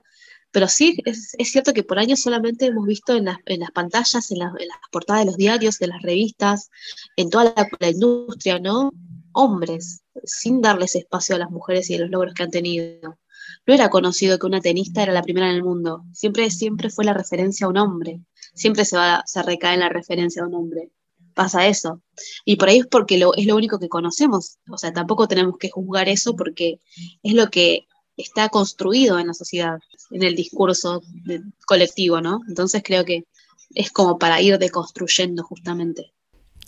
pero 0.50 0.68
sí, 0.68 0.96
es, 1.04 1.36
cierto 1.38 1.72
que 1.72 1.82
por 1.82 1.98
años 1.98 2.20
solamente 2.20 2.66
hemos 2.66 2.86
visto 2.86 3.14
en 3.14 3.26
las, 3.26 3.38
pantallas, 3.72 4.30
en, 4.30 4.38
las 4.38 4.52
portadas 4.90 5.22
de 5.22 5.26
los 5.26 5.36
diarios, 5.36 5.78
de 5.78 5.88
las 5.88 6.02
revistas, 6.02 6.70
en 7.16 7.28
toda 7.30 7.54
la, 7.80 7.90
industria, 7.90 8.58
¿no? 8.58 8.92
Hombres, 9.32 10.02
sin 10.24 10.62
darles 10.62 10.96
espacio 10.96 11.36
a 11.36 11.38
las 11.38 11.50
mujeres 11.50 11.90
y 11.90 11.96
a 11.96 12.00
los 12.00 12.10
logros 12.10 12.34
que 12.34 12.44
han 12.44 12.50
tenido. 12.50 13.18
No 13.66 13.74
era 13.74 13.90
conocido 13.90 14.38
que 14.38 14.46
una 14.46 14.60
tenista 14.60 15.02
era 15.02 15.12
la 15.12 15.22
primera 15.22 15.50
en 15.50 15.56
el 15.56 15.62
mundo. 15.62 16.04
Siempre, 16.12 16.50
siempre 16.50 16.88
fue 16.90 17.04
la 17.04 17.14
referencia 17.14 17.66
a 17.66 17.70
un 17.70 17.76
hombre. 17.76 18.20
Siempre 18.54 18.84
se, 18.86 18.96
va, 18.96 19.22
se 19.26 19.42
recae 19.42 19.74
en 19.74 19.80
la 19.80 19.90
referencia 19.90 20.42
a 20.42 20.46
un 20.46 20.54
hombre. 20.54 20.90
Pasa 21.34 21.66
eso. 21.66 22.02
Y 22.44 22.56
por 22.56 22.68
ahí 22.68 22.78
es 22.78 22.86
porque 22.86 23.18
lo, 23.18 23.34
es 23.34 23.46
lo 23.46 23.54
único 23.54 23.78
que 23.78 23.88
conocemos. 23.88 24.58
O 24.70 24.78
sea, 24.78 24.92
tampoco 24.92 25.28
tenemos 25.28 25.58
que 25.58 25.70
juzgar 25.70 26.08
eso 26.08 26.34
porque 26.34 26.80
es 27.22 27.34
lo 27.34 27.50
que 27.50 27.86
está 28.16 28.48
construido 28.48 29.18
en 29.18 29.28
la 29.28 29.34
sociedad, 29.34 29.78
en 30.10 30.22
el 30.22 30.34
discurso 30.34 31.02
colectivo, 31.66 32.20
¿no? 32.20 32.40
Entonces 32.48 32.82
creo 32.84 33.04
que 33.04 33.24
es 33.74 33.90
como 33.90 34.18
para 34.18 34.40
ir 34.40 34.58
deconstruyendo 34.58 35.42
justamente. 35.42 36.12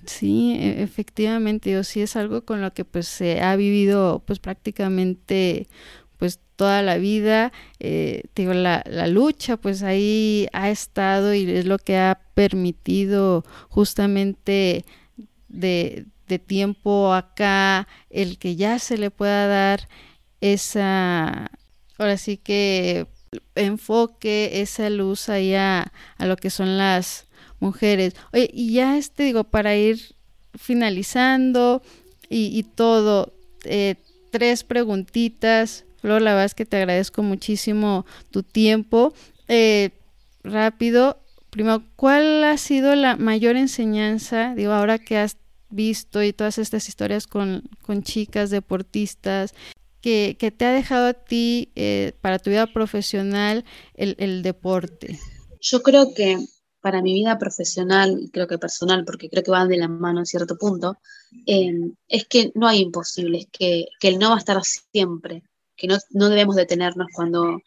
Sí, 0.07 0.57
e, 0.59 0.83
efectivamente, 0.83 1.77
o 1.77 1.85
sí 1.85 2.01
es 2.01 2.17
algo 2.17 2.45
con 2.45 2.61
lo 2.61 2.73
que 2.73 2.85
pues 2.85 3.07
se 3.07 3.41
ha 3.41 3.57
vivido 3.57 4.23
pues 4.27 4.39
prácticamente 4.39 5.69
pues 6.17 6.39
toda 6.57 6.83
la 6.83 6.99
vida, 6.99 7.53
eh, 7.79 8.25
digo, 8.35 8.53
la, 8.53 8.85
la 8.87 9.07
lucha 9.07 9.57
pues 9.57 9.83
ahí 9.83 10.47
ha 10.53 10.71
estado 10.71 11.35
y 11.35 11.51
es 11.51 11.65
lo 11.65 11.79
que 11.79 11.97
ha 11.97 12.21
permitido 12.35 13.45
justamente 13.71 14.85
de, 15.49 16.07
de 16.29 16.39
tiempo 16.39 17.15
acá, 17.15 17.89
el 18.11 18.39
que 18.39 18.57
ya 18.57 18.79
se 18.79 18.99
le 18.99 19.11
pueda 19.11 19.47
dar 19.47 19.89
esa, 20.43 21.51
ahora 21.99 22.17
sí 22.19 22.37
que 22.37 23.07
enfoque, 23.55 24.61
esa 24.61 24.91
luz 24.91 25.29
ahí 25.29 25.55
a, 25.55 25.93
lo 26.19 26.37
que 26.37 26.51
son 26.51 26.79
las 26.79 27.27
mujeres. 27.61 28.15
Oye, 28.33 28.51
y 28.53 28.73
ya 28.73 28.97
este 28.97 29.25
digo, 29.25 29.45
para 29.45 29.77
ir 29.77 30.17
finalizando 30.55 31.83
y, 32.29 32.63
todo, 32.63 33.33
eh, 33.65 33.97
tres 34.31 34.65
preguntitas. 34.65 35.85
Flor, 36.01 36.23
la 36.23 36.31
verdad 36.31 36.47
es 36.47 36.55
que 36.55 36.67
te 36.67 36.77
agradezco 36.77 37.23
muchísimo 37.23 38.07
tu 38.31 38.43
tiempo. 38.43 39.13
Eh, 39.49 39.91
rápido, 40.43 41.21
primero, 41.51 41.83
¿cuál 41.97 42.45
ha 42.45 42.57
sido 42.57 42.95
la 42.95 43.17
mayor 43.17 43.57
enseñanza? 43.57 44.55
Digo, 44.55 44.73
ahora 44.73 44.99
que 44.99 45.19
has 45.19 45.37
visto 45.69 46.23
y 46.23 46.33
todas 46.33 46.59
estas 46.59 46.89
historias 46.89 47.27
con, 47.27 47.63
con 47.83 48.03
chicas 48.03 48.51
deportistas, 48.51 49.55
que, 50.01 50.37
te 50.57 50.65
ha 50.65 50.73
dejado 50.73 51.09
a 51.09 51.15
ti 51.15 51.73
eh, 51.75 52.13
para 52.21 52.39
tu 52.39 52.51
vida 52.51 52.67
profesional 52.67 53.65
el, 53.95 54.43
deporte? 54.43 55.19
Yo 55.61 55.83
creo 55.83 56.15
que 56.15 56.39
para 56.81 57.03
mi 57.03 57.13
vida 57.13 57.39
profesional, 57.39 58.31
creo 58.33 58.47
que 58.47 58.59
personal, 58.59 59.05
porque 59.05 59.29
creo 59.29 59.43
que 59.43 59.51
van 59.51 59.69
de 59.69 59.77
la 59.77 59.89
mano 59.89 60.21
en 60.21 60.27
cierto 60.27 60.57
punto, 60.57 60.99
eh, 61.47 61.73
es 62.09 62.27
que 62.27 62.53
no 62.55 62.67
hay 62.67 62.81
imposibles, 62.81 63.47
que, 63.53 63.87
que 64.01 64.09
el 64.09 64.19
no 64.19 64.31
va 64.31 64.37
a 64.37 64.39
estar 64.39 64.59
siempre, 64.65 65.43
que 65.77 65.87
no, 65.87 65.99
no 66.11 66.29
debemos 66.29 66.57
detenernos 66.57 67.09
cuando 67.13 67.61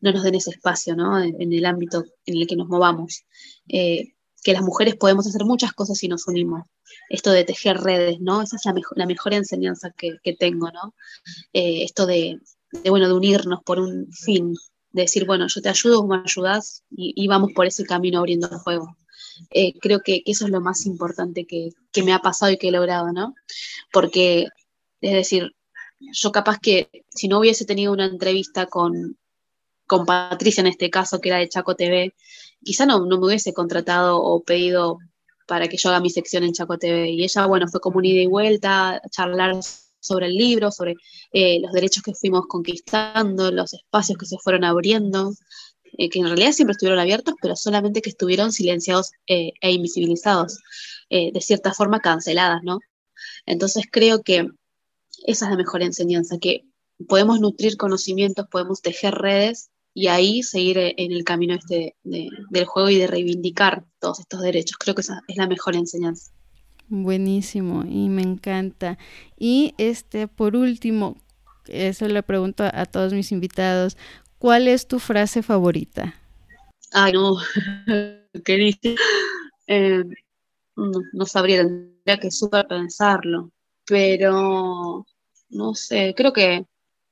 no 0.00 0.12
nos 0.12 0.22
den 0.24 0.34
ese 0.34 0.50
espacio 0.50 0.96
¿no? 0.96 1.20
en, 1.20 1.40
en 1.40 1.52
el 1.52 1.64
ámbito 1.64 2.04
en 2.26 2.36
el 2.38 2.46
que 2.46 2.56
nos 2.56 2.68
movamos. 2.68 3.24
Eh, 3.68 4.15
que 4.46 4.52
las 4.52 4.62
mujeres 4.62 4.94
podemos 4.94 5.26
hacer 5.26 5.44
muchas 5.44 5.72
cosas 5.72 5.98
si 5.98 6.06
nos 6.06 6.28
unimos. 6.28 6.62
Esto 7.08 7.32
de 7.32 7.42
tejer 7.42 7.78
redes, 7.78 8.20
¿no? 8.20 8.42
Esa 8.42 8.54
es 8.54 8.64
la, 8.64 8.72
mejor, 8.72 8.96
la 8.96 9.04
mejor 9.04 9.34
enseñanza 9.34 9.90
que, 9.90 10.18
que 10.22 10.34
tengo, 10.34 10.70
¿no? 10.70 10.94
Eh, 11.52 11.82
esto 11.82 12.06
de, 12.06 12.38
de, 12.70 12.90
bueno, 12.90 13.08
de 13.08 13.14
unirnos 13.14 13.64
por 13.64 13.80
un 13.80 14.06
fin, 14.12 14.54
de 14.92 15.02
decir, 15.02 15.26
bueno, 15.26 15.48
yo 15.48 15.60
te 15.60 15.68
ayudo, 15.68 16.00
vos 16.00 16.08
me 16.08 16.22
ayudás 16.24 16.84
y, 16.90 17.12
y 17.16 17.26
vamos 17.26 17.50
por 17.56 17.66
ese 17.66 17.82
camino 17.82 18.20
abriendo 18.20 18.48
el 18.48 18.58
juego. 18.58 18.96
Eh, 19.50 19.72
creo 19.80 19.98
que, 19.98 20.22
que, 20.22 20.30
eso 20.30 20.44
es 20.44 20.52
lo 20.52 20.60
más 20.60 20.86
importante 20.86 21.44
que, 21.44 21.70
que, 21.90 22.04
me 22.04 22.12
ha 22.12 22.20
pasado 22.20 22.52
y 22.52 22.56
que 22.56 22.68
he 22.68 22.70
logrado, 22.70 23.12
¿no? 23.12 23.34
Porque, 23.92 24.46
es 25.00 25.12
decir, 25.12 25.56
yo 25.98 26.30
capaz 26.30 26.60
que 26.60 26.88
si 27.08 27.26
no 27.26 27.40
hubiese 27.40 27.64
tenido 27.64 27.92
una 27.92 28.06
entrevista 28.06 28.66
con, 28.66 29.18
con 29.88 30.06
Patricia 30.06 30.60
en 30.60 30.68
este 30.68 30.88
caso, 30.88 31.20
que 31.20 31.30
era 31.30 31.38
de 31.38 31.48
Chaco 31.48 31.74
TV, 31.74 32.14
quizá 32.64 32.86
no, 32.86 33.04
no 33.06 33.18
me 33.18 33.26
hubiese 33.26 33.52
contratado 33.54 34.20
o 34.20 34.42
pedido 34.42 34.98
para 35.46 35.68
que 35.68 35.76
yo 35.76 35.90
haga 35.90 36.00
mi 36.00 36.10
sección 36.10 36.44
en 36.44 36.52
Chaco 36.52 36.78
TV. 36.78 37.10
Y 37.10 37.24
ella, 37.24 37.46
bueno, 37.46 37.68
fue 37.68 37.80
como 37.80 37.98
un 37.98 38.04
ida 38.04 38.22
y 38.22 38.26
vuelta, 38.26 39.00
charlar 39.10 39.54
sobre 40.00 40.26
el 40.26 40.34
libro, 40.34 40.70
sobre 40.70 40.94
eh, 41.32 41.60
los 41.60 41.72
derechos 41.72 42.02
que 42.02 42.14
fuimos 42.14 42.46
conquistando, 42.48 43.50
los 43.50 43.74
espacios 43.74 44.18
que 44.18 44.26
se 44.26 44.38
fueron 44.38 44.64
abriendo, 44.64 45.32
eh, 45.98 46.10
que 46.10 46.18
en 46.18 46.26
realidad 46.26 46.52
siempre 46.52 46.72
estuvieron 46.72 46.98
abiertos, 46.98 47.34
pero 47.40 47.56
solamente 47.56 48.02
que 48.02 48.10
estuvieron 48.10 48.52
silenciados 48.52 49.12
eh, 49.26 49.52
e 49.60 49.72
invisibilizados, 49.72 50.58
eh, 51.10 51.32
de 51.32 51.40
cierta 51.40 51.72
forma 51.72 52.00
canceladas, 52.00 52.62
¿no? 52.62 52.80
Entonces 53.46 53.84
creo 53.90 54.22
que 54.22 54.48
esa 55.26 55.46
es 55.46 55.50
la 55.50 55.56
mejor 55.56 55.82
enseñanza, 55.82 56.38
que 56.38 56.64
podemos 57.08 57.40
nutrir 57.40 57.76
conocimientos, 57.76 58.46
podemos 58.50 58.82
tejer 58.82 59.14
redes 59.14 59.70
y 59.96 60.08
ahí 60.08 60.42
seguir 60.42 60.76
en 60.78 61.10
el 61.10 61.24
camino 61.24 61.54
este 61.54 61.96
de, 62.04 62.28
del 62.50 62.66
juego 62.66 62.90
y 62.90 62.98
de 62.98 63.06
reivindicar 63.06 63.86
todos 63.98 64.20
estos 64.20 64.42
derechos. 64.42 64.76
Creo 64.76 64.94
que 64.94 65.00
esa 65.00 65.22
es 65.26 65.38
la 65.38 65.48
mejor 65.48 65.74
enseñanza. 65.74 66.30
Buenísimo 66.88 67.82
y 67.88 68.10
me 68.10 68.20
encanta. 68.20 68.98
Y 69.38 69.74
este, 69.78 70.28
por 70.28 70.54
último, 70.54 71.16
eso 71.66 72.06
le 72.08 72.22
pregunto 72.22 72.62
a, 72.62 72.78
a 72.78 72.84
todos 72.84 73.14
mis 73.14 73.32
invitados, 73.32 73.96
¿cuál 74.38 74.68
es 74.68 74.86
tu 74.86 74.98
frase 74.98 75.42
favorita? 75.42 76.14
Ay, 76.92 77.14
no, 77.14 77.38
¿qué 78.44 78.56
dice? 78.56 78.96
Eh, 79.66 80.04
no, 80.76 81.00
no, 81.14 81.24
sabría, 81.24 81.62
tendría 81.62 82.20
que 82.20 82.30
súper 82.30 82.66
pensarlo, 82.66 83.50
pero 83.86 85.06
no 85.48 85.74
sé, 85.74 86.12
creo 86.14 86.34
que 86.34 86.66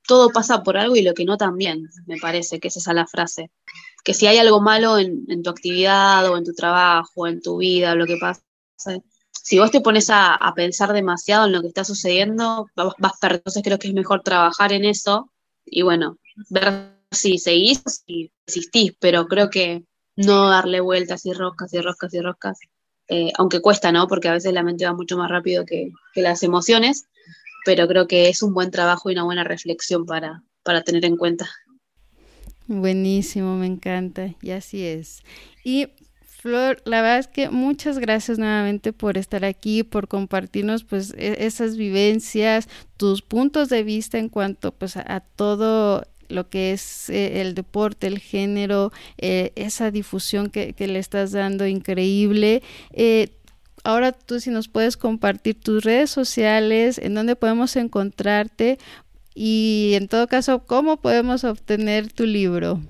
todo 0.06 0.30
pasa 0.30 0.62
por 0.62 0.76
algo 0.76 0.96
y 0.96 1.02
lo 1.02 1.14
que 1.14 1.24
no 1.24 1.36
también, 1.36 1.88
me 2.06 2.18
parece 2.18 2.60
que 2.60 2.68
es 2.68 2.76
esa 2.76 2.92
la 2.92 3.06
frase. 3.06 3.50
Que 4.04 4.14
si 4.14 4.26
hay 4.26 4.38
algo 4.38 4.60
malo 4.60 4.98
en, 4.98 5.42
tu 5.42 5.50
actividad 5.50 6.28
o 6.30 6.36
en 6.36 6.44
tu 6.44 6.52
trabajo, 6.52 7.26
en 7.26 7.40
tu 7.40 7.58
vida, 7.58 7.94
lo 7.94 8.06
que 8.06 8.18
pasa, 8.18 8.42
si 9.32 9.58
vos 9.58 9.70
te 9.70 9.80
pones 9.80 10.08
a, 10.10 10.38
pensar 10.54 10.92
demasiado 10.92 11.46
en 11.46 11.52
lo 11.52 11.62
que 11.62 11.68
está 11.68 11.84
sucediendo, 11.84 12.66
vas, 12.76 12.94
vas 12.98 13.12
a 13.22 13.28
Entonces 13.28 13.62
creo 13.62 13.78
que 13.78 13.88
es 13.88 13.94
mejor 13.94 14.22
trabajar 14.22 14.72
en 14.72 14.84
eso 14.84 15.30
y 15.64 15.82
bueno, 15.82 16.18
ver 16.50 16.94
si 17.10 17.38
seguís 17.38 17.82
o 17.86 17.90
si 17.90 18.32
desistís, 18.46 18.94
pero 19.00 19.26
creo 19.26 19.48
que 19.50 19.84
no 20.16 20.48
darle 20.48 20.80
vueltas 20.80 21.24
y 21.26 21.32
roscas 21.32 21.72
y 21.72 21.80
roscas 21.80 22.12
y 22.14 22.20
roscas, 22.20 22.58
eh, 23.08 23.32
aunque 23.36 23.60
cuesta, 23.60 23.90
¿no? 23.90 24.06
Porque 24.06 24.28
a 24.28 24.32
veces 24.32 24.52
la 24.52 24.62
mente 24.62 24.84
va 24.84 24.92
mucho 24.92 25.16
más 25.16 25.30
rápido 25.30 25.64
que 25.64 25.92
las 26.14 26.42
emociones, 26.42 27.06
pero 27.64 27.88
creo 27.88 28.06
que 28.06 28.28
es 28.28 28.42
un 28.42 28.54
buen 28.54 28.70
trabajo 28.70 29.10
y 29.10 29.14
una 29.14 29.24
buena 29.24 29.44
reflexión 29.44 30.06
para, 30.06 30.42
para 30.62 30.82
tener 30.82 31.04
en 31.04 31.16
cuenta. 31.16 31.48
Buenísimo, 32.66 33.56
me 33.56 33.66
encanta, 33.66 34.34
y 34.40 34.50
así 34.50 34.84
es. 34.84 35.22
Y 35.64 35.88
Flor, 36.44 36.82
la 36.84 37.00
verdad 37.00 37.20
es 37.20 37.28
que 37.28 37.48
muchas 37.48 37.98
gracias 37.98 38.38
nuevamente 38.38 38.92
por 38.92 39.16
estar 39.16 39.46
aquí, 39.46 39.82
por 39.82 40.08
compartirnos 40.08 40.84
pues 40.84 41.14
e 41.16 41.46
esas 41.46 41.78
vivencias, 41.78 42.68
tus 42.98 43.22
puntos 43.22 43.70
de 43.70 43.82
vista 43.82 44.18
en 44.18 44.28
cuanto 44.28 44.72
pues 44.72 44.98
a, 44.98 45.20
todo 45.36 46.06
lo 46.28 46.50
que 46.50 46.72
es 46.72 47.08
eh, 47.08 47.40
el 47.40 47.54
deporte, 47.54 48.08
el 48.08 48.18
género, 48.18 48.92
eh, 49.16 49.52
esa 49.56 49.90
difusión 49.90 50.50
que, 50.50 50.74
que, 50.74 50.86
le 50.86 50.98
estás 50.98 51.32
dando 51.32 51.66
increíble. 51.66 52.62
Eh, 52.92 53.30
ahora 53.84 54.12
tú 54.12 54.40
si 54.40 54.50
nos 54.50 54.68
puedes 54.68 54.96
compartir 54.96 55.60
tus 55.60 55.84
redes 55.84 56.10
sociales, 56.10 56.98
en 56.98 57.14
dónde 57.14 57.36
podemos 57.36 57.76
encontrarte 57.76 58.78
y 59.34 59.92
en 59.94 60.08
todo 60.08 60.26
caso, 60.26 60.64
¿cómo 60.64 60.96
podemos 60.96 61.44
obtener 61.44 62.12
tu 62.12 62.24
libro? 62.24 62.80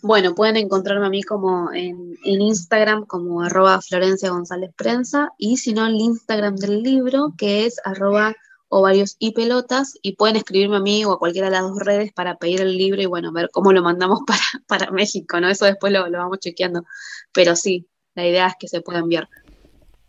Bueno, 0.00 0.34
pueden 0.34 0.56
encontrarme 0.56 1.06
a 1.06 1.10
mí 1.10 1.22
como 1.22 1.72
en, 1.72 2.16
Instagram 2.22 3.04
como 3.04 3.42
arroba 3.42 3.80
Florencia 3.80 4.30
González 4.30 4.70
Prensa 4.76 5.30
y 5.38 5.56
si 5.56 5.72
no 5.72 5.86
el 5.86 5.94
Instagram 5.94 6.54
del 6.56 6.82
libro 6.82 7.34
que 7.36 7.66
es 7.66 7.80
arroba 7.84 8.36
ovarios 8.68 9.16
y 9.18 9.32
pelotas 9.32 9.94
y 10.02 10.14
pueden 10.14 10.36
escribirme 10.36 10.76
a 10.76 10.80
mí 10.80 11.04
o 11.04 11.12
a 11.12 11.18
cualquiera 11.18 11.48
de 11.48 11.54
las 11.54 11.62
dos 11.62 11.78
redes 11.80 12.12
para 12.12 12.36
pedir 12.36 12.60
el 12.60 12.76
libro 12.76 13.02
y 13.02 13.06
bueno, 13.06 13.32
ver 13.32 13.50
cómo 13.50 13.72
lo 13.72 13.82
mandamos 13.82 14.20
para, 14.26 14.42
para 14.68 14.92
México, 14.92 15.40
¿no? 15.40 15.48
Eso 15.48 15.64
después 15.64 15.92
lo, 15.92 16.08
lo 16.08 16.18
vamos 16.18 16.38
chequeando, 16.38 16.84
pero 17.32 17.56
sí, 17.56 17.88
la 18.14 18.26
idea 18.26 18.46
es 18.46 18.54
que 18.58 18.68
se 18.68 18.82
pueda 18.82 19.00
enviar. 19.00 19.28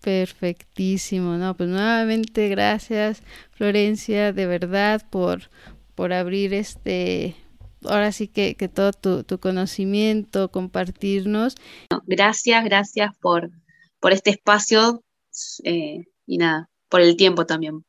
Perfectísimo, 0.02 1.36
no, 1.36 1.56
pues 1.58 1.70
nuevamente 1.70 2.48
gracias 2.48 3.22
Florencia, 3.52 4.32
de 4.32 4.46
verdad, 4.46 5.06
por, 5.10 5.50
por 5.94 6.14
abrir 6.14 6.54
este, 6.54 7.36
ahora 7.84 8.14
sí 8.14 8.30
que, 8.30 8.56
que 8.56 8.70
todo 8.70 8.94
tu, 8.94 9.24
tu, 9.24 9.40
conocimiento, 9.40 10.52
compartirnos. 10.52 11.56
Gracias, 12.06 12.64
gracias 12.64 13.16
por, 13.18 13.52
por 14.00 14.14
este 14.14 14.30
espacio 14.30 15.04
eh, 15.66 16.06
y 16.26 16.38
nada, 16.38 16.70
por 16.88 17.02
el 17.02 17.18
tiempo 17.18 17.46
también. 17.46 17.84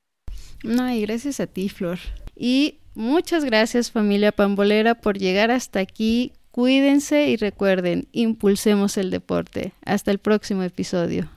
No, 0.64 0.90
y 0.90 1.02
gracias 1.02 1.38
a 1.38 1.46
ti, 1.46 1.68
Flor. 1.68 1.98
Y 2.34 2.78
muchas 2.94 3.44
gracias 3.44 3.92
familia 3.92 4.32
pambolera 4.32 4.96
por 4.96 5.16
llegar 5.16 5.50
hasta 5.50 5.78
aquí. 5.78 6.32
Cuídense 6.50 7.28
y 7.28 7.36
recuerden, 7.36 8.08
impulsemos 8.10 8.96
el 8.96 9.10
deporte. 9.10 9.72
Hasta 9.84 10.10
el 10.10 10.18
próximo 10.18 10.64
episodio. 10.64 11.30